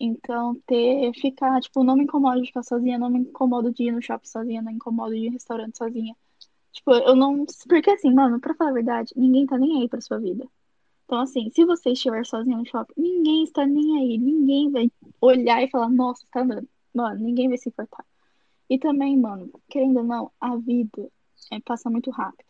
Então, 0.00 0.54
ter, 0.66 1.12
ficar, 1.14 1.60
tipo, 1.60 1.84
não 1.84 1.96
me 1.96 2.04
incomodo 2.04 2.40
de 2.40 2.48
ficar 2.48 2.62
sozinha, 2.62 2.98
não 2.98 3.10
me 3.10 3.20
incomodo 3.20 3.72
de 3.72 3.84
ir 3.84 3.92
no 3.92 4.02
shopping 4.02 4.28
sozinha, 4.28 4.62
não 4.62 4.70
me 4.72 4.76
incomodo 4.76 5.12
de 5.14 5.18
ir 5.18 5.26
em 5.28 5.32
restaurante 5.32 5.76
sozinha. 5.76 6.16
Tipo, 6.72 6.92
eu 6.94 7.16
não. 7.16 7.44
Porque 7.68 7.90
assim, 7.90 8.12
mano, 8.14 8.40
pra 8.40 8.54
falar 8.54 8.70
a 8.70 8.74
verdade, 8.74 9.12
ninguém 9.16 9.46
tá 9.46 9.58
nem 9.58 9.82
aí 9.82 9.88
pra 9.88 10.00
sua 10.00 10.18
vida. 10.18 10.46
Então, 11.04 11.20
assim, 11.20 11.50
se 11.52 11.64
você 11.64 11.90
estiver 11.92 12.24
sozinho 12.26 12.58
no 12.58 12.66
shopping, 12.66 12.94
ninguém 12.96 13.44
está 13.44 13.66
nem 13.66 13.98
aí. 13.98 14.18
Ninguém 14.18 14.70
vai 14.70 14.90
olhar 15.20 15.62
e 15.62 15.70
falar, 15.70 15.90
nossa, 15.90 16.26
tá 16.30 16.42
andando. 16.42 16.68
Mano, 16.94 17.20
ninguém 17.20 17.48
vai 17.48 17.58
se 17.58 17.68
importar. 17.70 18.04
E 18.70 18.78
também, 18.78 19.18
mano, 19.18 19.50
querendo 19.68 19.98
ou 19.98 20.04
não, 20.04 20.32
a 20.40 20.56
vida 20.56 21.10
é, 21.52 21.60
passa 21.60 21.90
muito 21.90 22.10
rápido. 22.10 22.47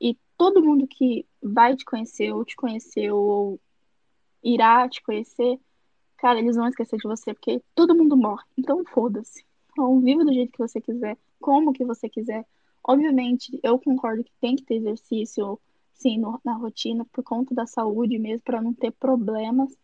E 0.00 0.16
todo 0.36 0.62
mundo 0.64 0.86
que 0.86 1.26
vai 1.42 1.76
te 1.76 1.84
conhecer, 1.84 2.32
ou 2.32 2.44
te 2.44 2.56
conheceu, 2.56 3.16
ou 3.16 3.60
irá 4.42 4.88
te 4.88 5.02
conhecer, 5.02 5.58
cara, 6.18 6.38
eles 6.38 6.56
vão 6.56 6.68
esquecer 6.68 6.98
de 6.98 7.08
você, 7.08 7.34
porque 7.34 7.62
todo 7.74 7.94
mundo 7.96 8.16
morre. 8.16 8.44
Então, 8.58 8.84
foda-se. 8.86 9.44
Então, 9.72 10.00
viva 10.00 10.24
do 10.24 10.32
jeito 10.32 10.52
que 10.52 10.58
você 10.58 10.80
quiser, 10.80 11.16
como 11.40 11.72
que 11.72 11.84
você 11.84 12.08
quiser. 12.08 12.46
Obviamente, 12.84 13.58
eu 13.62 13.78
concordo 13.78 14.24
que 14.24 14.32
tem 14.40 14.56
que 14.56 14.64
ter 14.64 14.76
exercício, 14.76 15.60
sim, 15.94 16.18
no- 16.18 16.40
na 16.44 16.54
rotina, 16.54 17.04
por 17.12 17.24
conta 17.24 17.54
da 17.54 17.66
saúde 17.66 18.18
mesmo, 18.18 18.42
para 18.42 18.62
não 18.62 18.74
ter 18.74 18.92
problemas. 18.92 19.76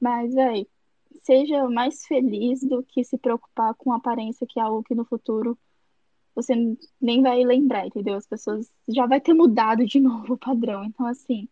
Mas, 0.00 0.34
véi, 0.34 0.66
seja 1.22 1.68
mais 1.68 2.06
feliz 2.06 2.62
do 2.62 2.82
que 2.82 3.04
se 3.04 3.18
preocupar 3.18 3.74
com 3.74 3.92
aparência, 3.92 4.46
que 4.46 4.58
é 4.60 4.62
algo 4.62 4.82
que 4.82 4.94
no 4.94 5.04
futuro 5.04 5.58
você 6.34 6.54
nem 7.00 7.22
vai 7.22 7.42
lembrar, 7.44 7.86
entendeu? 7.86 8.14
As 8.14 8.26
pessoas 8.26 8.70
já 8.88 9.06
vai 9.06 9.20
ter 9.20 9.34
mudado 9.34 9.84
de 9.84 9.98
novo 10.00 10.34
o 10.34 10.38
padrão. 10.38 10.84
Então, 10.84 11.06
assim, 11.06 11.48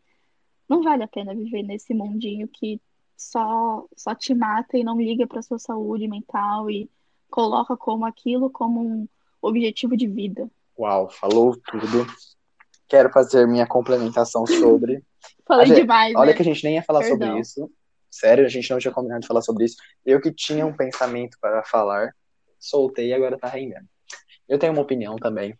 não 0.69 0.83
vale 0.83 1.03
a 1.03 1.09
pena 1.09 1.35
viver 1.35 1.63
nesse 1.63 1.93
mundinho 1.95 2.49
que 2.49 2.81
só 3.17 3.87
só 3.95 4.15
te 4.15 4.35
mata 4.35 4.79
e 4.79 4.85
não 4.85 4.99
liga 5.01 5.27
para 5.27 5.43
sua 5.43 5.59
saúde 5.59 6.09
mental 6.09 6.71
e 6.71 6.89
coloca 7.31 7.77
como 7.77 8.07
aquilo 8.07 8.49
como 8.51 8.81
um 8.81 9.09
objetivo 9.43 9.97
de 9.97 10.07
vida. 10.07 10.51
Uau, 10.79 11.11
falou 11.11 11.55
tudo. 11.57 12.07
Quero 12.89 13.11
fazer 13.11 13.47
minha 13.47 13.67
complementação 13.67 14.47
sobre. 14.47 15.05
Falei 15.47 15.67
gente- 15.67 15.81
demais, 15.83 16.15
Olha 16.17 16.31
né? 16.31 16.37
que 16.37 16.43
a 16.43 16.45
gente 16.45 16.65
nem 16.65 16.75
ia 16.77 16.83
falar 16.83 17.01
Perdão. 17.01 17.29
sobre 17.29 17.41
isso. 17.41 17.71
Sério, 18.11 18.45
a 18.45 18.49
gente 18.49 18.71
não 18.71 18.79
tinha 18.79 18.93
combinado 18.93 19.21
de 19.21 19.27
falar 19.27 19.43
sobre 19.43 19.65
isso. 19.65 19.77
Eu 20.05 20.21
que 20.21 20.33
tinha 20.33 20.67
um 20.67 20.75
pensamento 20.77 21.37
para 21.41 21.63
falar, 21.65 22.13
soltei 22.59 23.09
e 23.09 23.15
agora 23.15 23.39
tá 23.39 23.49
rendendo. 23.49 23.87
Eu 24.51 24.59
tenho 24.59 24.73
uma 24.73 24.83
opinião 24.83 25.15
também. 25.15 25.57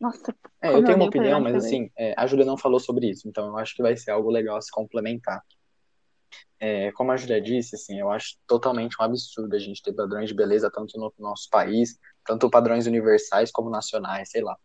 Nossa, 0.00 0.32
É, 0.60 0.72
eu 0.72 0.84
tenho 0.84 0.96
uma 0.96 1.06
opinião, 1.06 1.40
mas 1.40 1.56
assim, 1.56 1.90
é, 1.98 2.14
a 2.16 2.24
Júlia 2.28 2.44
não 2.44 2.56
falou 2.56 2.78
sobre 2.78 3.10
isso, 3.10 3.28
então 3.28 3.48
eu 3.48 3.58
acho 3.58 3.74
que 3.74 3.82
vai 3.82 3.96
ser 3.96 4.12
algo 4.12 4.30
legal 4.30 4.56
a 4.56 4.60
se 4.60 4.70
complementar. 4.70 5.42
É, 6.60 6.92
como 6.92 7.10
a 7.10 7.16
Júlia 7.16 7.40
disse, 7.40 7.74
assim, 7.74 7.98
eu 7.98 8.08
acho 8.08 8.36
totalmente 8.46 8.94
um 9.00 9.04
absurdo 9.04 9.56
a 9.56 9.58
gente 9.58 9.82
ter 9.82 9.92
padrões 9.92 10.28
de 10.28 10.34
beleza 10.34 10.70
tanto 10.70 10.96
no 10.96 11.12
nosso 11.18 11.50
país, 11.50 11.98
tanto 12.24 12.48
padrões 12.48 12.86
universais 12.86 13.50
como 13.50 13.68
nacionais, 13.68 14.30
sei 14.30 14.42
lá. 14.42 14.56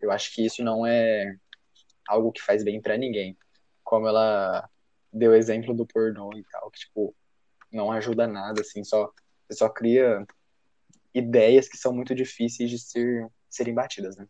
Eu 0.00 0.12
acho 0.12 0.32
que 0.32 0.46
isso 0.46 0.62
não 0.62 0.86
é 0.86 1.34
algo 2.08 2.30
que 2.30 2.40
faz 2.40 2.62
bem 2.62 2.80
pra 2.80 2.96
ninguém. 2.96 3.36
Como 3.82 4.06
ela 4.06 4.70
deu 5.12 5.32
o 5.32 5.34
exemplo 5.34 5.74
do 5.74 5.84
pornô 5.84 6.30
e 6.36 6.44
tal, 6.44 6.70
que 6.70 6.78
tipo, 6.78 7.12
não 7.72 7.90
ajuda 7.90 8.28
nada, 8.28 8.60
assim, 8.60 8.84
só, 8.84 9.10
você 9.48 9.58
só 9.58 9.68
cria 9.68 10.24
ideias 11.14 11.68
que 11.68 11.76
são 11.76 11.92
muito 11.92 12.14
difíceis 12.14 12.70
de 12.70 12.78
ser, 12.78 13.28
serem 13.48 13.74
batidas, 13.74 14.16
né? 14.16 14.26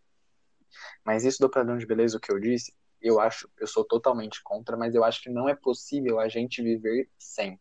Mas 1.04 1.24
isso 1.24 1.40
do 1.40 1.50
padrão 1.50 1.76
de 1.76 1.86
beleza, 1.86 2.16
o 2.16 2.20
que 2.20 2.32
eu 2.32 2.40
disse, 2.40 2.72
eu 3.00 3.20
acho, 3.20 3.48
eu 3.58 3.66
sou 3.66 3.84
totalmente 3.84 4.42
contra, 4.42 4.76
mas 4.76 4.94
eu 4.94 5.04
acho 5.04 5.22
que 5.22 5.30
não 5.30 5.48
é 5.48 5.54
possível 5.54 6.20
a 6.20 6.28
gente 6.28 6.62
viver 6.62 7.08
sem. 7.18 7.60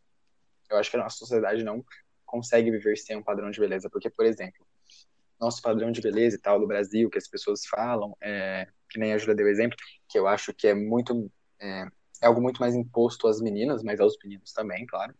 Eu 0.70 0.78
acho 0.78 0.90
que 0.90 0.96
a 0.96 1.02
nossa 1.02 1.16
sociedade 1.16 1.64
não 1.64 1.84
consegue 2.24 2.70
viver 2.70 2.96
sem 2.96 3.16
um 3.16 3.22
padrão 3.22 3.50
de 3.50 3.60
beleza, 3.60 3.90
porque, 3.90 4.08
por 4.08 4.24
exemplo, 4.24 4.66
nosso 5.38 5.60
padrão 5.60 5.90
de 5.90 6.00
beleza 6.00 6.36
e 6.36 6.38
tal 6.38 6.60
do 6.60 6.66
Brasil, 6.66 7.10
que 7.10 7.18
as 7.18 7.28
pessoas 7.28 7.66
falam, 7.66 8.16
é, 8.20 8.68
que 8.88 8.98
nem 8.98 9.12
a 9.12 9.18
Júlia 9.18 9.34
deu 9.34 9.48
exemplo, 9.48 9.76
que 10.08 10.18
eu 10.18 10.26
acho 10.26 10.54
que 10.54 10.68
é 10.68 10.74
muito, 10.74 11.30
é, 11.60 11.86
é 12.22 12.26
algo 12.26 12.40
muito 12.40 12.60
mais 12.60 12.74
imposto 12.74 13.26
às 13.26 13.40
meninas, 13.40 13.82
mas 13.82 14.00
aos 14.00 14.16
meninos 14.22 14.52
também, 14.52 14.86
claro. 14.86 15.14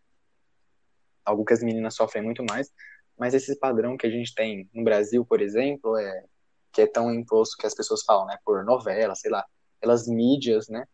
Algo 1.25 1.45
que 1.45 1.53
as 1.53 1.63
meninas 1.63 1.95
sofrem 1.95 2.23
muito 2.23 2.45
mais, 2.45 2.73
mas 3.19 3.35
esse 3.35 3.59
padrão 3.59 3.97
que 3.97 4.07
a 4.07 4.11
gente 4.11 4.35
tem 4.35 4.69
no 4.73 4.85
Brasil, 4.85 5.25
por 5.25 5.41
exemplo, 5.41 5.97
é 5.97 6.25
que 6.73 6.83
é 6.83 6.87
tão 6.87 7.13
imposto 7.13 7.57
que 7.57 7.67
as 7.67 7.75
pessoas 7.75 8.03
falam, 8.03 8.27
né, 8.27 8.39
por 8.45 8.65
novela, 8.65 9.15
sei 9.15 9.31
lá, 9.31 9.45
pelas 9.81 10.09
mídias, 10.09 10.69
né? 10.69 10.87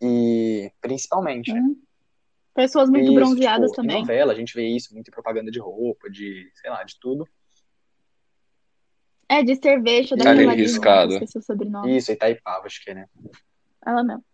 E 0.00 0.70
principalmente, 0.80 1.52
né? 1.52 1.60
hum, 1.60 1.82
pessoas 2.54 2.88
muito 2.88 3.06
Isso, 3.06 3.14
bronzeadas 3.14 3.70
tipo, 3.70 3.82
em 3.82 3.86
também. 3.86 4.00
novela 4.00 4.32
a 4.32 4.36
gente 4.36 4.54
vê 4.54 4.66
isso 4.66 4.94
muito 4.94 5.08
em 5.08 5.12
propaganda 5.12 5.50
de 5.50 5.58
roupa, 5.58 6.08
de, 6.10 6.50
sei 6.54 6.70
lá, 6.70 6.84
de 6.84 6.98
tudo. 7.00 7.26
É, 9.28 9.42
de 9.42 9.56
cerveja, 9.56 10.14
ali 10.14 10.46
ali, 10.46 10.62
riscado. 10.62 11.14
esqueci 11.14 11.38
o 11.38 11.42
sobrenome. 11.42 11.96
Isso, 11.96 12.12
Itaipava, 12.12 12.66
acho 12.66 12.82
que 12.84 12.90
é, 12.90 12.94
né? 12.94 13.06
Ela 13.84 14.04
mesmo. 14.04 14.24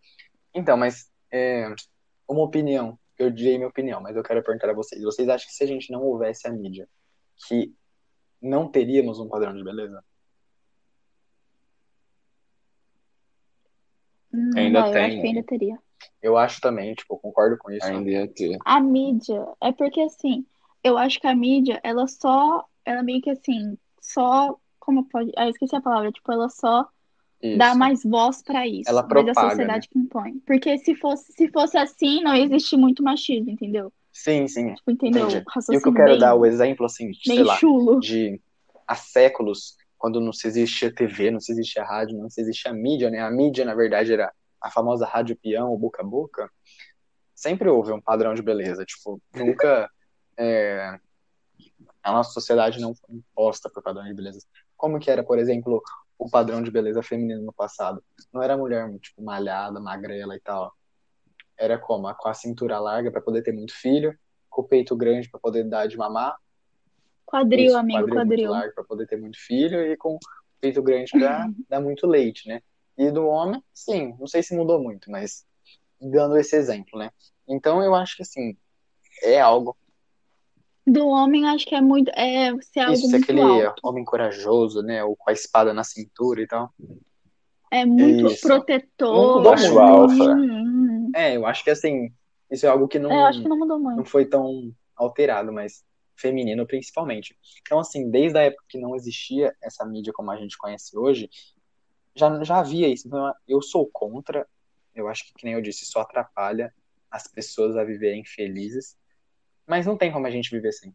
Então, 0.52 0.76
mas 0.76 1.08
é, 1.30 1.72
uma 2.28 2.42
opinião, 2.42 2.98
eu 3.16 3.30
dei 3.30 3.56
minha 3.56 3.68
opinião, 3.68 4.00
mas 4.00 4.16
eu 4.16 4.22
quero 4.22 4.42
perguntar 4.42 4.70
a 4.70 4.74
vocês. 4.74 5.00
Vocês 5.02 5.28
acham 5.28 5.46
que 5.46 5.54
se 5.54 5.62
a 5.62 5.66
gente 5.66 5.92
não 5.92 6.02
houvesse 6.02 6.48
a 6.48 6.52
mídia, 6.52 6.88
que 7.46 7.74
não 8.40 8.68
teríamos 8.70 9.18
um 9.18 9.29
padrão 9.29 9.55
de 9.55 9.62
beleza? 9.64 10.03
Hum, 14.33 14.51
Ainda 14.57 14.81
não, 14.81 14.87
eu 14.87 14.92
tem, 14.92 15.05
acho 15.05 15.20
que 15.20 15.27
ainda 15.27 15.42
teria. 15.42 15.79
Eu 16.22 16.37
acho 16.37 16.61
também, 16.61 16.94
tipo, 16.94 17.14
eu 17.14 17.18
concordo 17.18 17.57
com 17.59 17.70
isso. 17.70 17.87
Ainda 17.87 18.11
ia 18.11 18.29
ter. 18.29 18.59
A 18.64 18.81
mídia, 18.81 19.46
é 19.61 19.72
porque 19.72 20.01
assim, 20.01 20.44
eu 20.83 20.98
acho 20.98 21.20
que 21.20 21.27
a 21.27 21.35
mídia, 21.35 21.81
ela 21.83 22.07
só, 22.07 22.64
ela 22.85 23.03
meio 23.03 23.20
que 23.20 23.31
assim, 23.31 23.77
só, 24.01 24.57
como 24.79 25.05
pode, 25.09 25.33
ah, 25.37 25.44
eu 25.46 25.51
esqueci 25.51 25.74
a 25.74 25.81
palavra, 25.81 26.12
tipo, 26.12 26.31
ela 26.33 26.48
só 26.48 26.88
dá 27.57 27.68
Isso. 27.68 27.79
mais 27.79 28.03
voz 28.05 28.42
pra 28.42 28.66
isso, 28.66 28.90
Ela 28.90 29.03
mas 29.03 29.11
a 29.11 29.24
propaga, 29.24 29.51
sociedade 29.51 29.88
que 29.88 29.98
impõe. 29.98 30.38
Porque 30.40 30.79
se 30.79 30.94
fosse, 30.94 31.33
se 31.33 31.48
fosse 31.48 31.77
assim, 31.79 32.22
não 32.22 32.35
existe 32.35 32.77
muito 32.77 33.03
machismo, 33.03 33.51
entendeu? 33.51 33.92
Sim, 34.18 34.48
sim. 34.48 34.74
Tipo, 34.74 34.90
entendeu? 34.90 35.28
Entendi. 35.28 35.44
E 35.70 35.76
o 35.76 35.81
que 35.81 35.88
eu 35.88 35.94
quero 35.94 36.11
bem, 36.11 36.18
dar 36.18 36.35
o 36.35 36.44
exemplo, 36.44 36.85
assim, 36.85 37.12
de, 37.12 37.20
sei 37.24 37.44
lá, 37.44 37.57
chulo. 37.57 38.00
de 38.00 38.40
há 38.85 38.96
séculos, 38.96 39.76
quando 39.96 40.20
não 40.20 40.33
se 40.33 40.48
existia 40.48 40.92
TV, 40.92 41.31
não 41.31 41.38
se 41.38 41.52
existia 41.52 41.85
rádio, 41.85 42.18
não 42.18 42.28
se 42.28 42.40
existia 42.40 42.72
mídia, 42.72 43.11
né? 43.11 43.20
A 43.20 43.31
mídia, 43.31 43.64
na 43.64 43.76
verdade, 43.76 44.12
era 44.12 44.33
a 44.61 44.70
famosa 44.72 45.07
rádio 45.07 45.38
peão, 45.40 45.70
ou 45.70 45.78
boca 45.78 46.02
a 46.02 46.04
boca. 46.04 46.50
Sempre 47.33 47.68
houve 47.68 47.92
um 47.92 48.00
padrão 48.00 48.35
de 48.35 48.42
beleza. 48.42 48.85
Tipo, 48.85 49.22
nunca. 49.33 49.88
é, 50.37 50.98
a 52.02 52.11
nossa 52.11 52.33
sociedade 52.33 52.81
não 52.81 52.96
foi 52.96 53.14
imposta 53.14 53.70
por 53.70 53.85
padrão 53.85 54.04
de 54.04 54.14
beleza. 54.14 54.40
Como 54.76 54.98
que 54.98 55.12
era, 55.12 55.22
por 55.22 55.38
exemplo, 55.38 55.81
o 56.18 56.28
padrão 56.28 56.61
de 56.61 56.72
beleza 56.72 57.04
feminino 57.04 57.42
no 57.42 57.52
passado? 57.52 58.02
Não 58.33 58.42
era 58.42 58.57
mulher, 58.57 58.90
tipo, 58.98 59.22
malhada, 59.22 59.78
magrela 59.78 60.35
e 60.35 60.40
tal. 60.40 60.72
Era 61.58 61.78
como? 61.78 62.12
Com 62.14 62.28
a 62.28 62.34
cintura 62.34 62.78
larga 62.78 63.10
para 63.10 63.20
poder 63.20 63.42
ter 63.42 63.52
muito 63.52 63.74
filho, 63.74 64.16
com 64.48 64.62
o 64.62 64.64
peito 64.64 64.96
grande 64.96 65.28
para 65.28 65.40
poder 65.40 65.64
dar 65.64 65.86
de 65.86 65.96
mamar, 65.96 66.36
Quadril, 67.28 67.66
isso, 67.66 67.76
amigo, 67.76 67.98
quadril 67.98 68.14
muito 68.14 68.28
quadril. 68.30 68.50
largo 68.50 68.74
para 68.74 68.84
poder 68.84 69.06
ter 69.06 69.16
muito 69.20 69.38
filho 69.38 69.82
e 69.82 69.96
com 69.98 70.18
peito 70.60 70.82
grande 70.82 71.10
para 71.10 71.46
dar 71.68 71.80
muito 71.80 72.06
leite, 72.06 72.48
né? 72.48 72.62
E 72.96 73.10
do 73.10 73.26
homem, 73.26 73.62
sim, 73.72 74.16
não 74.18 74.26
sei 74.26 74.42
se 74.42 74.56
mudou 74.56 74.82
muito, 74.82 75.10
mas 75.10 75.44
dando 76.00 76.38
esse 76.38 76.56
exemplo, 76.56 76.98
né? 76.98 77.10
Então 77.46 77.82
eu 77.82 77.94
acho 77.94 78.16
que 78.16 78.22
assim, 78.22 78.56
é 79.22 79.38
algo. 79.38 79.76
Do 80.86 81.06
homem, 81.06 81.46
acho 81.46 81.66
que 81.66 81.74
é 81.74 81.82
muito, 81.82 82.10
é 82.14 82.50
ser 82.62 82.80
algo 82.80 82.94
Isso, 82.94 83.10
muito 83.10 83.22
aquele 83.22 83.42
alto. 83.42 83.80
homem 83.84 84.04
corajoso, 84.04 84.80
né? 84.82 85.04
Ou 85.04 85.14
com 85.14 85.28
a 85.28 85.32
espada 85.34 85.74
na 85.74 85.84
cintura 85.84 86.40
e 86.40 86.46
tal. 86.46 86.72
É 87.70 87.84
muito 87.84 88.26
Isso. 88.28 88.40
protetor. 88.40 89.14
Não 89.14 89.34
mudou 89.36 89.54
muito. 89.54 89.78
alfa. 89.78 90.24
Hum, 90.24 90.67
É, 91.18 91.37
eu 91.37 91.44
acho 91.46 91.64
que 91.64 91.70
assim, 91.70 92.12
isso 92.48 92.64
é 92.64 92.68
algo 92.68 92.87
que 92.87 92.98
não, 92.98 93.11
é, 93.11 93.16
eu 93.22 93.26
acho 93.26 93.42
que 93.42 93.48
não 93.48 93.59
mudou 93.59 93.78
não 93.78 93.96
muito. 93.96 94.09
foi 94.09 94.24
tão 94.24 94.72
alterado, 94.94 95.52
mas 95.52 95.85
feminino 96.16 96.64
principalmente. 96.64 97.37
Então, 97.61 97.81
assim, 97.81 98.09
desde 98.09 98.38
a 98.38 98.42
época 98.42 98.64
que 98.68 98.78
não 98.78 98.94
existia 98.94 99.52
essa 99.61 99.85
mídia 99.85 100.12
como 100.12 100.31
a 100.31 100.37
gente 100.37 100.57
conhece 100.57 100.96
hoje, 100.96 101.28
já, 102.14 102.42
já 102.44 102.59
havia 102.61 102.88
isso. 102.88 103.09
Então, 103.09 103.33
eu 103.48 103.61
sou 103.61 103.88
contra, 103.92 104.46
eu 104.94 105.09
acho 105.09 105.26
que, 105.26 105.35
que 105.35 105.44
nem 105.44 105.54
eu 105.54 105.61
disse, 105.61 105.85
isso 105.85 105.98
atrapalha 105.98 106.72
as 107.11 107.26
pessoas 107.26 107.76
a 107.76 107.83
viverem 107.83 108.24
felizes, 108.24 108.96
mas 109.66 109.87
não 109.87 109.96
tem 109.96 110.12
como 110.12 110.26
a 110.26 110.31
gente 110.31 110.50
viver 110.50 110.72
sem. 110.72 110.94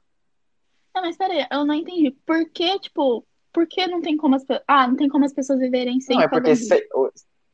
Não, 0.96 1.02
mas 1.02 1.18
peraí, 1.18 1.46
eu 1.52 1.66
não 1.66 1.74
entendi. 1.74 2.12
Por 2.26 2.50
que, 2.50 2.80
tipo, 2.80 3.26
por 3.52 3.68
que 3.68 3.88
não 3.88 4.02
tem 4.02 4.16
como 4.16 4.36
as 4.36 4.44
pessoas. 4.44 4.64
Ah, 4.68 4.88
não 4.88 4.96
tem 4.96 5.10
como 5.10 5.26
as 5.26 5.34
pessoas 5.34 5.60
viverem 5.60 6.00
sem 6.00 6.16
Não, 6.16 6.24
é 6.24 6.28
porque 6.30 6.56
se- 6.56 6.88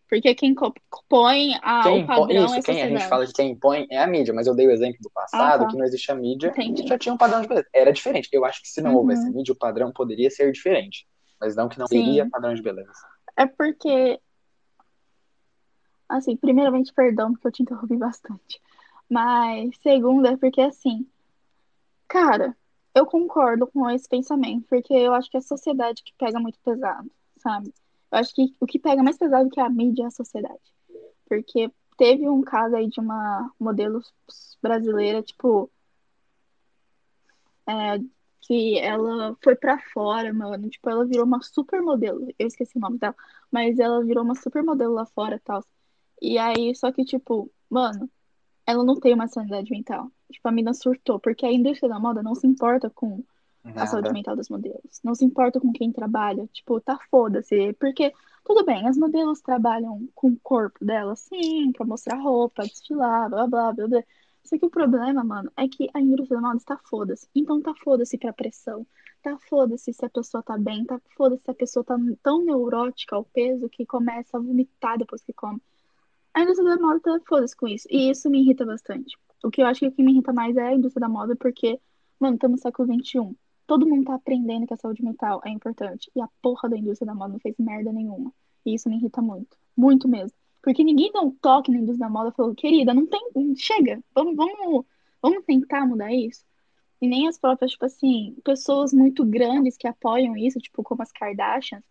Porque 0.09 0.33
quem 0.33 0.55
co- 0.55 0.73
põe 1.07 1.53
a, 1.61 1.83
quem 1.83 2.03
o 2.03 2.07
padrão 2.07 2.41
é 2.41 2.45
isso, 2.45 2.59
a 2.59 2.63
quem 2.63 2.81
a 2.81 2.87
gente 2.89 3.07
fala 3.07 3.27
de 3.27 3.31
quem 3.33 3.51
impõe 3.51 3.85
é 3.91 3.99
a 3.99 4.07
mídia, 4.07 4.33
mas 4.33 4.47
eu 4.47 4.55
dei 4.55 4.65
o 4.67 4.71
exemplo 4.71 4.97
do 5.01 5.09
passado, 5.11 5.61
Ah, 5.61 5.65
tá. 5.65 5.67
que 5.67 5.77
não 5.77 5.85
existia 5.85 6.15
mídia, 6.15 6.49
Entendi. 6.49 6.87
já 6.87 6.97
tinha 6.97 7.13
um 7.13 7.17
padrão 7.17 7.41
de 7.41 7.47
beleza. 7.47 7.67
Era 7.71 7.93
diferente. 7.93 8.27
Eu 8.33 8.43
acho 8.43 8.59
que 8.61 8.67
se 8.69 8.81
não 8.81 8.91
Uhum. 8.91 8.97
houvesse 8.97 9.29
mídia, 9.31 9.53
o 9.53 9.57
padrão 9.57 9.91
poderia 9.93 10.31
ser 10.31 10.51
diferente, 10.51 11.07
mas 11.39 11.55
não 11.55 11.69
que 11.69 11.77
não 11.77 11.85
Sim. 11.85 12.03
teria 12.03 12.27
padrão 12.27 12.53
de 12.55 12.61
beleza. 12.61 12.91
É 13.37 13.45
porque. 13.45 14.19
Assim, 16.07 16.35
primeiramente, 16.35 16.91
perdão, 16.91 17.33
porque 17.33 17.47
eu 17.47 17.51
te 17.51 17.61
interrompi 17.61 17.95
bastante. 17.95 18.59
Mas, 19.07 19.77
segundo, 19.81 20.27
é 20.27 20.35
porque, 20.37 20.61
assim, 20.61 21.07
cara, 22.07 22.57
eu 22.95 23.05
concordo 23.05 23.67
com 23.67 23.87
esse 23.89 24.07
pensamento, 24.09 24.65
porque 24.67 24.93
eu 24.93 25.13
acho 25.13 25.29
que 25.29 25.37
é 25.37 25.39
a 25.39 25.43
sociedade 25.43 26.01
que 26.03 26.13
pega 26.17 26.39
muito 26.39 26.59
pesado, 26.65 27.09
sabe? 27.37 27.71
Eu 28.11 28.17
acho 28.19 28.33
que 28.33 28.55
o 28.59 28.65
que 28.65 28.79
pega 28.79 29.03
mais 29.03 29.17
pesado 29.17 29.49
que 29.49 29.59
a 29.59 29.69
mídia 29.69 30.03
é 30.03 30.05
a 30.07 30.11
sociedade. 30.11 30.73
Porque 31.27 31.71
teve 31.97 32.27
um 32.29 32.41
caso 32.41 32.75
aí 32.75 32.87
de 32.89 32.99
uma 32.99 33.51
modelo 33.59 34.01
brasileira, 34.61 35.21
tipo, 35.21 35.71
é, 37.67 37.99
que 38.41 38.79
ela 38.79 39.37
foi 39.43 39.55
pra 39.55 39.79
fora, 39.93 40.33
mano. 40.33 40.69
Tipo, 40.69 40.89
ela 40.89 41.05
virou 41.05 41.25
uma 41.25 41.41
supermodelo. 41.41 42.27
Eu 42.39 42.47
esqueci 42.47 42.77
o 42.77 42.81
nome 42.81 42.97
dela, 42.97 43.15
mas 43.51 43.77
ela 43.79 44.03
virou 44.03 44.23
uma 44.23 44.35
supermodelo 44.35 44.93
lá 44.93 45.05
fora 45.05 45.35
e 45.35 45.39
tal. 45.39 45.63
E 46.21 46.37
aí, 46.37 46.75
só 46.75 46.91
que, 46.91 47.05
tipo, 47.05 47.51
mano, 47.69 48.09
ela 48.65 48.83
não 48.83 48.99
tem 48.99 49.13
uma 49.13 49.27
sanidade 49.27 49.71
mental. 49.71 50.11
Tipo, 50.31 50.47
a 50.47 50.51
mina 50.51 50.73
surtou, 50.73 51.19
porque 51.19 51.45
a 51.45 51.51
indústria 51.51 51.89
da 51.89 51.99
moda 51.99 52.23
não 52.23 52.35
se 52.35 52.47
importa 52.47 52.89
com 52.89 53.23
a 53.63 53.85
saúde 53.87 54.07
Nada. 54.07 54.13
mental 54.13 54.35
dos 54.35 54.49
modelos. 54.49 54.99
Não 55.03 55.13
se 55.13 55.25
importa 55.25 55.59
com 55.59 55.71
quem 55.71 55.91
trabalha. 55.91 56.47
Tipo, 56.47 56.79
tá 56.79 56.97
foda-se. 57.09 57.73
Porque, 57.73 58.13
tudo 58.43 58.65
bem, 58.65 58.87
as 58.87 58.97
modelos 58.97 59.41
trabalham 59.41 60.07
com 60.15 60.29
o 60.29 60.39
corpo 60.41 60.83
delas, 60.83 61.19
sim, 61.19 61.71
pra 61.71 61.85
mostrar 61.85 62.17
roupa, 62.17 62.63
desfilar, 62.63 63.29
blá 63.29 63.47
blá 63.47 63.73
blá 63.73 63.87
blá. 63.87 64.03
Só 64.43 64.57
que 64.57 64.65
o 64.65 64.69
problema, 64.69 65.23
mano, 65.23 65.51
é 65.55 65.67
que 65.67 65.89
a 65.93 65.99
indústria 65.99 66.41
da 66.41 66.47
moda 66.47 66.57
está 66.57 66.77
foda-se. 66.77 67.27
Então 67.35 67.61
tá 67.61 67.73
foda-se 67.75 68.17
pra 68.17 68.33
pressão. 68.33 68.85
Tá 69.21 69.37
foda-se 69.49 69.93
se 69.93 70.05
a 70.05 70.09
pessoa 70.09 70.41
tá 70.41 70.57
bem. 70.57 70.85
Tá 70.85 70.99
foda-se 71.15 71.43
se 71.43 71.51
a 71.51 71.53
pessoa 71.53 71.83
tá 71.83 71.97
tão 72.23 72.43
neurótica 72.43 73.15
ao 73.15 73.25
peso 73.25 73.69
que 73.69 73.85
começa 73.85 74.37
a 74.37 74.39
vomitar 74.39 74.97
depois 74.97 75.21
que 75.21 75.33
come. 75.33 75.61
A 76.33 76.41
indústria 76.41 76.75
da 76.75 76.81
moda 76.81 76.99
tá 76.99 77.19
foda-se 77.27 77.55
com 77.55 77.67
isso. 77.67 77.87
E 77.91 78.09
isso 78.09 78.29
me 78.29 78.41
irrita 78.41 78.65
bastante. 78.65 79.17
O 79.43 79.51
que 79.51 79.61
eu 79.61 79.67
acho 79.67 79.81
que 79.81 79.87
o 79.87 79.91
que 79.91 80.03
me 80.03 80.13
irrita 80.13 80.33
mais 80.33 80.55
é 80.57 80.63
a 80.63 80.73
indústria 80.73 81.01
da 81.01 81.09
moda, 81.09 81.35
porque, 81.35 81.79
mano, 82.19 82.35
estamos 82.35 82.59
no 82.59 82.63
século 82.63 82.87
XXI. 82.93 83.35
Todo 83.69 83.88
mundo 83.88 84.05
tá 84.05 84.15
aprendendo 84.15 84.65
que 84.65 84.73
a 84.73 84.77
saúde 84.77 85.03
mental 85.03 85.41
é 85.45 85.49
importante. 85.51 86.10
E 86.15 86.19
a 86.19 86.27
porra 86.41 86.67
da 86.67 86.75
indústria 86.75 87.05
da 87.05 87.13
moda 87.13 87.34
não 87.34 87.39
fez 87.39 87.55
merda 87.60 87.93
nenhuma. 87.93 88.34
E 88.65 88.73
isso 88.73 88.89
me 88.89 88.95
irrita 88.95 89.21
muito. 89.21 89.55
Muito 89.77 90.08
mesmo. 90.08 90.36
Porque 90.60 90.84
ninguém 90.84 91.12
dá 91.12 91.21
um 91.21 91.29
toque 91.29 91.69
na 91.69 91.77
indústria 91.77 92.08
da 92.08 92.10
moda 92.10 92.29
e 92.29 92.36
falou, 92.36 92.55
querida, 92.55 92.95
não 92.95 93.05
tem. 93.05 93.21
Chega, 93.55 94.03
vamos, 94.15 94.36
vamos, 94.36 94.86
vamos 95.21 95.45
tentar 95.45 95.86
mudar 95.86 96.12
isso. 96.12 96.43
E 96.99 97.08
nem 97.08 97.27
as 97.27 97.38
próprias, 97.38 97.73
tipo 97.73 97.86
assim, 97.86 98.36
pessoas 98.43 98.91
muito 98.91 99.23
grandes 99.23 99.77
que 99.77 99.88
apoiam 99.88 100.36
isso, 100.36 100.58
tipo, 100.58 100.82
como 100.82 101.03
as 101.03 101.12
Kardashians, 101.12 101.84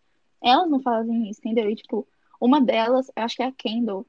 elas 0.42 0.68
não 0.68 0.80
fazem 0.80 1.30
isso, 1.30 1.38
entendeu? 1.44 1.70
E, 1.70 1.76
tipo, 1.76 2.08
uma 2.40 2.60
delas, 2.60 3.08
eu 3.14 3.22
acho 3.22 3.36
que 3.36 3.42
é 3.44 3.46
a 3.46 3.52
Kendall. 3.52 4.04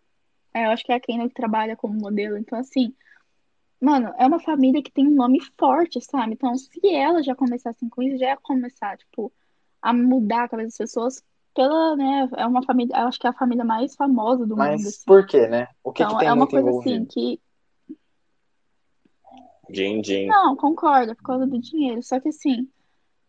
É, 0.55 0.65
eu 0.65 0.71
acho 0.71 0.83
que 0.83 0.91
é 0.91 0.95
a 0.95 0.99
Kendall 0.99 1.29
que 1.29 1.35
trabalha 1.35 1.77
como 1.77 1.93
modelo. 1.93 2.35
Então, 2.35 2.57
assim, 2.57 2.95
mano, 3.81 4.13
é 4.17 4.25
uma 4.27 4.39
família 4.39 4.81
que 4.83 4.91
tem 4.91 5.07
um 5.07 5.15
nome 5.15 5.39
forte, 5.57 6.01
sabe? 6.01 6.33
Então, 6.33 6.55
se 6.55 6.69
ela 6.95 7.23
já 7.23 7.35
começasse 7.35 7.87
com 7.89 8.01
isso, 8.03 8.17
já 8.17 8.27
ia 8.27 8.37
começar, 8.37 8.97
tipo, 8.97 9.31
a 9.81 9.93
mudar 9.93 10.43
a 10.45 10.49
cabeça 10.49 10.67
das 10.67 10.77
pessoas 10.77 11.23
pela, 11.53 11.95
né? 11.95 12.29
É 12.37 12.45
uma 12.45 12.63
família, 12.63 12.95
eu 12.97 13.07
acho 13.07 13.19
que 13.19 13.27
é 13.27 13.29
a 13.29 13.33
família 13.33 13.63
mais 13.65 13.95
famosa 13.95 14.45
do 14.45 14.55
mundo, 14.55 14.57
Mas 14.57 14.85
assim. 14.87 15.03
por 15.05 15.25
quê, 15.25 15.47
né? 15.47 15.67
O 15.83 15.91
que, 15.91 16.03
que 16.03 16.03
Então, 16.03 16.19
tem 16.19 16.27
é 16.27 16.33
uma 16.33 16.47
coisa 16.47 16.67
envolvido? 16.67 16.95
assim 16.95 17.05
que. 17.05 17.41
Din, 19.69 20.01
din. 20.01 20.27
Não, 20.27 20.55
concordo, 20.55 21.11
é 21.11 21.15
por 21.15 21.23
causa 21.23 21.45
do 21.47 21.59
dinheiro. 21.59 22.01
Só 22.03 22.19
que 22.19 22.29
assim, 22.29 22.67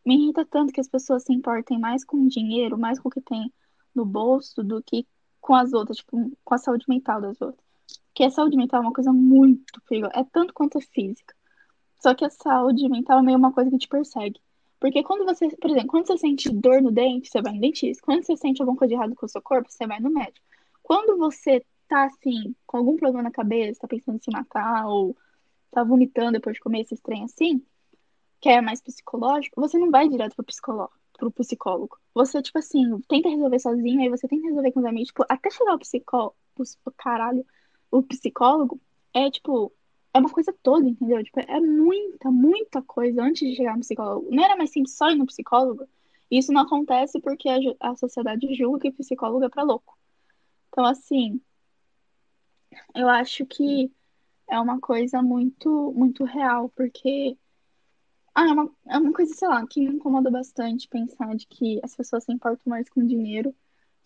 me 0.04 0.16
irrita 0.16 0.44
tanto 0.46 0.72
que 0.72 0.80
as 0.80 0.88
pessoas 0.88 1.24
se 1.24 1.32
importem 1.32 1.78
mais 1.78 2.04
com 2.04 2.18
o 2.18 2.28
dinheiro, 2.28 2.78
mais 2.78 2.98
com 3.00 3.08
o 3.08 3.12
que 3.12 3.20
tem 3.20 3.52
no 3.94 4.04
bolso, 4.04 4.62
do 4.62 4.82
que 4.82 5.06
com 5.40 5.54
as 5.54 5.72
outras, 5.72 5.98
tipo, 5.98 6.32
com 6.44 6.54
a 6.54 6.58
saúde 6.58 6.86
mental 6.88 7.20
das 7.20 7.40
outras. 7.40 7.64
Porque 8.10 8.24
a 8.24 8.30
saúde 8.30 8.56
mental 8.56 8.80
é 8.80 8.86
uma 8.86 8.92
coisa 8.92 9.12
muito 9.12 9.80
perigosa. 9.88 10.12
É 10.14 10.24
tanto 10.24 10.52
quanto 10.52 10.78
a 10.78 10.80
física. 10.80 11.34
Só 12.00 12.14
que 12.14 12.24
a 12.24 12.30
saúde 12.30 12.88
mental 12.88 13.20
é 13.20 13.22
meio 13.22 13.38
uma 13.38 13.52
coisa 13.52 13.70
que 13.70 13.78
te 13.78 13.88
persegue. 13.88 14.40
Porque 14.80 15.02
quando 15.02 15.24
você, 15.24 15.48
por 15.56 15.70
exemplo, 15.70 15.88
quando 15.88 16.06
você 16.06 16.18
sente 16.18 16.48
dor 16.50 16.80
no 16.82 16.90
dente, 16.90 17.28
você 17.30 17.40
vai 17.42 17.52
no 17.52 17.60
dentista. 17.60 18.02
Quando 18.04 18.24
você 18.24 18.36
sente 18.36 18.60
alguma 18.62 18.78
coisa 18.78 18.90
de 18.90 18.94
errado 18.94 19.14
com 19.14 19.26
o 19.26 19.28
seu 19.28 19.42
corpo, 19.42 19.70
você 19.70 19.86
vai 19.86 20.00
no 20.00 20.10
médico. 20.10 20.44
Quando 20.82 21.16
você 21.18 21.64
tá 21.86 22.04
assim, 22.04 22.54
com 22.66 22.78
algum 22.78 22.96
problema 22.96 23.24
na 23.24 23.30
cabeça, 23.30 23.80
tá 23.80 23.88
pensando 23.88 24.16
em 24.16 24.22
se 24.22 24.30
matar, 24.30 24.86
ou 24.86 25.16
tá 25.70 25.84
vomitando 25.84 26.32
depois 26.32 26.54
de 26.54 26.60
comer 26.60 26.82
esse 26.82 26.96
trem 26.96 27.24
assim, 27.24 27.62
que 28.40 28.48
é 28.48 28.60
mais 28.60 28.80
psicológico, 28.80 29.60
você 29.60 29.78
não 29.78 29.90
vai 29.90 30.08
direto 30.08 30.34
pro 30.34 30.44
psicólogo, 30.44 30.92
pro 31.18 31.30
psicólogo. 31.30 31.98
Você, 32.14 32.40
tipo 32.40 32.58
assim, 32.58 33.00
tenta 33.08 33.28
resolver 33.28 33.58
sozinho, 33.58 34.00
aí 34.00 34.08
você 34.08 34.26
tenta 34.26 34.46
resolver 34.46 34.72
com 34.72 34.80
os 34.80 34.86
amigos, 34.86 35.08
tipo, 35.08 35.24
até 35.28 35.50
chegar 35.50 35.72
ao 35.72 35.78
psicólogo, 35.78 36.34
caralho, 36.96 37.44
o 37.90 38.02
psicólogo, 38.02 38.80
é 39.14 39.30
tipo, 39.30 39.72
é 40.14 40.18
uma 40.18 40.30
coisa 40.30 40.54
toda, 40.62 40.88
entendeu? 40.88 41.22
Tipo, 41.24 41.40
é 41.40 41.60
muita, 41.60 42.30
muita 42.30 42.82
coisa 42.82 43.22
antes 43.22 43.48
de 43.48 43.56
chegar 43.56 43.74
no 43.74 43.80
psicólogo. 43.80 44.28
Não 44.30 44.44
era 44.44 44.56
mais 44.56 44.70
simples 44.70 44.96
só 44.96 45.10
ir 45.10 45.16
no 45.16 45.26
psicólogo 45.26 45.86
Isso 46.30 46.52
não 46.52 46.62
acontece 46.62 47.20
porque 47.20 47.48
a, 47.48 47.58
a 47.80 47.96
sociedade 47.96 48.54
julga 48.54 48.80
que 48.80 48.92
psicólogo 48.92 49.44
é 49.44 49.48
pra 49.48 49.62
louco. 49.62 49.98
Então, 50.68 50.84
assim, 50.84 51.40
eu 52.94 53.08
acho 53.08 53.44
que 53.46 53.90
é 54.48 54.58
uma 54.60 54.80
coisa 54.80 55.22
muito, 55.22 55.92
muito 55.96 56.24
real, 56.24 56.68
porque 56.70 57.36
ah, 58.34 58.48
é 58.48 58.52
uma, 58.52 58.70
é 58.88 58.98
uma 58.98 59.12
coisa, 59.12 59.34
sei 59.34 59.48
lá, 59.48 59.66
que 59.66 59.80
me 59.80 59.96
incomoda 59.96 60.30
bastante 60.30 60.88
pensar 60.88 61.34
de 61.36 61.46
que 61.46 61.80
as 61.82 61.94
pessoas 61.96 62.24
se 62.24 62.32
importam 62.32 62.70
mais 62.70 62.88
com 62.88 63.04
dinheiro, 63.04 63.54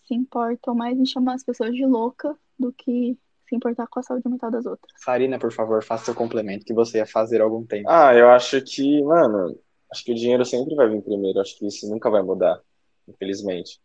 se 0.06 0.14
importam 0.14 0.74
mais 0.74 0.98
em 0.98 1.06
chamar 1.06 1.34
as 1.34 1.44
pessoas 1.44 1.74
de 1.74 1.84
louca 1.86 2.38
do 2.58 2.72
que 2.72 3.18
se 3.48 3.54
importar 3.56 3.86
com 3.88 4.00
a 4.00 4.02
saúde 4.02 4.28
mental 4.28 4.50
das 4.50 4.66
outras. 4.66 4.90
Farina, 5.02 5.38
por 5.38 5.52
favor, 5.52 5.82
faça 5.82 6.06
seu 6.06 6.14
complemento 6.14 6.64
que 6.64 6.72
você 6.74 6.98
ia 6.98 7.06
fazer 7.06 7.40
há 7.40 7.44
algum 7.44 7.64
tempo. 7.64 7.88
Ah, 7.88 8.14
eu 8.14 8.28
acho 8.30 8.60
que, 8.62 9.02
mano, 9.02 9.58
acho 9.92 10.04
que 10.04 10.12
o 10.12 10.14
dinheiro 10.14 10.44
sempre 10.44 10.74
vai 10.74 10.88
vir 10.88 11.02
primeiro. 11.02 11.40
Acho 11.40 11.56
que 11.58 11.66
isso 11.66 11.88
nunca 11.90 12.10
vai 12.10 12.22
mudar, 12.22 12.60
infelizmente. 13.08 13.80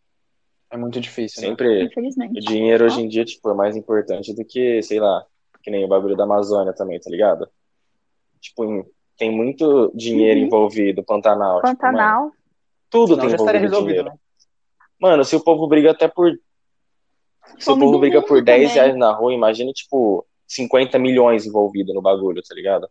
É 0.70 0.76
muito 0.76 1.00
difícil, 1.00 1.42
né? 1.42 1.48
Sempre. 1.48 1.84
Infelizmente. 1.84 2.38
O 2.38 2.40
dinheiro 2.40 2.84
hoje 2.84 3.00
em 3.02 3.08
dia, 3.08 3.24
tipo, 3.24 3.50
é 3.50 3.54
mais 3.54 3.76
importante 3.76 4.34
do 4.34 4.44
que, 4.44 4.82
sei 4.82 5.00
lá, 5.00 5.24
que 5.62 5.70
nem 5.70 5.84
o 5.84 5.88
bagulho 5.88 6.16
da 6.16 6.24
Amazônia 6.24 6.72
também, 6.72 6.98
tá 7.00 7.10
ligado? 7.10 7.48
Tipo, 8.40 8.64
em- 8.64 8.84
tem 9.18 9.30
muito 9.30 9.92
dinheiro 9.94 10.40
Uhum. 10.40 10.46
envolvido, 10.46 11.02
Pantanal. 11.04 11.56
tipo, 11.56 11.66
mano, 11.66 11.76
Pantanal, 11.78 12.32
tudo 12.88 13.08
Senão 13.14 13.20
tem 13.20 13.30
já 13.30 13.36
estaria 13.36 13.58
envolvido 13.60 13.76
resolvido, 13.76 13.96
dinheiro. 13.96 14.10
né? 14.10 14.18
Mano, 15.00 15.24
se 15.24 15.34
o 15.36 15.42
povo 15.44 15.66
briga 15.66 15.90
até 15.90 16.08
por. 16.08 16.30
Se 17.58 17.70
o 17.70 17.78
povo 17.78 17.98
briga 17.98 18.22
por 18.22 18.42
10 18.42 18.68
também. 18.68 18.74
reais 18.74 18.96
na 18.96 19.12
rua, 19.12 19.32
imagina, 19.32 19.72
tipo, 19.72 20.26
50 20.46 20.98
milhões 20.98 21.46
envolvido 21.46 21.92
no 21.94 22.00
bagulho, 22.02 22.42
tá 22.42 22.54
ligado? 22.54 22.88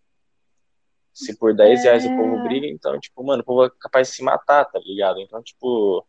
Se 1.14 1.38
por 1.38 1.53
10 1.53 1.84
reais 1.84 2.05
o 2.05 2.16
povo 2.16 2.38
É. 2.38 2.43
briga, 2.43 2.68
então, 2.68 2.97
tipo, 2.99 3.24
mano, 3.24 3.41
o 3.41 3.45
povo 3.45 3.66
é 3.66 3.72
capaz 3.80 4.07
de 4.10 4.16
se 4.16 4.24
matar, 4.24 4.66
tá 4.66 4.80
ligado? 4.80 5.20
Então, 5.20 5.41
tipo. 5.41 6.05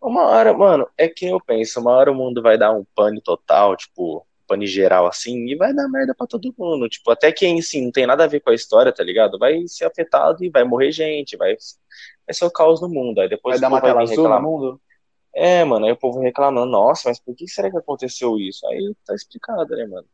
Uma 0.00 0.26
hora, 0.26 0.52
mano, 0.52 0.86
é 0.96 1.08
que 1.08 1.26
eu 1.26 1.40
penso, 1.40 1.80
uma 1.80 1.90
hora 1.92 2.12
o 2.12 2.14
mundo 2.14 2.40
vai 2.40 2.56
dar 2.56 2.70
um 2.72 2.84
pane 2.94 3.20
total, 3.20 3.74
tipo, 3.76 4.24
pane 4.46 4.66
geral 4.66 5.06
assim, 5.06 5.46
e 5.48 5.56
vai 5.56 5.74
dar 5.74 5.88
merda 5.88 6.14
pra 6.14 6.26
todo 6.26 6.54
mundo. 6.56 6.88
Tipo, 6.88 7.10
até 7.10 7.32
quem, 7.32 7.58
assim, 7.58 7.84
não 7.84 7.90
tem 7.92 8.06
nada 8.06 8.24
a 8.24 8.28
ver 8.28 8.40
com 8.40 8.50
a 8.50 8.54
história, 8.54 8.92
tá 8.92 9.02
ligado? 9.02 9.38
Vai 9.38 9.66
ser 9.66 9.86
afetado 9.86 10.44
e 10.44 10.50
vai 10.50 10.62
morrer 10.62 10.92
gente, 10.92 11.36
vai, 11.36 11.56
vai 12.26 12.32
ser 12.34 12.44
o 12.44 12.50
caos 12.50 12.80
no 12.80 12.88
mundo. 12.88 13.20
Aí 13.20 13.28
depois 13.28 13.54
Vai 13.54 13.60
dar 13.60 13.74
uma 13.74 13.80
tela 13.80 14.02
azul 14.02 14.16
no 14.16 14.22
reclamar. 14.22 14.42
mundo? 14.42 14.80
É, 15.40 15.64
mano, 15.64 15.86
aí 15.86 15.92
o 15.92 15.96
povo 15.96 16.18
reclamando, 16.18 16.66
nossa, 16.68 17.08
mas 17.08 17.20
por 17.20 17.32
que 17.32 17.46
será 17.46 17.70
que 17.70 17.76
aconteceu 17.76 18.36
isso? 18.38 18.66
Aí 18.66 18.92
tá 19.04 19.14
explicado, 19.14 19.76
né, 19.76 19.86
mano? 19.86 20.08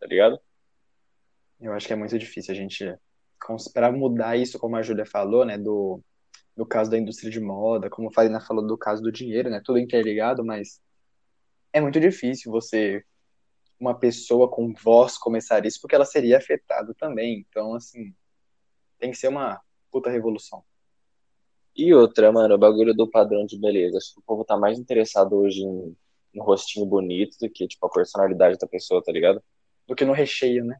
Tá 0.00 0.06
ligado? 0.06 0.40
Eu 1.60 1.74
acho 1.74 1.86
que 1.86 1.92
é 1.92 1.96
muito 1.96 2.18
difícil 2.18 2.52
a 2.52 2.56
gente, 2.56 2.98
para 3.74 3.92
mudar 3.92 4.36
isso, 4.38 4.58
como 4.58 4.74
a 4.74 4.82
Júlia 4.82 5.04
falou, 5.04 5.44
né, 5.44 5.58
do, 5.58 6.00
do 6.56 6.64
caso 6.64 6.90
da 6.90 6.98
indústria 6.98 7.30
de 7.30 7.40
moda, 7.40 7.90
como 7.90 8.08
a 8.08 8.12
Farina 8.12 8.40
falou 8.40 8.66
do 8.66 8.78
caso 8.78 9.02
do 9.02 9.12
dinheiro, 9.12 9.50
né, 9.50 9.60
tudo 9.62 9.78
interligado, 9.78 10.42
mas 10.42 10.80
é 11.70 11.80
muito 11.82 12.00
difícil 12.00 12.50
você, 12.50 13.04
uma 13.78 13.94
pessoa 13.94 14.50
com 14.50 14.72
voz, 14.72 15.18
começar 15.18 15.64
isso, 15.66 15.78
porque 15.78 15.94
ela 15.94 16.06
seria 16.06 16.38
afetada 16.38 16.94
também. 16.94 17.44
Então, 17.50 17.74
assim, 17.74 18.14
tem 18.98 19.10
que 19.10 19.18
ser 19.18 19.28
uma 19.28 19.60
puta 19.90 20.08
revolução. 20.08 20.64
E 21.74 21.94
outra, 21.94 22.30
mano, 22.30 22.54
o 22.54 22.58
bagulho 22.58 22.94
do 22.94 23.08
padrão 23.08 23.46
de 23.46 23.58
beleza. 23.58 23.98
Acho 23.98 24.14
que 24.14 24.20
o 24.20 24.24
povo 24.26 24.44
tá 24.44 24.56
mais 24.56 24.78
interessado 24.78 25.34
hoje 25.36 25.62
em, 25.62 25.96
no 26.34 26.44
rostinho 26.44 26.84
bonito 26.86 27.36
do 27.40 27.48
que, 27.48 27.66
tipo, 27.66 27.86
a 27.86 27.90
personalidade 27.90 28.58
da 28.58 28.66
pessoa, 28.66 29.02
tá 29.02 29.10
ligado? 29.10 29.42
Do 29.88 29.94
que 29.94 30.04
no 30.04 30.12
recheio, 30.12 30.64
né? 30.64 30.76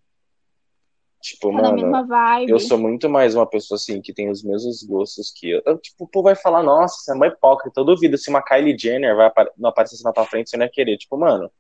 Tipo, 1.23 1.53
tá 1.53 1.63
mano, 1.63 2.09
eu 2.49 2.59
sou 2.59 2.77
muito 2.77 3.09
mais 3.09 3.35
uma 3.37 3.47
pessoa, 3.47 3.77
assim, 3.77 4.03
que 4.03 4.13
tem 4.13 4.29
os 4.29 4.43
mesmos 4.43 4.83
gostos 4.83 5.31
que 5.31 5.51
eu. 5.51 5.63
Eu, 5.65 5.79
Tipo, 5.79 6.05
o 6.05 6.09
povo 6.09 6.25
vai 6.25 6.35
falar, 6.35 6.63
nossa, 6.65 6.97
você 6.97 7.13
é 7.13 7.15
uma 7.15 7.29
hipócrita. 7.29 7.81
Eu 7.81 7.85
duvido 7.85 8.19
se 8.19 8.29
uma 8.29 8.43
Kylie 8.43 8.77
Jenner 8.77 9.15
vai 9.15 9.27
apare- 9.27 9.53
não 9.57 9.71
aparecesse 9.71 10.03
na 10.03 10.13
tua 10.13 10.27
frente, 10.27 10.51
você 10.51 10.57
não 10.57 10.65
ia 10.67 10.71
querer. 10.71 10.97
Tipo, 10.99 11.17
mano, 11.17 11.51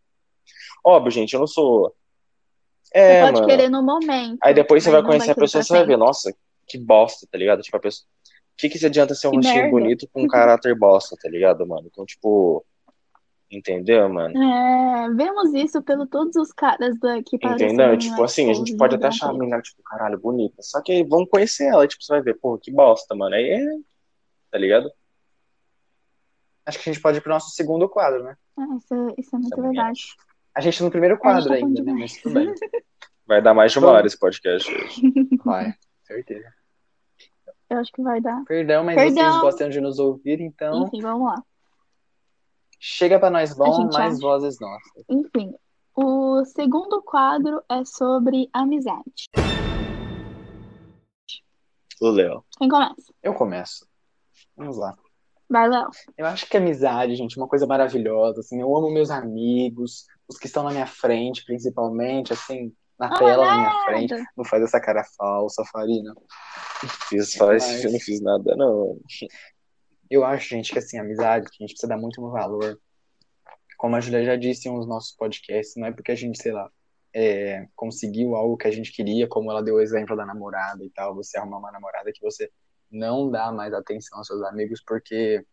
óbvio, 0.85 1.13
gente, 1.13 1.33
eu 1.35 1.41
não 1.41 1.47
sou. 1.47 1.95
Você 2.83 2.99
É, 2.99 3.21
pode 3.21 3.33
mano. 3.35 3.47
querer 3.47 3.71
no 3.71 3.83
momento. 3.83 4.39
Aí 4.43 4.53
depois 4.53 4.83
você 4.83 4.91
vai 4.91 5.03
conhecer 5.03 5.31
a 5.31 5.35
querer 5.35 5.45
pessoa, 5.45 5.63
você 5.63 5.73
vai 5.73 5.87
ver, 5.87 5.97
nossa, 5.97 6.35
que 6.67 6.77
bosta, 6.77 7.27
tá 7.31 7.39
ligado? 7.39 7.63
Tipo, 7.63 7.77
a 7.77 7.81
pessoa. 7.81 8.07
O 8.53 8.57
que 8.63 8.69
que 8.69 8.79
se 8.79 8.87
adianta 8.87 9.15
ser 9.15 9.29
um 9.29 9.33
Que 9.33 9.37
rostinho 9.39 9.63
merda. 9.65 9.71
bonito 9.71 10.09
com 10.13 10.23
um 10.23 10.29
caráter 10.29 10.77
bosta, 10.79 11.17
tá 11.21 11.29
ligado, 11.29 11.67
mano? 11.67 11.89
Então, 11.91 12.05
tipo. 12.05 12.65
Entendeu, 13.51 14.09
mano? 14.09 14.35
É, 14.43 15.11
vemos 15.11 15.53
isso 15.53 15.83
pelo 15.83 16.07
todos 16.07 16.35
os 16.37 16.51
caras 16.53 16.99
da, 16.99 17.23
que 17.23 17.37
Entendeu? 17.37 17.99
Tipo 17.99 18.23
assim, 18.25 18.51
a 18.51 18.55
gente 18.55 18.75
pode 18.79 18.95
até 18.95 19.09
achar 19.09 19.29
a 19.29 19.33
menina, 19.35 19.61
tipo, 19.61 19.83
caralho, 19.83 20.19
bonita. 20.19 20.63
Só 20.63 20.81
que 20.81 20.91
aí 20.91 21.05
vamos 21.05 21.29
conhecer 21.29 21.65
ela, 21.67 21.87
tipo, 21.87 22.03
você 22.03 22.15
vai 22.15 22.23
ver, 22.23 22.39
porra, 22.39 22.59
que 22.63 22.73
bosta, 22.73 23.15
mano. 23.15 23.35
Aí 23.35 23.51
é. 23.51 23.67
Tá 24.51 24.57
ligado? 24.57 24.91
Acho 26.65 26.79
que 26.79 26.89
a 26.89 26.93
gente 26.93 27.03
pode 27.03 27.19
ir 27.19 27.21
pro 27.21 27.33
nosso 27.33 27.51
segundo 27.51 27.89
quadro, 27.89 28.23
né? 28.23 28.37
Ah, 28.57 28.65
isso, 28.77 28.95
é- 28.95 29.15
isso 29.19 29.37
é 29.37 29.39
muito 29.39 29.57
Também 29.57 29.73
verdade. 29.73 30.01
A 30.55 30.61
gente 30.61 30.79
tá 30.79 30.85
no 30.85 30.91
primeiro 30.91 31.15
gente 31.17 31.23
quadro 31.23 31.49
tá 31.49 31.55
ainda, 31.55 31.83
né? 31.83 31.93
Mas 31.93 32.17
tudo 32.23 32.35
bem. 32.35 32.55
Vai 33.27 33.43
dar 33.43 33.53
mais 33.55 33.73
de 33.73 33.79
uma 33.79 33.91
hora 33.91 34.07
esse 34.07 34.19
podcast 34.19 34.71
hoje. 34.73 35.03
Vai, 35.45 35.75
certeza. 36.05 36.49
Eu 37.73 37.79
acho 37.79 37.91
que 37.91 38.03
vai 38.03 38.21
dar. 38.21 38.45
Perdão, 38.45 38.85
mas 38.85 38.97
Perdão. 38.97 39.25
vocês 39.31 39.41
gostam 39.41 39.71
de 39.71 39.81
nos 39.81 39.99
ouvir, 39.99 40.43
então 40.43 40.85
Enfim, 40.85 41.01
vamos 41.01 41.27
lá. 41.27 41.43
chega 42.79 43.19
pra 43.19 43.31
nós 43.31 43.55
bom, 43.55 43.89
mais 43.91 44.17
acha. 44.17 44.21
vozes 44.21 44.61
nossas. 44.61 45.05
Enfim, 45.09 45.55
o 45.97 46.45
segundo 46.45 47.01
quadro 47.03 47.63
é 47.71 47.83
sobre 47.87 48.51
amizade. 48.53 49.31
O 51.99 52.11
Léo. 52.11 52.45
Quem 52.59 52.69
começa? 52.69 53.15
Eu 53.23 53.33
começo. 53.33 53.87
Vamos 54.55 54.77
lá. 54.77 54.95
Vai, 55.49 55.67
Léo. 55.67 55.89
Eu 56.19 56.27
acho 56.27 56.47
que 56.47 56.59
amizade, 56.59 57.15
gente, 57.17 57.39
é 57.39 57.41
uma 57.41 57.49
coisa 57.49 57.67
maravilhosa, 57.67 58.41
assim, 58.41 58.61
eu 58.61 58.77
amo 58.77 58.91
meus 58.91 59.11
amigos, 59.11 60.05
os 60.29 60.37
que 60.37 60.47
estão 60.47 60.63
na 60.63 60.73
minha 60.73 60.87
frente, 60.87 61.43
principalmente, 61.47 62.35
assim, 62.35 62.71
na 63.03 63.19
tela 63.19 63.47
na 63.47 63.57
minha 63.57 63.85
frente. 63.85 64.25
Não 64.37 64.45
faz 64.45 64.63
essa 64.63 64.81
cara 64.81 65.03
falsa, 65.17 65.65
Farina. 65.65 66.15
Fiz 67.09 67.37
Mas- 67.37 67.85
eu 67.85 67.93
não 67.93 67.99
fiz 67.99 68.21
nada, 68.21 68.55
não. 68.57 69.01
Eu 70.09 70.25
acho, 70.25 70.49
gente, 70.49 70.73
que 70.73 70.79
assim, 70.79 70.99
amizade, 70.99 71.47
que 71.51 71.57
a 71.63 71.67
gente 71.67 71.75
precisa 71.75 71.89
dar 71.89 71.99
muito 71.99 72.21
valor. 72.31 72.79
Como 73.77 73.97
a 73.97 74.01
Julia 74.01 74.25
já 74.25 74.37
disse 74.37 74.69
em 74.69 74.73
uns 74.73 74.87
nossos 74.87 75.17
podcasts, 75.17 75.75
não 75.77 75.89
é 75.89 75.93
porque 75.93 76.13
a 76.13 76.15
gente, 76.15 76.41
sei 76.41 76.53
lá, 76.53 76.71
é, 77.13 77.67
conseguiu 77.75 78.37
algo 78.37 78.57
que 78.57 78.69
a 78.69 78.71
gente 78.71 78.93
queria, 78.93 79.27
como 79.27 79.51
ela 79.51 79.63
deu 79.63 79.77
o 79.77 79.81
exemplo 79.81 80.17
da 80.17 80.25
namorada 80.25 80.85
e 80.85 80.91
tal, 80.91 81.15
você 81.15 81.39
arrumar 81.39 81.59
uma 81.59 81.73
namorada 81.73 82.13
que 82.13 82.21
você 82.21 82.51
não 82.91 83.31
dá 83.31 83.51
mais 83.51 83.73
atenção 83.73 84.19
aos 84.19 84.27
seus 84.27 84.43
amigos, 84.43 84.83
porque, 84.87 85.45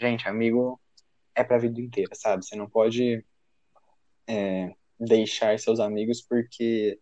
gente, 0.00 0.28
amigo 0.28 0.80
é 1.34 1.44
pra 1.44 1.58
vida 1.58 1.80
inteira, 1.80 2.14
sabe? 2.14 2.44
Você 2.44 2.56
não 2.56 2.68
pode 2.68 3.24
é, 4.26 4.74
deixar 4.98 5.58
seus 5.58 5.80
amigos 5.80 6.22
porque 6.22 6.98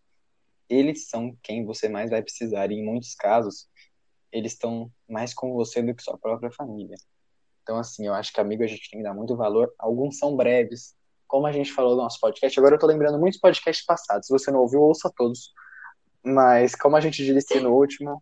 eles 0.69 1.07
são 1.07 1.37
quem 1.41 1.65
você 1.65 1.87
mais 1.87 2.09
vai 2.09 2.21
precisar, 2.21 2.71
e 2.71 2.75
em 2.75 2.83
muitos 2.83 3.15
casos, 3.15 3.67
eles 4.31 4.53
estão 4.53 4.91
mais 5.07 5.33
com 5.33 5.53
você 5.53 5.81
do 5.81 5.93
que 5.93 6.03
sua 6.03 6.17
própria 6.17 6.51
família. 6.51 6.95
Então, 7.63 7.77
assim, 7.77 8.05
eu 8.05 8.13
acho 8.13 8.31
que 8.31 8.39
amigo 8.39 8.63
a 8.63 8.67
gente 8.67 8.89
tem 8.89 8.99
que 8.99 9.03
dar 9.03 9.13
muito 9.13 9.35
valor. 9.35 9.73
Alguns 9.79 10.17
são 10.17 10.35
breves, 10.35 10.95
como 11.27 11.47
a 11.47 11.51
gente 11.51 11.71
falou 11.71 11.95
no 11.95 12.03
nosso 12.03 12.19
podcast. 12.19 12.59
Agora 12.59 12.75
eu 12.75 12.79
tô 12.79 12.85
lembrando 12.85 13.19
muitos 13.19 13.39
podcasts 13.39 13.85
passados. 13.85 14.27
Se 14.27 14.33
você 14.33 14.51
não 14.51 14.59
ouviu, 14.59 14.81
ouça 14.81 15.11
todos. 15.15 15.51
Mas, 16.23 16.75
como 16.75 16.95
a 16.95 17.01
gente 17.01 17.25
disse 17.25 17.59
no 17.59 17.73
último. 17.73 18.21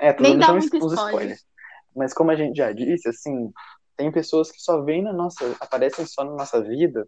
É, 0.00 0.12
tudo 0.12 0.36
dá 0.36 0.46
são 0.46 0.56
uns 0.56 0.64
spoiler. 0.64 0.98
spoilers. 0.98 1.46
Mas, 1.94 2.12
como 2.12 2.30
a 2.30 2.34
gente 2.34 2.56
já 2.56 2.72
disse, 2.72 3.08
assim, 3.08 3.52
tem 3.96 4.10
pessoas 4.10 4.50
que 4.50 4.60
só 4.60 4.82
vêm 4.82 5.02
na 5.02 5.12
nossa. 5.12 5.56
aparecem 5.60 6.04
só 6.06 6.24
na 6.24 6.32
nossa 6.32 6.60
vida. 6.60 7.06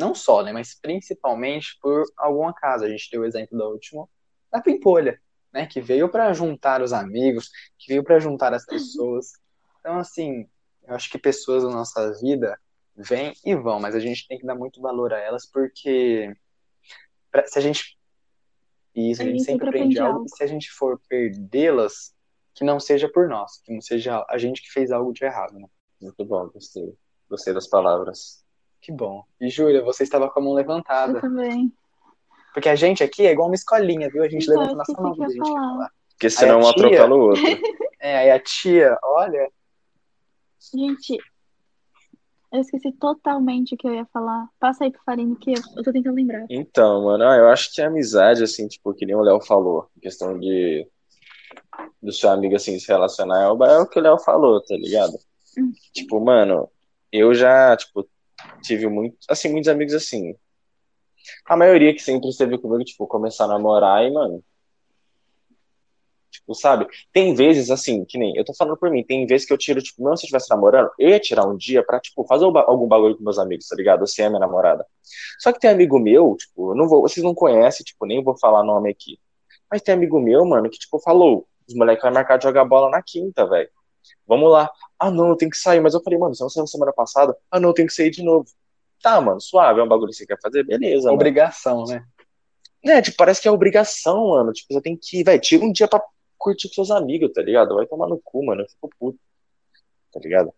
Não 0.00 0.14
só, 0.14 0.42
né? 0.42 0.50
Mas 0.52 0.74
principalmente 0.80 1.78
por 1.80 2.04
algum 2.16 2.48
acaso. 2.48 2.84
A 2.84 2.88
gente 2.88 3.10
deu 3.10 3.20
o 3.20 3.24
exemplo 3.26 3.58
da 3.58 3.68
última, 3.68 4.08
da 4.50 4.60
Pimpolha, 4.60 5.20
né? 5.52 5.66
Que 5.66 5.80
veio 5.80 6.08
para 6.08 6.32
juntar 6.32 6.80
os 6.80 6.92
amigos, 6.92 7.50
que 7.78 7.88
veio 7.92 8.02
para 8.02 8.18
juntar 8.18 8.54
as 8.54 8.64
pessoas. 8.64 9.32
Então, 9.78 9.98
assim, 9.98 10.48
eu 10.84 10.94
acho 10.94 11.10
que 11.10 11.18
pessoas 11.18 11.62
da 11.62 11.68
nossa 11.70 12.12
vida 12.20 12.58
vêm 12.96 13.34
e 13.44 13.54
vão, 13.54 13.78
mas 13.78 13.94
a 13.94 14.00
gente 14.00 14.26
tem 14.26 14.38
que 14.38 14.46
dar 14.46 14.54
muito 14.54 14.80
valor 14.80 15.12
a 15.12 15.18
elas, 15.18 15.46
porque 15.46 16.34
pra- 17.30 17.46
se 17.46 17.58
a 17.58 17.62
gente. 17.62 17.98
Isso, 18.94 19.22
a 19.22 19.24
A 19.24 19.28
gente 19.28 19.38
gente 19.38 19.46
sempre 19.46 19.68
aprende 19.68 19.98
algo, 20.00 20.14
algo. 20.14 20.26
e 20.26 20.36
se 20.36 20.42
a 20.42 20.46
gente 20.46 20.70
for 20.70 21.00
perdê-las, 21.08 22.12
que 22.54 22.64
não 22.64 22.80
seja 22.80 23.08
por 23.08 23.28
nós, 23.28 23.58
que 23.62 23.72
não 23.72 23.80
seja 23.80 24.24
a 24.28 24.36
gente 24.38 24.62
que 24.62 24.70
fez 24.70 24.90
algo 24.90 25.12
de 25.12 25.24
errado, 25.24 25.54
né? 25.58 25.66
Muito 26.00 26.24
bom, 26.24 26.48
gostei. 26.48 26.92
Gostei 27.28 27.54
das 27.54 27.68
palavras. 27.68 28.44
Que 28.80 28.90
bom. 28.92 29.24
E 29.40 29.48
Júlia, 29.50 29.82
você 29.82 30.02
estava 30.02 30.28
com 30.30 30.40
a 30.40 30.42
mão 30.42 30.52
Eu 30.52 30.56
levantada. 30.56 31.20
também. 31.20 31.72
Porque 32.54 32.68
a 32.68 32.74
gente 32.74 33.02
aqui 33.04 33.26
é 33.26 33.32
igual 33.32 33.48
uma 33.48 33.54
escolinha, 33.54 34.08
viu? 34.10 34.22
A 34.24 34.28
gente 34.28 34.42
Então, 34.44 34.54
levanta 34.54 34.72
eu 34.72 34.78
nossa 34.78 34.92
mão 35.02 35.14
quando 35.14 35.22
a 35.22 35.26
eu 35.26 35.30
gente 35.30 35.42
quer 35.44 35.48
falar. 35.52 35.70
falar. 35.72 35.90
Porque 36.10 36.30
senão 36.30 36.58
um 36.58 36.62
tia- 36.62 36.70
atropela 36.70 37.14
o 37.16 37.20
outro. 37.20 37.42
É, 38.02 38.16
aí 38.16 38.30
a 38.30 38.40
tia, 38.40 38.96
olha, 39.04 39.50
Gente, 40.74 41.18
eu 42.50 42.60
esqueci 42.60 42.90
totalmente 42.92 43.74
o 43.74 43.76
que 43.78 43.86
eu 43.86 43.94
ia 43.94 44.06
falar. 44.06 44.48
Passa 44.58 44.84
aí 44.84 44.90
pro 44.90 45.02
Farine 45.04 45.36
que 45.36 45.50
eu, 45.50 45.60
eu 45.76 45.82
tô 45.82 45.92
tentando 45.92 46.14
lembrar. 46.16 46.46
Então, 46.48 47.04
mano, 47.04 47.24
ah, 47.24 47.36
eu 47.36 47.48
acho 47.48 47.70
que 47.74 47.80
a 47.82 47.88
amizade, 47.88 48.42
assim, 48.42 48.66
tipo, 48.68 48.94
que 48.94 49.04
nem 49.04 49.14
o 49.14 49.20
Léo 49.20 49.40
falou, 49.42 49.88
questão 50.00 50.38
de 50.38 50.86
do 52.02 52.10
seu 52.12 52.30
amigo, 52.30 52.56
assim, 52.56 52.78
se 52.78 52.88
relacionar, 52.88 53.42
é 53.42 53.48
o, 53.50 53.64
é 53.64 53.78
o 53.80 53.86
que 53.86 53.98
o 53.98 54.02
Léo 54.02 54.18
falou, 54.18 54.62
tá 54.62 54.74
ligado? 54.76 55.12
Hum. 55.58 55.72
Tipo, 55.92 56.18
mano, 56.20 56.68
eu 57.12 57.34
já, 57.34 57.76
tipo, 57.76 58.08
tive 58.62 58.86
muito, 58.88 59.16
assim, 59.28 59.50
muitos 59.50 59.68
amigos 59.68 59.94
assim. 59.94 60.34
A 61.46 61.56
maioria 61.56 61.94
que 61.94 62.02
sempre 62.02 62.28
esteve 62.28 62.58
comigo, 62.58 62.84
tipo, 62.84 63.06
começar 63.06 63.44
a 63.44 63.48
namorar 63.48 64.04
e, 64.04 64.10
mano, 64.10 64.42
Tipo, 66.30 66.54
sabe? 66.54 66.86
Tem 67.12 67.34
vezes, 67.34 67.70
assim, 67.70 68.04
que 68.04 68.16
nem, 68.16 68.36
eu 68.36 68.44
tô 68.44 68.54
falando 68.54 68.76
por 68.76 68.88
mim, 68.90 69.02
tem 69.02 69.26
vezes 69.26 69.46
que 69.46 69.52
eu 69.52 69.58
tiro, 69.58 69.82
tipo, 69.82 70.02
não 70.02 70.16
se 70.16 70.22
eu 70.22 70.26
estivesse 70.26 70.48
namorando, 70.48 70.90
eu 70.98 71.08
ia 71.08 71.18
tirar 71.18 71.46
um 71.46 71.56
dia 71.56 71.82
pra, 71.84 71.98
tipo, 72.00 72.24
fazer 72.24 72.44
algum 72.44 72.86
bagulho 72.86 73.16
com 73.16 73.24
meus 73.24 73.38
amigos, 73.38 73.66
tá 73.66 73.76
ligado? 73.76 74.06
Você 74.06 74.22
é 74.22 74.28
minha 74.28 74.38
namorada. 74.40 74.86
Só 75.40 75.52
que 75.52 75.58
tem 75.58 75.70
amigo 75.70 75.98
meu, 75.98 76.36
tipo, 76.38 76.74
não 76.74 76.88
vou, 76.88 77.02
vocês 77.02 77.24
não 77.24 77.34
conhecem, 77.34 77.84
tipo, 77.84 78.06
nem 78.06 78.22
vou 78.22 78.38
falar 78.38 78.62
nome 78.62 78.90
aqui. 78.90 79.18
Mas 79.70 79.82
tem 79.82 79.94
amigo 79.94 80.20
meu, 80.20 80.44
mano, 80.44 80.70
que, 80.70 80.78
tipo, 80.78 81.00
falou, 81.00 81.46
os 81.68 81.74
moleques 81.74 82.02
vão 82.02 82.12
marcar 82.12 82.36
de 82.36 82.44
jogar 82.44 82.64
bola 82.64 82.90
na 82.90 83.02
quinta, 83.02 83.46
velho. 83.46 83.68
Vamos 84.26 84.50
lá. 84.50 84.70
Ah, 84.98 85.10
não, 85.10 85.28
eu 85.28 85.36
tenho 85.36 85.50
que 85.50 85.58
sair. 85.58 85.80
Mas 85.80 85.94
eu 85.94 86.02
falei, 86.02 86.18
mano, 86.18 86.34
você 86.34 86.42
não 86.42 86.50
saiu 86.50 86.66
semana 86.66 86.92
passada? 86.92 87.36
Ah, 87.50 87.58
não, 87.60 87.70
eu 87.70 87.74
tenho 87.74 87.88
que 87.88 87.94
sair 87.94 88.10
de 88.10 88.22
novo. 88.22 88.46
Tá, 89.02 89.20
mano, 89.20 89.40
suave, 89.40 89.80
é 89.80 89.82
um 89.82 89.88
bagulho 89.88 90.10
que 90.10 90.16
você 90.16 90.26
quer 90.26 90.38
fazer? 90.40 90.64
Beleza. 90.64 91.10
Obrigação, 91.10 91.80
mano. 91.84 91.88
né? 91.88 92.04
É, 92.82 93.02
tipo, 93.02 93.16
parece 93.16 93.40
que 93.40 93.48
é 93.48 93.50
obrigação, 93.50 94.28
mano. 94.30 94.52
Tipo, 94.52 94.74
você 94.74 94.80
tem 94.80 94.96
que, 94.96 95.22
velho, 95.24 95.40
tira 95.40 95.64
um 95.64 95.72
dia 95.72 95.88
pra 95.88 96.02
curtir 96.38 96.68
com 96.68 96.74
seus 96.74 96.90
amigos, 96.90 97.32
tá 97.32 97.42
ligado? 97.42 97.74
Vai 97.74 97.86
tomar 97.86 98.08
no 98.08 98.20
cu, 98.22 98.44
mano. 98.44 98.62
Eu 98.62 98.68
fico 98.68 98.90
puto. 98.98 99.18
Tá 100.12 100.20
ligado? 100.20 100.52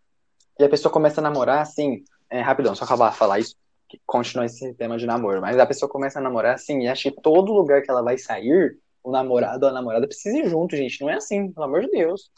E 0.59 0.65
a 0.65 0.69
pessoa 0.69 0.93
começa 0.93 1.21
a 1.21 1.23
namorar 1.23 1.61
assim, 1.61 2.05
é, 2.31 2.41
rapidão, 2.41 2.75
só 2.75 2.85
acabar 2.85 3.11
de 3.11 3.17
falar 3.17 3.39
isso, 3.39 3.57
que 3.89 4.01
continua 4.07 4.47
esse 4.47 4.73
tema 4.75 4.97
de 4.97 5.07
namoro. 5.07 5.41
Mas 5.41 5.59
a 5.59 5.67
pessoa 5.67 5.89
começa 5.89 6.19
a 6.19 6.23
namorar 6.23 6.55
assim 6.55 6.81
e 6.83 6.89
acha 6.89 7.11
que 7.11 7.21
todo 7.21 7.53
lugar 7.53 7.83
que 7.83 7.91
ela 7.91 8.03
vai 8.03 8.17
sair, 8.19 8.79
o 9.03 9.11
namorado 9.11 9.65
ou 9.67 9.71
a 9.71 9.75
namorada 9.75 10.07
precisa 10.07 10.37
ir 10.39 10.49
junto, 10.49 10.77
gente. 10.77 11.01
Não 11.01 11.11
é 11.11 11.15
assim, 11.15 11.51
pelo 11.51 11.67
amor 11.67 11.83
de 11.83 11.91
Deus. 11.91 12.31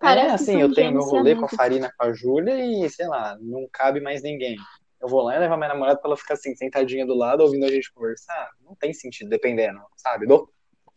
Parece 0.00 0.26
é 0.26 0.32
assim, 0.32 0.60
eu 0.60 0.72
tenho 0.72 0.92
meu 0.92 1.02
rolê 1.02 1.36
com 1.36 1.44
a 1.44 1.48
Farina, 1.48 1.92
com 1.96 2.06
a 2.06 2.12
Júlia 2.12 2.58
e, 2.58 2.88
sei 2.88 3.06
lá, 3.06 3.36
não 3.38 3.68
cabe 3.70 4.00
mais 4.00 4.22
ninguém. 4.22 4.56
Eu 5.00 5.08
vou 5.08 5.22
lá 5.22 5.36
e 5.36 5.38
levar 5.38 5.56
minha 5.58 5.68
namorada 5.68 5.98
pra 5.98 6.08
ela 6.08 6.16
ficar 6.16 6.34
assim, 6.34 6.56
sentadinha 6.56 7.06
do 7.06 7.14
lado, 7.14 7.42
ouvindo 7.42 7.66
a 7.66 7.68
gente 7.68 7.92
conversar. 7.92 8.50
Não 8.64 8.74
tem 8.74 8.94
sentido, 8.94 9.28
dependendo, 9.28 9.78
sabe? 9.96 10.26
Do... 10.26 10.48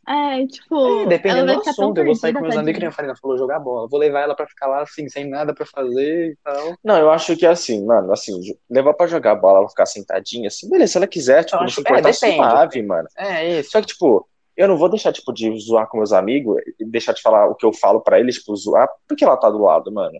É, 0.07 0.45
tipo. 0.47 1.03
É, 1.03 1.05
dependendo 1.05 1.53
do 1.53 1.69
assunto, 1.69 1.97
eu 1.97 2.05
vou 2.05 2.15
sair 2.15 2.33
com 2.33 2.41
meus 2.41 2.57
amigos, 2.57 2.79
que 2.79 2.85
a 2.85 2.91
Farina 2.91 3.15
falou, 3.15 3.37
jogar 3.37 3.59
bola. 3.59 3.87
Vou 3.87 3.99
levar 3.99 4.21
ela 4.21 4.35
pra 4.35 4.47
ficar 4.47 4.67
lá, 4.67 4.81
assim, 4.81 5.07
sem 5.07 5.29
nada 5.29 5.53
pra 5.53 5.65
fazer 5.65 6.31
e 6.31 6.37
tal. 6.43 6.75
Não, 6.83 6.97
eu 6.97 7.09
acho 7.09 7.37
que 7.37 7.45
é 7.45 7.49
assim, 7.49 7.85
mano, 7.85 8.11
assim, 8.11 8.33
levar 8.69 8.93
pra 8.93 9.07
jogar 9.07 9.35
bola, 9.35 9.59
ela 9.59 9.69
ficar 9.69 9.85
sentadinha, 9.85 10.47
assim, 10.47 10.69
beleza, 10.69 10.93
se 10.93 10.97
ela 10.97 11.07
quiser, 11.07 11.45
tipo, 11.45 11.61
não 11.61 11.69
se 11.69 11.79
importar 11.79 12.09
é, 12.09 12.13
suave, 12.13 12.81
mano. 12.83 13.07
É, 13.17 13.59
isso. 13.59 13.71
Só 13.71 13.79
que, 13.79 13.87
tipo, 13.87 14.27
eu 14.55 14.67
não 14.67 14.77
vou 14.77 14.89
deixar, 14.89 15.11
tipo, 15.11 15.33
de 15.33 15.57
zoar 15.59 15.87
com 15.87 15.97
meus 15.97 16.13
amigos 16.13 16.61
e 16.79 16.85
deixar 16.85 17.13
de 17.13 17.21
falar 17.21 17.47
o 17.47 17.55
que 17.55 17.65
eu 17.65 17.73
falo 17.73 18.01
para 18.01 18.19
eles, 18.19 18.35
tipo, 18.35 18.55
zoar, 18.55 18.89
porque 19.07 19.23
ela 19.23 19.37
tá 19.37 19.49
do 19.49 19.59
lado, 19.59 19.91
mano. 19.91 20.19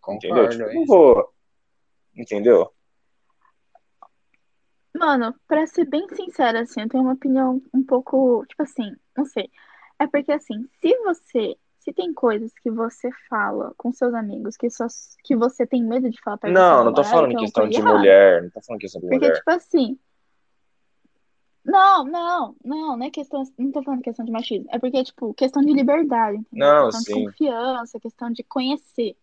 Concordo, 0.00 0.46
entendeu? 0.46 0.68
Tipo, 0.68 0.74
não 0.74 0.86
vou. 0.86 1.32
Entendeu? 2.16 2.72
Mano, 4.94 5.34
pra 5.46 5.66
ser 5.66 5.84
bem 5.84 6.08
sincera, 6.08 6.60
assim, 6.60 6.80
eu 6.80 6.88
tenho 6.88 7.04
uma 7.04 7.12
opinião 7.12 7.62
um 7.72 7.84
pouco, 7.84 8.44
tipo 8.48 8.62
assim, 8.62 8.96
não 9.16 9.24
sei. 9.24 9.48
É 9.98 10.06
porque, 10.06 10.32
assim, 10.32 10.68
se 10.80 10.96
você. 10.98 11.56
Se 11.80 11.92
tem 11.92 12.12
coisas 12.12 12.52
que 12.60 12.70
você 12.70 13.08
fala 13.30 13.72
com 13.78 13.92
seus 13.92 14.12
amigos 14.12 14.56
que, 14.56 14.68
só, 14.68 14.86
que 15.24 15.34
você 15.34 15.66
tem 15.66 15.82
medo 15.82 16.10
de 16.10 16.20
falar 16.20 16.36
pra 16.36 16.50
Não, 16.50 16.84
não 16.84 16.92
tô 16.92 17.02
falando 17.02 17.30
então 17.30 17.40
questão 17.44 17.68
de 17.68 17.80
mulher. 17.80 18.42
Não 18.42 18.50
tô 18.50 18.60
falando 18.60 18.80
questão 18.80 19.00
de 19.00 19.06
porque, 19.06 19.26
mulher. 19.26 19.32
Porque, 19.32 19.38
tipo 19.38 19.50
assim, 19.50 19.98
não, 21.68 22.04
não, 22.04 22.56
não, 22.64 22.96
não 22.96 23.06
é 23.06 23.10
questão, 23.10 23.44
não 23.58 23.70
tô 23.70 23.82
falando 23.82 24.02
questão 24.02 24.24
de 24.24 24.32
machismo, 24.32 24.66
é 24.70 24.78
porque, 24.78 25.04
tipo, 25.04 25.34
questão 25.34 25.62
de 25.62 25.72
liberdade, 25.72 26.38
entendeu? 26.38 26.66
Não, 26.66 26.84
questão 26.86 27.02
sim. 27.02 27.20
de 27.20 27.26
confiança, 27.26 28.00
questão 28.00 28.30
de 28.30 28.42
conhecer. 28.42 29.16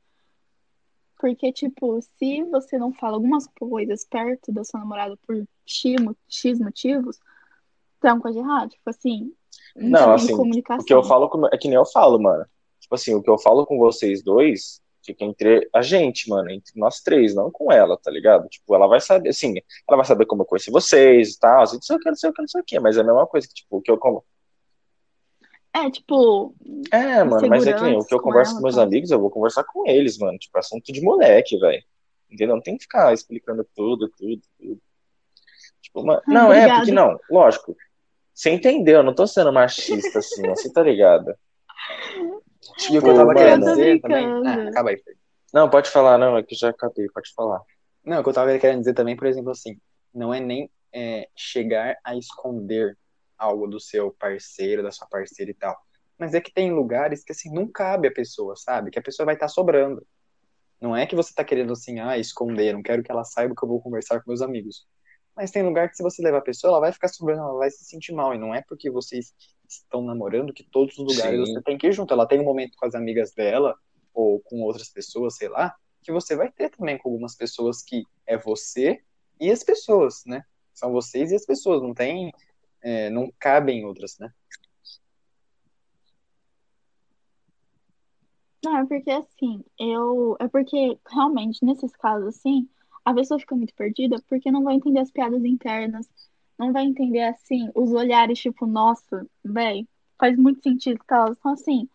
Porque, 1.17 1.51
tipo, 1.51 1.99
se 2.01 2.43
você 2.43 2.77
não 2.77 2.93
fala 2.93 3.15
algumas 3.15 3.47
coisas 3.47 4.05
perto 4.05 4.51
da 4.51 4.63
sua 4.63 4.79
namorada 4.79 5.17
por 5.25 5.43
X, 5.65 5.95
X 6.27 6.59
motivos, 6.59 7.19
tem 7.99 8.11
uma 8.11 8.21
coisa 8.21 8.39
errada, 8.39 8.67
tipo 8.69 8.89
assim, 8.89 9.33
não, 9.75 10.13
assim, 10.13 10.35
comunicação. 10.35 10.83
o 10.83 10.85
que 10.85 10.93
eu 10.93 11.03
falo 11.03 11.29
é 11.51 11.57
que 11.57 11.67
nem 11.67 11.77
eu 11.77 11.85
falo, 11.85 12.21
mano. 12.21 12.45
Tipo 12.79 12.93
assim, 12.93 13.15
o 13.15 13.23
que 13.23 13.29
eu 13.29 13.37
falo 13.39 13.65
com 13.65 13.79
vocês 13.79 14.21
dois 14.21 14.81
fica 15.05 15.23
entre 15.23 15.69
a 15.73 15.81
gente, 15.81 16.29
mano, 16.29 16.49
entre 16.49 16.77
nós 16.79 17.01
três, 17.01 17.35
não 17.35 17.51
com 17.51 17.71
ela, 17.71 17.97
tá 17.97 18.09
ligado? 18.09 18.47
Tipo, 18.49 18.75
ela 18.75 18.87
vai 18.87 18.99
saber, 18.99 19.29
assim, 19.29 19.55
ela 19.87 19.97
vai 19.97 20.05
saber 20.05 20.25
como 20.25 20.41
eu 20.41 20.45
conheci 20.45 20.71
vocês 20.71 21.33
e 21.33 21.39
tal, 21.39 21.61
assim, 21.61 21.75
não 21.75 21.81
sei 21.81 21.95
o 21.95 21.99
que, 21.99 22.09
não 22.09 22.15
sei 22.15 22.29
o 22.29 22.33
que, 22.33 22.41
não 22.41 22.47
sei 22.47 22.61
o 22.61 22.63
que, 22.63 22.79
mas 22.79 22.97
é 22.97 23.01
a 23.01 23.03
mesma 23.03 23.27
coisa 23.27 23.47
que, 23.47 23.53
tipo, 23.53 23.77
o 23.77 23.81
que 23.81 23.91
eu 23.91 23.97
como. 23.97 24.23
É, 25.73 25.91
tipo. 25.91 26.55
É, 26.91 27.23
mano, 27.23 27.49
mas 27.49 27.67
é 27.67 27.73
que 27.73 27.81
nem 27.81 27.97
o 27.97 28.05
que 28.05 28.13
eu 28.15 28.21
converso 28.21 28.53
com, 28.53 28.57
com 28.57 28.63
meus 28.63 28.75
tá? 28.75 28.83
amigos, 28.83 29.11
eu 29.11 29.19
vou 29.19 29.29
conversar 29.29 29.63
com 29.65 29.85
eles, 29.85 30.17
mano. 30.17 30.37
Tipo, 30.37 30.57
assunto 30.57 30.91
de 30.91 31.01
moleque, 31.01 31.57
velho. 31.57 31.83
Entendeu? 32.31 32.55
Não 32.55 32.61
tem 32.61 32.77
que 32.77 32.83
ficar 32.83 33.13
explicando 33.13 33.67
tudo, 33.75 34.09
tudo, 34.17 34.41
tudo. 34.57 34.81
Tipo, 35.81 36.01
uma... 36.01 36.21
não, 36.27 36.51
é, 36.51 36.73
porque 36.77 36.91
não, 36.91 37.19
lógico. 37.29 37.75
Você 38.33 38.49
entendeu, 38.51 38.97
eu 38.97 39.03
não 39.03 39.13
tô 39.13 39.27
sendo 39.27 39.51
machista, 39.51 40.19
assim, 40.19 40.41
você 40.47 40.71
tá 40.71 40.81
ligado? 40.81 41.33
E 42.89 42.97
o 42.97 43.01
que 43.01 43.09
eu 43.09 43.15
tava 43.15 43.33
querendo 43.33 43.65
dizer 43.65 44.01
também. 44.01 44.25
Ah, 44.25 44.67
acaba 44.69 44.89
aí, 44.89 45.01
Não, 45.53 45.69
pode 45.69 45.89
falar, 45.89 46.17
não, 46.17 46.37
é 46.37 46.43
que 46.43 46.55
já 46.55 46.69
acabei, 46.69 47.07
pode 47.13 47.33
falar. 47.33 47.61
Não, 48.03 48.19
o 48.19 48.23
que 48.23 48.29
eu 48.29 48.33
tava 48.33 48.57
querendo 48.59 48.79
dizer 48.79 48.93
também, 48.93 49.15
por 49.15 49.27
exemplo, 49.27 49.51
assim, 49.51 49.79
não 50.13 50.33
é 50.33 50.39
nem 50.39 50.69
é, 50.93 51.27
chegar 51.35 51.97
a 52.03 52.15
esconder 52.15 52.97
algo 53.37 53.67
do 53.67 53.79
seu 53.79 54.11
parceiro, 54.17 54.83
da 54.83 54.91
sua 54.91 55.07
parceira 55.07 55.51
e 55.51 55.53
tal. 55.53 55.75
Mas 56.17 56.33
é 56.33 56.39
que 56.39 56.53
tem 56.53 56.71
lugares 56.71 57.23
que, 57.23 57.31
assim, 57.31 57.53
não 57.53 57.67
cabe 57.67 58.07
a 58.07 58.11
pessoa, 58.11 58.55
sabe? 58.55 58.89
Que 58.89 58.99
a 58.99 59.01
pessoa 59.01 59.25
vai 59.25 59.35
estar 59.35 59.47
tá 59.47 59.51
sobrando. 59.51 60.05
Não 60.79 60.95
é 60.95 61.05
que 61.05 61.15
você 61.15 61.33
tá 61.33 61.43
querendo, 61.43 61.73
assim, 61.73 61.99
ah, 61.99 62.17
esconder, 62.17 62.73
não 62.73 62.81
quero 62.81 63.03
que 63.03 63.11
ela 63.11 63.23
saiba 63.23 63.53
que 63.55 63.63
eu 63.63 63.69
vou 63.69 63.81
conversar 63.81 64.21
com 64.21 64.29
meus 64.29 64.41
amigos. 64.41 64.85
Mas 65.35 65.51
tem 65.51 65.63
lugar 65.63 65.89
que 65.89 65.97
se 65.97 66.03
você 66.03 66.21
levar 66.21 66.37
a 66.37 66.41
pessoa, 66.41 66.71
ela 66.71 66.79
vai 66.79 66.91
ficar 66.91 67.09
sobrando, 67.09 67.41
ela 67.41 67.57
vai 67.57 67.69
se 67.69 67.83
sentir 67.83 68.13
mal. 68.13 68.33
E 68.33 68.37
não 68.37 68.55
é 68.55 68.61
porque 68.61 68.89
vocês 68.89 69.33
estão 69.67 70.01
namorando 70.01 70.53
que 70.53 70.63
todos 70.63 70.97
os 70.97 71.15
lugares 71.15 71.45
Sim. 71.45 71.53
você 71.53 71.61
tem 71.61 71.77
que 71.77 71.87
ir 71.87 71.91
junto. 71.91 72.13
Ela 72.13 72.27
tem 72.27 72.39
um 72.39 72.45
momento 72.45 72.77
com 72.77 72.85
as 72.85 72.95
amigas 72.95 73.33
dela, 73.33 73.75
ou 74.13 74.39
com 74.39 74.61
outras 74.61 74.89
pessoas, 74.89 75.35
sei 75.35 75.49
lá, 75.49 75.75
que 76.01 76.11
você 76.11 76.35
vai 76.35 76.49
ter 76.49 76.69
também 76.69 76.97
com 76.97 77.09
algumas 77.09 77.35
pessoas 77.35 77.81
que 77.83 78.03
é 78.25 78.37
você 78.37 79.01
e 79.39 79.51
as 79.51 79.63
pessoas, 79.63 80.23
né? 80.25 80.43
São 80.73 80.91
vocês 80.91 81.31
e 81.31 81.35
as 81.35 81.45
pessoas, 81.45 81.81
não 81.81 81.93
tem. 81.93 82.31
É, 82.81 83.09
não 83.09 83.31
cabem 83.39 83.83
outras, 83.85 84.17
né? 84.19 84.31
Não, 88.63 88.77
é 88.77 88.85
porque 88.85 89.11
assim, 89.11 89.63
eu. 89.79 90.37
É 90.39 90.47
porque 90.47 90.97
realmente, 91.09 91.63
nesses 91.63 91.95
casos 91.95 92.35
assim, 92.35 92.69
a 93.05 93.13
pessoa 93.13 93.39
fica 93.39 93.55
muito 93.55 93.73
perdida 93.75 94.17
porque 94.27 94.51
não 94.51 94.63
vai 94.63 94.75
entender 94.75 94.99
as 94.99 95.11
piadas 95.11 95.45
internas, 95.45 96.09
não 96.57 96.73
vai 96.73 96.85
entender, 96.85 97.21
assim, 97.21 97.69
os 97.75 97.91
olhares, 97.91 98.39
tipo, 98.39 98.65
nossa, 98.65 99.25
velho, 99.43 99.87
faz 100.17 100.35
muito 100.37 100.61
sentido 100.63 100.99
tal. 101.05 101.33
Então, 101.33 101.51
assim, 101.51 101.87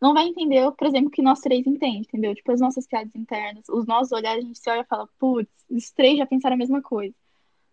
não 0.00 0.14
vai 0.14 0.26
entender, 0.28 0.70
por 0.72 0.86
exemplo, 0.86 1.10
que 1.10 1.22
nós 1.22 1.40
três 1.40 1.66
entendemos, 1.66 2.06
entendeu? 2.06 2.34
Tipo, 2.34 2.52
as 2.52 2.60
nossas 2.60 2.86
piadas 2.86 3.14
internas, 3.14 3.64
os 3.68 3.86
nossos 3.86 4.12
olhares, 4.12 4.44
a 4.44 4.46
gente 4.46 4.58
se 4.58 4.70
olha 4.70 4.82
e 4.82 4.86
fala, 4.86 5.08
putz, 5.18 5.50
os 5.68 5.90
três 5.90 6.18
já 6.18 6.26
pensaram 6.26 6.54
a 6.54 6.58
mesma 6.58 6.80
coisa. 6.80 7.14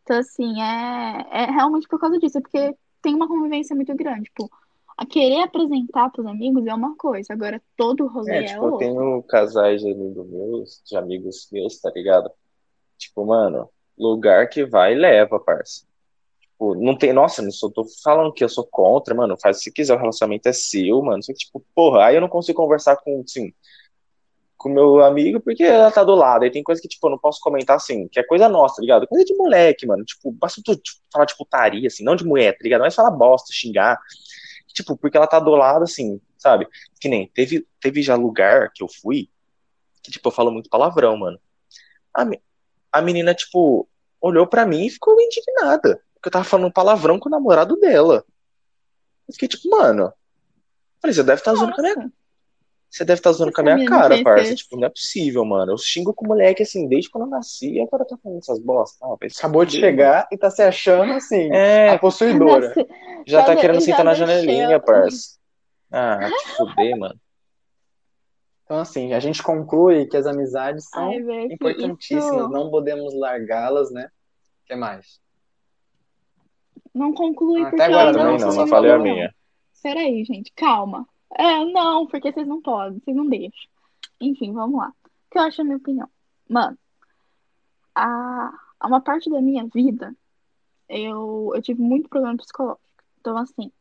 Então, 0.03 0.17
assim, 0.17 0.61
é, 0.61 1.27
é 1.31 1.45
realmente 1.45 1.87
por 1.87 1.99
causa 1.99 2.17
disso, 2.17 2.39
é 2.39 2.41
porque 2.41 2.75
tem 3.01 3.13
uma 3.13 3.27
convivência 3.27 3.75
muito 3.75 3.93
grande, 3.95 4.23
tipo, 4.23 4.49
a 4.97 5.05
querer 5.05 5.43
apresentar 5.43 6.09
pros 6.09 6.25
amigos 6.25 6.65
é 6.65 6.73
uma 6.73 6.95
coisa, 6.97 7.31
agora 7.31 7.61
todo 7.77 8.03
o 8.03 8.07
rolê 8.07 8.31
é, 8.31 8.39
é 8.39 8.43
tipo, 8.43 8.65
outro. 8.65 8.85
eu 8.85 8.93
tenho 8.93 9.23
casais 9.23 9.81
de 9.81 9.91
amigos 9.91 10.27
meus, 10.29 10.81
de 10.85 10.97
amigos 10.97 11.47
meus, 11.51 11.79
tá 11.79 11.89
ligado? 11.91 12.29
Tipo, 12.99 13.25
mano, 13.25 13.69
lugar 13.97 14.47
que 14.49 14.65
vai 14.65 14.93
leva, 14.95 15.39
parça. 15.39 15.85
Tipo, 16.41 16.75
não 16.75 16.97
tem, 16.97 17.13
nossa, 17.13 17.41
não 17.41 17.51
sou, 17.51 17.71
tô 17.71 17.85
falando 18.03 18.33
que 18.33 18.43
eu 18.43 18.49
sou 18.49 18.65
contra, 18.65 19.15
mano, 19.15 19.37
faz 19.41 19.63
se 19.63 19.71
quiser, 19.71 19.95
o 19.95 19.99
relacionamento 19.99 20.49
é 20.49 20.53
seu, 20.53 21.01
mano. 21.01 21.23
Só 21.23 21.33
que, 21.33 21.39
tipo, 21.39 21.65
porra, 21.73 22.05
aí 22.05 22.15
eu 22.15 22.21
não 22.21 22.29
consigo 22.29 22.61
conversar 22.61 22.97
com, 22.97 23.23
assim, 23.25 23.53
com 24.57 24.69
meu 24.69 25.01
amigo 25.03 25.39
porque 25.39 25.63
ela 25.63 25.91
tá 25.91 26.03
do 26.03 26.15
lado. 26.15 26.43
Aí 26.43 26.51
tem 26.51 26.63
coisa 26.63 26.81
que, 26.81 26.87
tipo, 26.87 27.07
eu 27.07 27.11
não 27.11 27.19
posso 27.19 27.39
comentar, 27.41 27.77
assim, 27.77 28.07
que 28.09 28.19
é 28.19 28.23
coisa 28.23 28.49
nossa, 28.49 28.75
tá 28.75 28.81
ligado? 28.81 29.07
Coisa 29.07 29.25
de 29.25 29.33
moleque, 29.35 29.87
mano. 29.87 30.03
Tipo, 30.05 30.31
basta 30.31 30.61
tu 30.63 30.75
tipo, 30.75 30.99
falar 31.11 31.25
de 31.25 31.37
putaria, 31.37 31.87
assim, 31.87 32.03
não 32.03 32.15
de 32.15 32.25
mulher, 32.25 32.53
tá 32.53 32.59
ligado? 32.63 32.81
Mas 32.81 32.95
falar 32.95 33.11
bosta, 33.11 33.53
xingar. 33.53 33.99
Tipo, 34.73 34.97
porque 34.97 35.17
ela 35.17 35.27
tá 35.27 35.39
do 35.39 35.51
lado, 35.51 35.83
assim, 35.83 36.21
sabe? 36.37 36.67
Que 36.99 37.07
nem, 37.09 37.27
teve, 37.29 37.65
teve 37.79 38.01
já 38.01 38.15
lugar 38.15 38.71
que 38.73 38.83
eu 38.83 38.87
fui 39.01 39.29
que, 40.01 40.11
tipo, 40.11 40.27
eu 40.27 40.31
falo 40.31 40.51
muito 40.51 40.69
palavrão, 40.69 41.17
mano. 41.17 41.39
A, 42.13 42.25
a 42.91 43.01
menina, 43.01 43.33
tipo, 43.33 43.87
olhou 44.21 44.47
para 44.47 44.65
mim 44.65 44.85
e 44.85 44.89
ficou 44.89 45.15
indignada. 45.19 46.01
Porque 46.15 46.27
eu 46.27 46.31
tava 46.31 46.43
falando 46.45 46.71
palavrão 46.73 47.17
com 47.19 47.29
o 47.29 47.31
namorado 47.31 47.77
dela. 47.77 48.25
Eu 49.27 49.33
fiquei 49.33 49.47
tipo, 49.47 49.69
mano. 49.69 50.11
Falei, 51.01 51.13
você 51.13 51.23
deve 51.23 51.39
estar 51.39 51.51
tá 51.51 51.57
zoando 51.57 51.73
com 51.73 51.81
a 51.81 51.83
minha. 51.83 52.11
Você 52.89 53.05
deve 53.05 53.19
estar 53.19 53.31
zoando 53.31 53.53
com 53.53 53.61
a 53.61 53.63
minha 53.63 53.87
cara, 53.87 54.21
parça. 54.23 54.55
Tipo, 54.55 54.75
não 54.75 54.87
é 54.87 54.89
possível, 54.89 55.45
mano. 55.45 55.71
Eu 55.71 55.77
xingo 55.77 56.13
com 56.13 56.25
o 56.25 56.27
moleque 56.27 56.63
assim, 56.63 56.87
desde 56.87 57.09
quando 57.09 57.25
eu 57.25 57.29
nasci, 57.29 57.73
e 57.73 57.79
agora 57.81 58.03
tá 58.03 58.17
falando 58.21 58.39
essas 58.39 58.59
bosta. 58.59 59.05
Ah, 59.05 59.15
Acabou 59.37 59.63
de 59.63 59.79
chegar 59.79 60.27
e 60.31 60.37
tá 60.37 60.49
se 60.49 60.61
achando 60.63 61.13
assim, 61.13 61.49
É. 61.53 61.89
a 61.91 61.99
possuidora. 61.99 62.73
Mano. 62.75 62.89
Já 63.27 63.43
tá 63.43 63.53
Já- 63.53 63.61
querendo 63.61 63.79
já 63.79 63.85
sentar 63.85 64.03
na 64.05 64.13
janelinha, 64.15 64.79
parça. 64.79 65.37
Ah, 65.91 66.17
te 66.29 66.55
fuder, 66.57 66.97
mano. 66.97 67.19
Então, 68.69 68.81
assim, 68.81 69.13
a 69.13 69.19
gente 69.19 69.41
conclui 69.41 70.05
que 70.05 70.15
as 70.15 70.27
amizades 70.27 70.87
são 70.89 71.09
Ai, 71.09 71.45
importantíssimas, 71.45 72.23
isso 72.23 72.49
não 72.49 72.69
podemos 72.69 73.15
largá-las, 73.15 73.89
né? 73.89 74.11
O 74.61 74.67
que 74.67 74.75
mais? 74.75 75.19
Não 76.93 77.11
conclui 77.11 77.61
Até 77.61 77.69
porque 77.71 77.81
agora 77.81 78.11
eu 78.11 78.23
não, 78.23 78.39
sou 78.39 78.53
não 78.53 78.67
falei 78.67 78.91
a 78.91 78.99
minha. 78.99 79.33
Peraí, 79.81 80.23
gente, 80.23 80.53
calma. 80.55 81.09
É, 81.35 81.65
não, 81.65 82.05
porque 82.05 82.31
vocês 82.31 82.47
não 82.47 82.61
podem, 82.61 82.99
vocês 82.99 83.17
não 83.17 83.27
deixam. 83.27 83.71
Enfim, 84.21 84.53
vamos 84.53 84.79
lá. 84.79 84.89
O 85.03 85.31
que 85.31 85.39
eu 85.39 85.41
acho 85.41 85.61
a 85.61 85.63
minha 85.63 85.77
opinião? 85.77 86.07
Mano, 86.47 86.77
a, 87.95 88.53
a 88.79 88.87
uma 88.87 89.01
parte 89.01 89.31
da 89.31 89.41
minha 89.41 89.65
vida, 89.65 90.15
eu, 90.87 91.53
eu 91.55 91.61
tive 91.63 91.81
muito 91.81 92.07
problema 92.07 92.37
psicológico. 92.37 92.83
Então, 93.19 93.35
assim, 93.35 93.71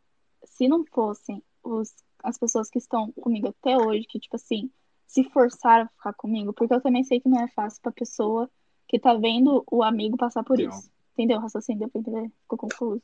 se 0.44 0.66
não 0.66 0.82
fossem 0.86 1.42
os, 1.62 1.94
as 2.22 2.38
pessoas 2.38 2.68
que 2.68 2.78
estão 2.78 3.12
comigo 3.12 3.48
até 3.48 3.76
hoje, 3.76 4.06
que, 4.06 4.18
tipo 4.18 4.36
assim, 4.36 4.70
se 5.06 5.24
forçaram 5.24 5.84
a 5.84 5.88
ficar 5.88 6.12
comigo, 6.14 6.52
porque 6.52 6.74
eu 6.74 6.80
também 6.80 7.04
sei 7.04 7.20
que 7.20 7.28
não 7.28 7.40
é 7.40 7.48
fácil 7.48 7.80
pra 7.80 7.92
pessoa 7.92 8.50
que 8.86 8.98
tá 8.98 9.14
vendo 9.14 9.64
o 9.70 9.82
amigo 9.82 10.16
passar 10.16 10.42
por 10.42 10.58
Não. 10.58 10.68
isso. 10.68 10.90
Entendeu? 11.12 11.38
O 11.38 11.40
raciocínio 11.40 11.80
deu 11.80 11.88
pra 11.88 12.00
entender? 12.00 12.32
Ficou 12.42 12.58
confuso. 12.58 13.02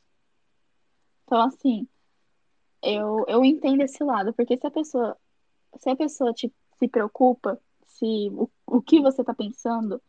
Então, 1.25 1.41
assim, 1.41 1.89
eu, 2.83 3.25
eu 3.27 3.45
entendo 3.45 3.83
esse 3.83 4.05
lado, 4.05 4.33
porque 4.35 4.57
se 4.57 4.67
a 4.67 4.71
pessoa, 4.71 5.17
se 5.79 5.91
a 5.91 5.97
pessoa 5.97 6.33
te, 6.33 6.53
se 6.79 6.87
preocupa, 6.87 7.59
se 7.87 8.31
o, 8.33 8.49
o 8.67 8.83
que 8.83 9.01
você 9.01 9.25
tá 9.25 9.35
pensando 9.35 10.01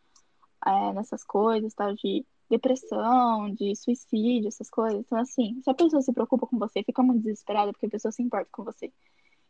é, 0.66 0.93
nessas 0.93 1.24
coisas, 1.24 1.74
tal, 1.74 1.93
de 1.95 2.26
depressão, 2.50 3.52
de 3.54 3.76
suicídio, 3.76 4.48
essas 4.48 4.70
coisas, 4.70 5.00
então 5.00 5.18
assim, 5.18 5.60
se 5.64 5.70
a 5.70 5.74
pessoa 5.74 6.02
se 6.02 6.14
preocupa 6.14 6.48
com 6.48 6.58
você, 6.60 6.84
fica 6.84 7.02
muito 7.04 7.24
desesperada 7.24 7.72
porque 7.72 7.88
a 7.88 7.89
pessoa 7.89 8.12
se 8.12 8.22
importa 8.22 8.50
com 8.52 8.64
você. 8.64 8.91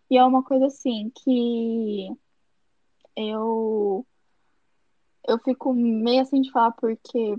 E 0.09 0.17
é 0.17 0.23
uma 0.23 0.43
coisa 0.43 0.67
assim 0.67 1.11
que 1.23 2.09
eu 3.15 4.05
eu 5.27 5.39
fico 5.39 5.73
meio 5.73 6.21
assim 6.21 6.41
de 6.41 6.51
falar 6.51 6.71
porque 6.73 7.35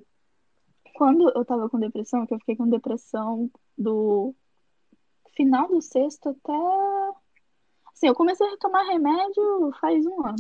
quando 0.95 1.31
eu 1.35 1.45
tava 1.45 1.69
com 1.69 1.79
depressão, 1.79 2.27
que 2.27 2.35
eu 2.35 2.39
fiquei 2.39 2.57
com 2.57 2.69
depressão 2.69 3.51
do 3.77 4.35
final 5.37 5.69
do 5.69 5.81
sexto 5.81 6.31
até. 6.31 6.53
Assim, 7.93 8.09
eu 8.09 8.15
comecei 8.15 8.47
a 8.47 8.57
tomar 8.57 8.83
remédio 8.85 9.73
faz 9.81 10.05
um 10.07 10.27
ano. 10.27 10.37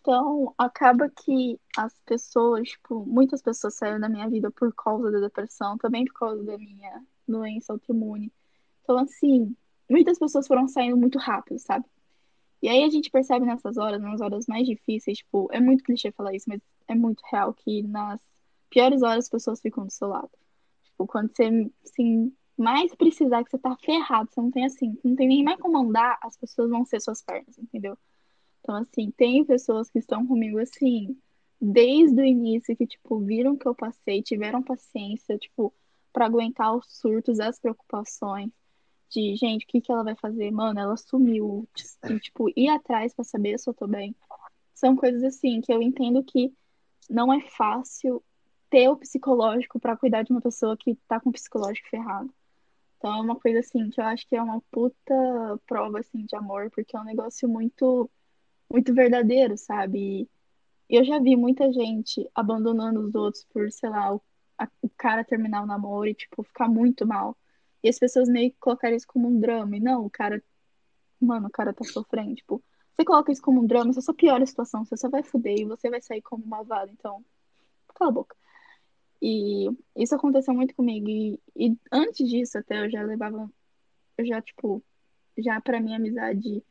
Então, 0.00 0.54
acaba 0.56 1.10
que 1.10 1.60
as 1.76 1.94
pessoas, 2.06 2.68
tipo, 2.68 3.04
muitas 3.04 3.42
pessoas 3.42 3.74
saíram 3.74 4.00
da 4.00 4.08
minha 4.08 4.28
vida 4.28 4.50
por 4.50 4.74
causa 4.74 5.10
da 5.10 5.20
depressão, 5.20 5.76
também 5.76 6.06
por 6.06 6.14
causa 6.14 6.42
da 6.42 6.56
minha 6.56 7.04
doença 7.28 7.72
autoimune. 7.72 8.32
Então, 8.82 8.98
assim, 8.98 9.54
muitas 9.88 10.18
pessoas 10.18 10.46
foram 10.46 10.66
saindo 10.66 10.96
muito 10.96 11.18
rápido, 11.18 11.58
sabe? 11.58 11.84
E 12.62 12.68
aí 12.68 12.82
a 12.82 12.88
gente 12.88 13.10
percebe 13.10 13.44
nessas 13.44 13.76
horas, 13.76 14.00
nas 14.00 14.20
horas 14.20 14.46
mais 14.46 14.66
difíceis, 14.66 15.18
tipo, 15.18 15.48
é 15.52 15.60
muito 15.60 15.84
clichê 15.84 16.10
falar 16.12 16.34
isso, 16.34 16.48
mas 16.48 16.60
é 16.88 16.94
muito 16.94 17.22
real 17.30 17.52
que 17.54 17.82
nas 17.82 18.20
piores 18.70 19.02
horas 19.02 19.24
as 19.24 19.30
pessoas 19.30 19.60
ficam 19.60 19.84
do 19.84 19.92
seu 19.92 20.08
lado. 20.08 20.30
Tipo, 20.84 21.06
quando 21.06 21.30
você, 21.34 21.70
assim, 21.84 22.32
mais 22.56 22.94
precisar, 22.94 23.44
que 23.44 23.50
você 23.50 23.58
tá 23.58 23.76
ferrado, 23.76 24.30
você 24.30 24.40
não 24.40 24.50
tem 24.50 24.64
assim, 24.64 24.98
não 25.04 25.14
tem 25.14 25.28
nem 25.28 25.44
mais 25.44 25.60
como 25.60 25.78
andar, 25.78 26.18
as 26.22 26.36
pessoas 26.36 26.70
vão 26.70 26.84
ser 26.84 27.00
suas 27.00 27.22
pernas, 27.22 27.58
entendeu? 27.58 27.98
Então, 28.70 28.76
assim, 28.76 29.10
tem 29.10 29.44
pessoas 29.44 29.90
que 29.90 29.98
estão 29.98 30.24
comigo, 30.24 30.60
assim, 30.60 31.18
desde 31.60 32.20
o 32.20 32.24
início, 32.24 32.76
que, 32.76 32.86
tipo, 32.86 33.18
viram 33.18 33.56
que 33.56 33.66
eu 33.66 33.74
passei, 33.74 34.22
tiveram 34.22 34.62
paciência, 34.62 35.36
tipo, 35.36 35.74
pra 36.12 36.26
aguentar 36.26 36.76
os 36.76 36.86
surtos, 36.86 37.40
as 37.40 37.58
preocupações 37.58 38.48
de, 39.08 39.34
gente, 39.34 39.64
o 39.64 39.66
que 39.66 39.80
que 39.80 39.90
ela 39.90 40.04
vai 40.04 40.14
fazer? 40.14 40.52
Mano, 40.52 40.78
ela 40.78 40.96
sumiu. 40.96 41.68
E, 42.08 42.20
tipo, 42.20 42.48
ir 42.56 42.68
atrás 42.68 43.12
pra 43.12 43.24
saber 43.24 43.58
se 43.58 43.68
eu 43.68 43.74
tô 43.74 43.88
bem. 43.88 44.14
São 44.72 44.94
coisas, 44.94 45.24
assim, 45.24 45.60
que 45.60 45.72
eu 45.72 45.82
entendo 45.82 46.22
que 46.22 46.54
não 47.08 47.32
é 47.32 47.40
fácil 47.40 48.22
ter 48.70 48.88
o 48.88 48.96
psicológico 48.96 49.80
pra 49.80 49.96
cuidar 49.96 50.22
de 50.22 50.30
uma 50.30 50.40
pessoa 50.40 50.76
que 50.76 50.94
tá 51.08 51.18
com 51.18 51.30
o 51.30 51.32
psicológico 51.32 51.88
ferrado. 51.88 52.32
Então 52.98 53.16
é 53.16 53.20
uma 53.20 53.34
coisa 53.34 53.58
assim 53.58 53.90
que 53.90 54.00
eu 54.00 54.04
acho 54.04 54.28
que 54.28 54.36
é 54.36 54.42
uma 54.42 54.62
puta 54.70 55.58
prova 55.66 55.98
assim 55.98 56.24
de 56.24 56.36
amor, 56.36 56.70
porque 56.70 56.96
é 56.96 57.00
um 57.00 57.04
negócio 57.04 57.48
muito 57.48 58.08
muito 58.70 58.94
verdadeiro, 58.94 59.56
sabe? 59.56 60.28
E 60.90 60.96
eu 60.96 61.04
já 61.04 61.18
vi 61.20 61.36
muita 61.36 61.72
gente 61.72 62.28
abandonando 62.34 63.00
os 63.00 63.14
outros 63.14 63.44
por, 63.52 63.70
sei 63.72 63.90
lá, 63.90 64.14
o, 64.14 64.22
a- 64.58 64.68
o 64.82 64.90
cara 64.90 65.24
terminar 65.24 65.62
o 65.62 65.66
namoro 65.66 66.08
e 66.08 66.14
tipo 66.14 66.42
ficar 66.44 66.68
muito 66.68 67.06
mal. 67.06 67.36
E 67.82 67.88
as 67.88 67.98
pessoas 67.98 68.28
meio 68.28 68.50
que 68.52 68.58
colocaram 68.60 68.96
isso 68.96 69.06
como 69.06 69.28
um 69.28 69.40
drama. 69.40 69.76
E 69.76 69.80
não, 69.80 70.06
o 70.06 70.10
cara, 70.10 70.42
mano, 71.20 71.48
o 71.48 71.50
cara 71.50 71.72
tá 71.74 71.84
sofrendo, 71.84 72.34
tipo, 72.36 72.62
você 72.96 73.04
coloca 73.04 73.32
isso 73.32 73.42
como 73.42 73.60
um 73.62 73.66
drama, 73.66 73.92
você 73.92 74.02
só 74.02 74.12
piora 74.14 74.44
a 74.44 74.46
situação, 74.46 74.84
você 74.84 74.96
só 74.96 75.08
vai 75.10 75.22
fuder 75.22 75.58
e 75.60 75.64
você 75.64 75.90
vai 75.90 76.02
sair 76.02 76.22
como 76.22 76.46
malvado, 76.46 76.92
então 76.92 77.24
cala 77.96 78.10
a 78.10 78.14
boca. 78.14 78.36
E 79.22 79.68
isso 79.96 80.14
aconteceu 80.14 80.54
muito 80.54 80.74
comigo. 80.74 81.08
E, 81.08 81.40
e 81.56 81.76
antes 81.92 82.28
disso, 82.28 82.58
até 82.58 82.84
eu 82.84 82.90
já 82.90 83.02
levava. 83.02 83.50
Eu 84.18 84.26
já, 84.26 84.42
tipo, 84.42 84.84
já 85.38 85.60
pra 85.60 85.80
mim 85.80 85.94
a 85.94 85.96
amizade 85.96 86.64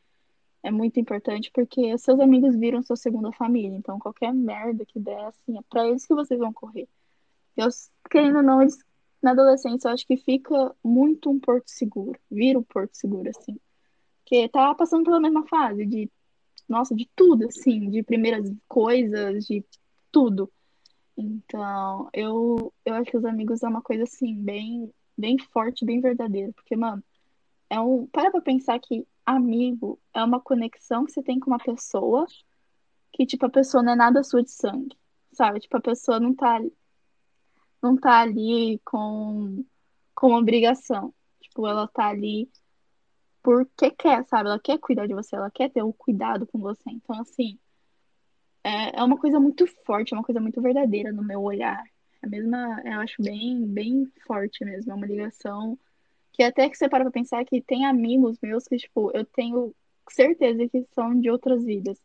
é 0.62 0.72
muito 0.72 0.99
importante 0.99 1.51
porque 1.53 1.97
seus 1.97 2.20
amigos 2.20 2.55
viram 2.55 2.84
sua 2.84 2.95
segunda 2.95 3.32
família. 3.32 3.76
Então, 3.76 3.99
qualquer 3.99 4.34
merda 4.34 4.86
que 4.86 4.99
der, 4.99 5.26
assim, 5.26 5.57
é 5.57 5.62
pra 5.70 5.88
eles 5.88 6.05
que 6.05 6.14
vocês 6.14 6.39
vão 6.39 6.51
correr. 6.51 6.88
Eu, 7.55 7.68
querendo 8.10 8.38
ou 8.38 8.43
não, 8.43 8.62
eles, 8.62 8.78
na 9.22 9.32
adolescência, 9.32 9.88
eu 9.88 9.93
acho 9.93 10.05
que 10.05 10.18
fica 10.18 10.76
muito 10.84 11.30
um 11.30 11.39
porto 11.39 11.70
seguro. 11.70 12.20
Vira 12.30 12.60
um 12.60 12.64
porto 12.64 12.95
seguro, 12.95 13.30
assim. 13.30 13.57
Porque 14.24 14.47
tá 14.49 14.74
passando 14.76 15.05
pela 15.05 15.20
mesma 15.20 15.47
fase 15.47 15.86
de, 15.86 16.10
nossa, 16.68 16.93
de 16.93 17.10
tudo, 17.16 17.47
assim, 17.47 17.89
de 17.89 18.03
primeiras 18.03 18.51
coisas, 18.68 19.45
de 19.45 19.64
tudo. 20.12 20.51
Então, 21.18 22.10
eu, 22.14 22.74
eu 22.86 22.93
acho 22.95 23.12
que 23.12 23.18
os 23.18 23.26
amigos 23.26 23.64
é 23.64 23.68
uma 23.68 23.82
coisa 23.82 24.03
assim, 24.03 24.36
bem, 24.36 24.91
bem 25.18 25.38
forte, 25.38 25.86
bem 25.86 25.99
verdadeira. 25.99 26.51
Porque, 26.53 26.76
mano, 26.76 27.03
é 27.70 27.80
um. 27.80 28.07
Para 28.07 28.32
pra 28.32 28.41
pensar 28.41 28.80
que 28.80 29.05
amigo 29.36 29.99
é 30.13 30.23
uma 30.23 30.39
conexão 30.39 31.05
que 31.05 31.11
você 31.11 31.21
tem 31.21 31.39
com 31.39 31.51
uma 31.51 31.59
pessoa 31.59 32.25
que, 33.13 33.25
tipo, 33.25 33.45
a 33.45 33.49
pessoa 33.49 33.84
não 33.84 33.93
é 33.93 33.95
nada 33.95 34.23
sua 34.23 34.43
de 34.43 34.51
sangue. 34.51 34.97
Sabe? 35.32 35.59
Tipo, 35.59 35.77
a 35.77 35.82
pessoa 35.82 36.19
não 36.19 36.34
tá, 36.34 36.59
não 37.82 37.95
tá 37.95 38.21
ali 38.21 38.80
com, 38.84 39.63
com 40.15 40.34
obrigação. 40.34 41.13
Tipo, 41.41 41.67
ela 41.67 41.88
tá 41.88 42.07
ali 42.07 42.49
porque 43.41 43.91
quer, 43.91 44.25
sabe? 44.25 44.49
Ela 44.49 44.59
quer 44.59 44.77
cuidar 44.80 45.07
de 45.07 45.13
você, 45.13 45.36
ela 45.36 45.49
quer 45.51 45.69
ter 45.69 45.82
o 45.84 45.93
cuidado 45.93 46.45
com 46.47 46.59
você. 46.59 46.89
Então, 46.89 47.19
assim. 47.21 47.57
É, 48.63 48.99
é 48.99 49.03
uma 49.03 49.17
coisa 49.17 49.39
muito 49.39 49.65
forte, 49.86 50.13
é 50.13 50.17
uma 50.17 50.23
coisa 50.23 50.41
muito 50.41 50.61
verdadeira 50.61 51.13
no 51.13 51.23
meu 51.23 51.41
olhar. 51.41 51.82
É 52.21 52.25
a 52.25 52.30
mesma, 52.30 52.82
eu 52.84 52.99
acho 52.99 53.21
bem, 53.21 53.65
bem 53.65 54.05
forte 54.27 54.65
mesmo. 54.65 54.91
É 54.91 54.95
uma 54.95 55.07
ligação 55.07 55.80
que 56.32 56.43
até 56.43 56.69
que 56.69 56.77
você 56.77 56.88
para 56.89 57.03
pra 57.03 57.11
pensar 57.11 57.43
que 57.45 57.61
tem 57.61 57.86
amigos 57.86 58.38
meus 58.41 58.65
que, 58.67 58.77
tipo, 58.77 59.11
eu 59.13 59.25
tenho 59.25 59.73
certeza 60.09 60.67
que 60.67 60.86
são 60.93 61.19
de 61.19 61.30
outras 61.30 61.63
vidas. 61.63 61.99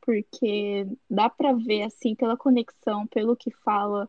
Porque 0.00 0.86
dá 1.08 1.30
pra 1.30 1.52
ver, 1.54 1.82
assim, 1.82 2.14
pela 2.14 2.36
conexão, 2.36 3.06
pelo 3.06 3.36
que 3.36 3.50
fala, 3.64 4.08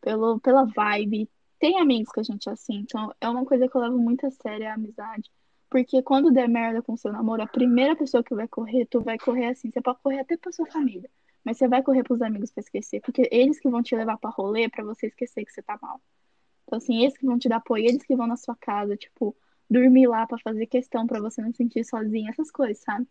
pelo, 0.00 0.38
pela 0.40 0.64
vibe. 0.64 1.30
Tem 1.58 1.80
amigos 1.80 2.12
que 2.12 2.20
a 2.20 2.22
gente 2.22 2.48
é 2.48 2.52
assim. 2.52 2.76
Então, 2.80 3.12
é 3.20 3.28
uma 3.28 3.44
coisa 3.44 3.68
que 3.68 3.76
eu 3.76 3.80
levo 3.80 3.98
muito 3.98 4.26
a 4.26 4.30
sério, 4.30 4.64
é 4.64 4.68
a 4.68 4.74
amizade. 4.74 5.30
Porque 5.70 6.02
quando 6.02 6.32
der 6.32 6.48
merda 6.48 6.82
com 6.82 6.96
seu 6.96 7.12
namoro, 7.12 7.42
a 7.42 7.46
primeira 7.46 7.96
pessoa 7.96 8.24
que 8.24 8.34
vai 8.34 8.48
correr, 8.48 8.86
tu 8.86 9.00
vai 9.00 9.18
correr 9.18 9.46
assim. 9.46 9.70
Você 9.70 9.80
pode 9.80 10.00
correr 10.02 10.20
até 10.20 10.36
pra 10.36 10.52
sua 10.52 10.66
família. 10.66 11.08
Mas 11.44 11.56
você 11.56 11.68
vai 11.68 11.82
correr 11.82 12.02
pros 12.02 12.20
amigos 12.20 12.50
pra 12.50 12.60
esquecer. 12.60 13.00
Porque 13.00 13.28
eles 13.30 13.60
que 13.60 13.70
vão 13.70 13.82
te 13.82 13.94
levar 13.94 14.18
pra 14.18 14.30
rolê 14.30 14.68
pra 14.68 14.84
você 14.84 15.06
esquecer 15.06 15.44
que 15.44 15.52
você 15.52 15.62
tá 15.62 15.78
mal. 15.80 16.00
Então, 16.70 16.76
assim, 16.78 17.02
eles 17.02 17.18
que 17.18 17.26
vão 17.26 17.36
te 17.36 17.48
dar 17.48 17.56
apoio, 17.56 17.84
eles 17.84 18.04
que 18.04 18.14
vão 18.14 18.28
na 18.28 18.36
sua 18.36 18.54
casa, 18.54 18.96
tipo, 18.96 19.36
dormir 19.68 20.06
lá 20.06 20.24
pra 20.24 20.38
fazer 20.38 20.66
questão 20.66 21.04
pra 21.04 21.20
você 21.20 21.42
não 21.42 21.50
se 21.50 21.56
sentir 21.56 21.84
sozinha, 21.84 22.30
essas 22.30 22.48
coisas, 22.48 22.78
sabe? 22.78 23.08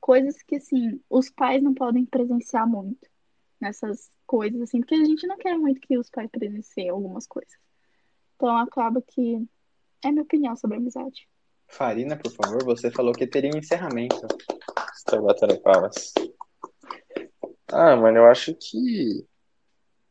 Coisas 0.00 0.42
que, 0.42 0.56
assim, 0.56 0.98
os 1.10 1.28
pais 1.28 1.62
não 1.62 1.74
podem 1.74 2.06
presenciar 2.06 2.66
muito 2.66 3.06
nessas 3.60 4.10
coisas, 4.26 4.62
assim, 4.62 4.80
porque 4.80 4.94
a 4.94 5.04
gente 5.04 5.26
não 5.26 5.36
quer 5.36 5.58
muito 5.58 5.78
que 5.82 5.98
os 5.98 6.08
pais 6.08 6.30
presenciem 6.30 6.88
algumas 6.88 7.26
coisas. 7.26 7.52
Então, 8.36 8.56
acaba 8.56 9.02
que 9.02 9.46
é 10.02 10.10
minha 10.10 10.22
opinião 10.22 10.56
sobre 10.56 10.78
amizade. 10.78 11.28
Farina, 11.68 12.16
por 12.16 12.32
favor, 12.32 12.64
você 12.64 12.90
falou 12.90 13.14
que 13.14 13.26
teria 13.26 13.52
um 13.52 13.58
encerramento. 13.58 14.26
Estou 14.96 15.20
batendo 15.20 15.60
palmas. 15.60 16.14
Ah, 17.70 17.94
mano, 17.94 18.16
eu 18.16 18.24
acho 18.24 18.54
que 18.54 19.26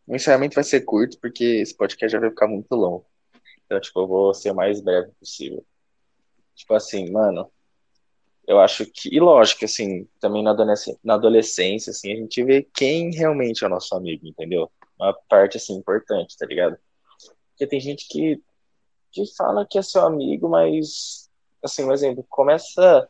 o 0.07 0.15
encerramento 0.15 0.55
vai 0.55 0.63
ser 0.63 0.81
curto, 0.81 1.17
porque 1.19 1.43
esse 1.43 1.75
podcast 1.75 2.11
já 2.11 2.19
vai 2.19 2.29
ficar 2.29 2.47
muito 2.47 2.73
longo. 2.75 3.05
Então, 3.65 3.79
tipo, 3.79 4.01
eu 4.01 4.07
vou 4.07 4.33
ser 4.33 4.51
o 4.51 4.55
mais 4.55 4.81
breve 4.81 5.11
possível. 5.19 5.65
Tipo 6.55 6.73
assim, 6.73 7.09
mano, 7.09 7.49
eu 8.47 8.59
acho 8.59 8.85
que, 8.85 9.13
e 9.15 9.19
lógico, 9.19 9.65
assim, 9.65 10.07
também 10.19 10.43
na 10.43 10.51
adolescência, 10.51 10.99
na 11.03 11.13
adolescência, 11.13 11.91
assim, 11.91 12.11
a 12.11 12.15
gente 12.15 12.43
vê 12.43 12.67
quem 12.73 13.11
realmente 13.11 13.63
é 13.63 13.67
o 13.67 13.69
nosso 13.69 13.95
amigo, 13.95 14.27
entendeu? 14.27 14.69
Uma 14.99 15.13
parte, 15.29 15.57
assim, 15.57 15.73
importante, 15.73 16.37
tá 16.37 16.45
ligado? 16.45 16.77
Porque 17.49 17.65
tem 17.65 17.79
gente 17.79 18.07
que, 18.09 18.41
que 19.11 19.23
fala 19.37 19.65
que 19.65 19.77
é 19.77 19.81
seu 19.81 20.05
amigo, 20.05 20.49
mas, 20.49 21.29
assim, 21.63 21.83
um 21.83 21.93
exemplo, 21.93 22.25
começa, 22.29 23.07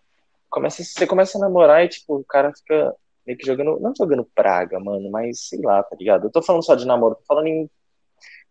começa, 0.50 0.84
você 0.84 1.08
começa 1.08 1.38
a 1.38 1.42
namorar 1.42 1.84
e, 1.84 1.89
tipo, 1.89 2.18
o 2.18 2.24
cara 2.24 2.54
fica 2.54 2.96
meio 3.32 3.38
que 3.38 3.45
jogando, 3.45 3.79
não 3.79 3.93
jogando 3.95 4.25
praga, 4.36 4.79
mano, 4.79 5.09
mas 5.09 5.47
sei 5.47 5.61
lá, 5.61 5.82
tá 5.82 5.95
ligado? 5.95 6.27
Eu 6.27 6.32
tô 6.32 6.41
falando 6.41 6.63
só 6.63 6.75
de 6.75 6.86
namoro, 6.86 7.15
tô 7.15 7.23
falando 7.25 7.47
em 7.47 7.69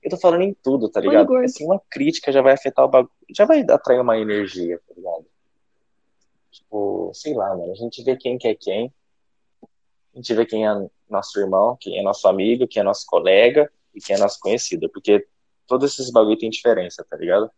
eu 0.02 0.10
tô 0.10 0.16
falando 0.16 0.40
em 0.40 0.54
tudo, 0.54 0.88
tá 0.88 0.98
ligado? 0.98 1.26
Porque, 1.26 1.44
assim, 1.44 1.66
uma 1.66 1.78
crítica 1.90 2.32
já 2.32 2.40
vai 2.40 2.54
afetar 2.54 2.86
o 2.86 2.88
bagulho, 2.88 3.12
já 3.36 3.44
vai 3.44 3.60
atrair 3.60 4.00
uma 4.00 4.18
energia, 4.18 4.80
tá 4.88 4.94
ligado? 4.96 5.26
Tipo, 6.50 7.12
sei 7.12 7.34
lá, 7.34 7.54
mano, 7.54 7.70
a 7.70 7.74
gente 7.74 8.02
vê 8.02 8.16
quem 8.16 8.38
que 8.38 8.48
é 8.48 8.54
quem, 8.54 8.90
a 9.62 10.16
gente 10.16 10.32
vê 10.32 10.46
quem 10.46 10.66
é 10.66 10.88
nosso 11.06 11.38
irmão, 11.38 11.76
quem 11.78 11.98
é 11.98 12.02
nosso 12.02 12.26
amigo, 12.26 12.66
quem 12.66 12.80
é 12.80 12.82
nosso 12.82 13.04
colega 13.06 13.70
e 13.94 14.00
quem 14.00 14.16
é 14.16 14.18
nosso 14.18 14.40
conhecido, 14.40 14.88
porque 14.88 15.26
todos 15.66 15.92
esses 15.92 16.10
bagulho 16.10 16.38
tem 16.38 16.48
diferença, 16.48 17.04
tá 17.08 17.16
ligado? 17.18 17.50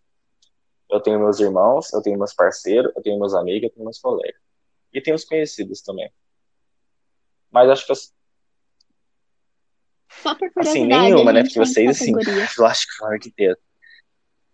Eu 0.90 1.00
tenho 1.00 1.20
meus 1.20 1.38
irmãos, 1.38 1.92
eu 1.92 2.02
tenho 2.02 2.18
meus 2.18 2.34
parceiros, 2.34 2.92
eu 2.96 3.02
tenho 3.02 3.20
meus 3.20 3.34
amigos, 3.34 3.62
eu 3.62 3.70
tenho 3.70 3.84
meus 3.84 4.00
colegas. 4.00 4.40
E 4.92 5.00
tenho 5.00 5.14
os 5.14 5.24
conhecidos 5.24 5.80
também. 5.80 6.10
Mas 7.53 7.68
acho 7.68 7.86
que 7.86 7.92
eu... 7.92 7.96
Só 10.22 10.34
por 10.34 10.50
Assim, 10.57 10.86
nenhuma, 10.86 11.32
né? 11.32 11.42
Porque 11.42 11.59
vocês, 11.59 11.90
assim, 11.90 12.12
eu 12.59 12.66
acho 12.66 12.86
que 12.86 12.92
são 12.94 13.09
arquitetos. 13.09 13.62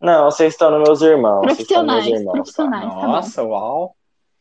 Não, 0.01 0.25
vocês 0.27 0.55
estão 0.55 0.71
nos 0.71 0.83
meus 0.87 1.03
irmãos. 1.03 1.43
Vocês 1.43 1.61
estão 1.61 1.83
nos 1.83 2.07
meus 2.07 2.07
Profissionais, 2.07 2.21
irmãos, 2.21 2.25
tá? 2.25 2.33
profissionais, 2.33 2.95
tá. 2.95 3.09
Nossa, 3.09 3.43
uau. 3.43 3.97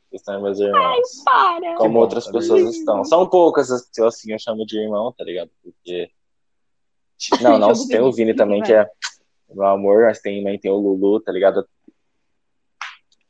Vocês 0.10 0.22
estão 0.22 0.34
nos 0.36 0.43
meus 0.43 0.60
irmãos. 0.60 1.24
Para! 1.26 1.76
Como 1.76 1.99
outras 1.99 2.26
saber 2.26 2.39
pessoas 2.39 2.62
isso. 2.62 2.80
estão. 2.80 3.03
São 3.03 3.28
poucas 3.28 3.72
as 3.72 3.89
que 3.89 4.01
eu, 4.01 4.08
assim, 4.08 4.32
eu 4.32 4.39
chamo 4.39 4.66
de 4.66 4.80
irmão, 4.80 5.12
tá 5.12 5.24
ligado? 5.24 5.49
Porque. 5.64 6.12
Não, 7.41 7.58
não, 7.60 7.88
tem 7.88 7.99
o 7.99 8.12
Vini, 8.12 8.36
também, 8.36 8.62
que 8.62 8.74
é 8.74 8.88
meu 9.49 9.66
amor, 9.66 10.03
mas 10.03 10.20
tem, 10.20 10.43
também 10.43 10.60
tem 10.60 10.72
o 10.72 10.78
Lulu, 10.78 11.20
tá 11.22 11.32
ligado? 11.32 11.68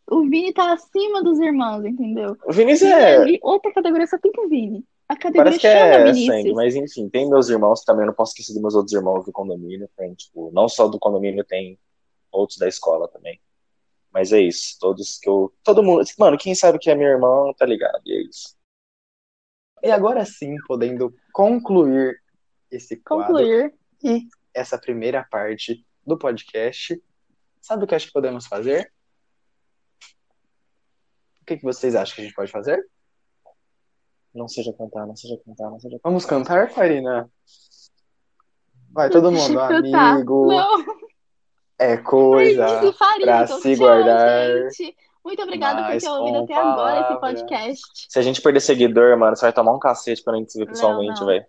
O 0.10 0.22
Vini 0.22 0.54
tá 0.54 0.74
acima 0.74 1.24
dos 1.24 1.40
irmãos, 1.40 1.86
entendeu? 1.86 2.38
O 2.46 2.52
Vini 2.52 2.74
é. 2.84 3.18
ali, 3.18 3.40
outra 3.42 3.72
categoria 3.74 4.08
só 4.08 4.18
tem 4.18 4.32
que 4.32 4.42
o 4.42 4.50
Vini. 4.50 4.84
A 5.10 5.16
categoria 5.16 5.44
Parece 5.44 5.60
que 5.60 5.68
chama 5.68 6.10
é 6.10 6.14
sangue, 6.14 6.54
mas 6.54 6.76
enfim, 6.76 7.08
tem 7.08 7.30
meus 7.30 7.48
irmãos 7.48 7.82
também, 7.82 8.04
eu 8.04 8.08
não 8.08 8.14
posso 8.14 8.32
esquecer 8.34 8.54
dos 8.54 8.62
meus 8.62 8.76
outros 8.76 8.94
irmãos 8.94 9.24
do 9.24 9.32
condomínio, 9.32 9.90
tem, 9.96 10.14
tipo, 10.14 10.52
não 10.52 10.68
só 10.68 10.88
do 10.88 11.00
condomínio, 11.00 11.46
tem 11.46 11.80
outros 12.30 12.58
da 12.58 12.68
escola 12.68 13.08
também. 13.08 13.40
Mas 14.12 14.34
é 14.34 14.42
isso, 14.42 14.78
todos 14.80 15.18
que 15.18 15.30
eu. 15.30 15.54
Todo 15.64 15.84
mundo. 15.84 16.04
Mano, 16.18 16.38
quem 16.38 16.54
sabe 16.56 16.78
que 16.80 16.90
é 16.90 16.96
meu 16.96 17.08
irmão, 17.08 17.54
tá 17.54 17.66
ligado? 17.66 18.02
E 18.06 18.14
é 18.14 18.22
isso. 18.22 18.58
E 19.84 19.92
agora 19.92 20.26
sim, 20.26 20.56
podendo 20.68 21.14
concluir 21.32 22.20
esse 22.70 22.98
quadro 22.98 23.28
Concluir. 23.28 23.74
e 24.04 24.28
essa 24.54 24.78
primeira 24.78 25.24
parte 25.24 25.86
do 26.06 26.18
podcast, 26.18 27.02
sabe 27.62 27.84
o 27.84 27.88
que 27.88 27.96
acho 27.96 28.08
que 28.08 28.14
podemos 28.14 28.48
fazer? 28.48 28.92
O 31.42 31.46
que, 31.46 31.58
que 31.58 31.64
vocês 31.64 31.96
acham 31.96 32.16
que 32.16 32.22
a 32.22 32.24
gente 32.26 32.36
pode 32.36 32.52
fazer? 32.52 32.84
Não 34.38 34.48
seja 34.48 34.72
cantar, 34.72 35.08
não 35.08 35.16
seja 35.16 35.36
cantar, 35.44 35.70
não 35.72 35.80
seja 35.80 36.00
Vamos 36.04 36.26
cantar, 36.26 36.70
Karina? 36.72 37.28
Vai, 38.92 39.10
todo 39.10 39.32
mundo, 39.34 39.60
amigo, 39.60 40.48
Não, 40.48 40.86
é 41.80 41.98
coisa 41.98 42.66
pra 43.22 43.44
então, 43.44 43.60
se 43.60 43.76
guardar. 43.76 44.70
gente. 44.72 44.96
Muito 45.26 45.42
obrigada 45.42 45.92
por 45.92 46.00
ter 46.00 46.10
ouvido 46.10 46.38
até 46.38 46.54
agora 46.54 47.02
esse 47.02 47.20
podcast. 47.20 47.82
Se 48.10 48.18
a 48.18 48.22
gente 48.22 48.42
perder 48.42 48.62
seguidor, 48.62 49.18
mano, 49.18 49.36
você 49.36 49.42
vai 49.42 49.52
tomar 49.54 49.74
um 49.74 49.80
cacete 49.80 50.24
quando 50.24 50.38
a 50.38 50.40
gente 50.40 50.52
se 50.54 50.60
ver 50.60 50.68
pessoalmente, 50.68 51.24
velho. 51.26 51.46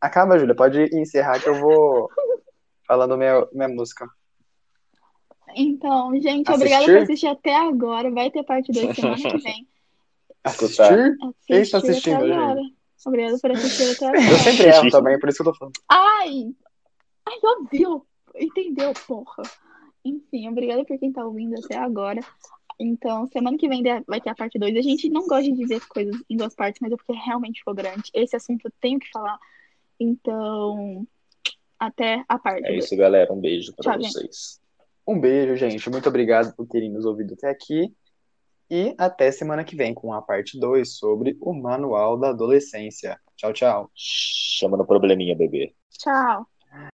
Acaba, 0.00 0.38
Júlia, 0.38 0.56
pode 0.56 0.82
encerrar 0.98 1.38
que 1.38 1.48
eu 1.48 1.54
vou 1.54 2.08
falando 2.88 3.16
minha, 3.16 3.46
minha 3.52 3.68
música. 3.68 4.08
Então, 5.54 6.12
gente, 6.14 6.48
Assistir? 6.48 6.54
obrigada 6.54 6.84
por 6.86 6.96
assistir 6.96 7.26
até 7.26 7.54
agora. 7.56 8.10
Vai 8.10 8.30
ter 8.30 8.42
parte 8.42 8.72
2 8.72 8.96
semana 8.96 9.16
que 9.16 9.38
vem. 9.44 9.68
Assistir? 10.44 11.16
Quem 11.46 11.60
está 11.60 11.78
Assistir 11.78 12.10
até 12.12 12.22
assistindo, 12.22 12.32
agora. 12.40 12.60
Obrigada 13.06 13.38
por 13.38 13.50
assistir 13.52 13.90
até 13.96 14.04
Eu 14.06 14.08
agora. 14.22 14.38
sempre 14.38 14.66
erro 14.68 14.90
também, 14.90 15.18
por 15.18 15.28
isso 15.28 15.42
que 15.42 15.48
eu 15.48 15.52
tô 15.52 15.58
falando. 15.58 15.74
Ai! 15.88 16.54
Ai, 17.26 17.38
ouviu! 17.42 18.06
Entendeu, 18.36 18.92
porra? 19.06 19.42
Enfim, 20.04 20.48
obrigada 20.48 20.84
por 20.84 20.98
quem 20.98 21.12
tá 21.12 21.24
ouvindo 21.24 21.54
até 21.62 21.76
agora. 21.76 22.20
Então, 22.78 23.26
semana 23.26 23.58
que 23.58 23.68
vem 23.68 23.82
vai 24.06 24.20
ter 24.20 24.30
a 24.30 24.34
parte 24.34 24.58
2. 24.58 24.74
A 24.76 24.80
gente 24.80 25.10
não 25.10 25.26
gosta 25.26 25.42
de 25.44 25.52
dizer 25.52 25.74
as 25.76 25.84
coisas 25.84 26.16
em 26.30 26.36
duas 26.36 26.54
partes, 26.54 26.80
mas 26.80 26.90
é 26.92 26.96
porque 26.96 27.12
realmente 27.12 27.58
ficou 27.58 27.74
grande. 27.74 28.10
Esse 28.14 28.36
assunto 28.36 28.64
eu 28.66 28.72
tenho 28.80 28.98
que 28.98 29.10
falar. 29.10 29.38
Então, 29.98 31.06
até 31.78 32.24
a 32.28 32.38
parte 32.38 32.64
É 32.66 32.72
2. 32.72 32.84
isso, 32.84 32.96
galera. 32.96 33.32
Um 33.32 33.40
beijo 33.40 33.74
pra 33.74 33.92
Tchau, 33.92 34.00
gente. 34.02 34.12
vocês. 34.12 34.60
Um 35.06 35.20
beijo, 35.20 35.56
gente. 35.56 35.90
Muito 35.90 36.08
obrigado 36.08 36.54
por 36.56 36.66
terem 36.66 36.90
nos 36.90 37.04
ouvido 37.04 37.34
até 37.34 37.50
aqui. 37.50 37.92
E 38.70 38.94
até 38.96 39.32
semana 39.32 39.64
que 39.64 39.74
vem 39.74 39.92
com 39.92 40.12
a 40.12 40.22
parte 40.22 40.58
2 40.58 40.96
sobre 40.96 41.36
o 41.40 41.52
Manual 41.52 42.16
da 42.16 42.28
Adolescência. 42.28 43.18
Tchau, 43.36 43.52
tchau. 43.52 43.90
Chama 43.96 44.76
no 44.76 44.86
probleminha, 44.86 45.36
bebê. 45.36 45.74
Tchau. 45.90 46.46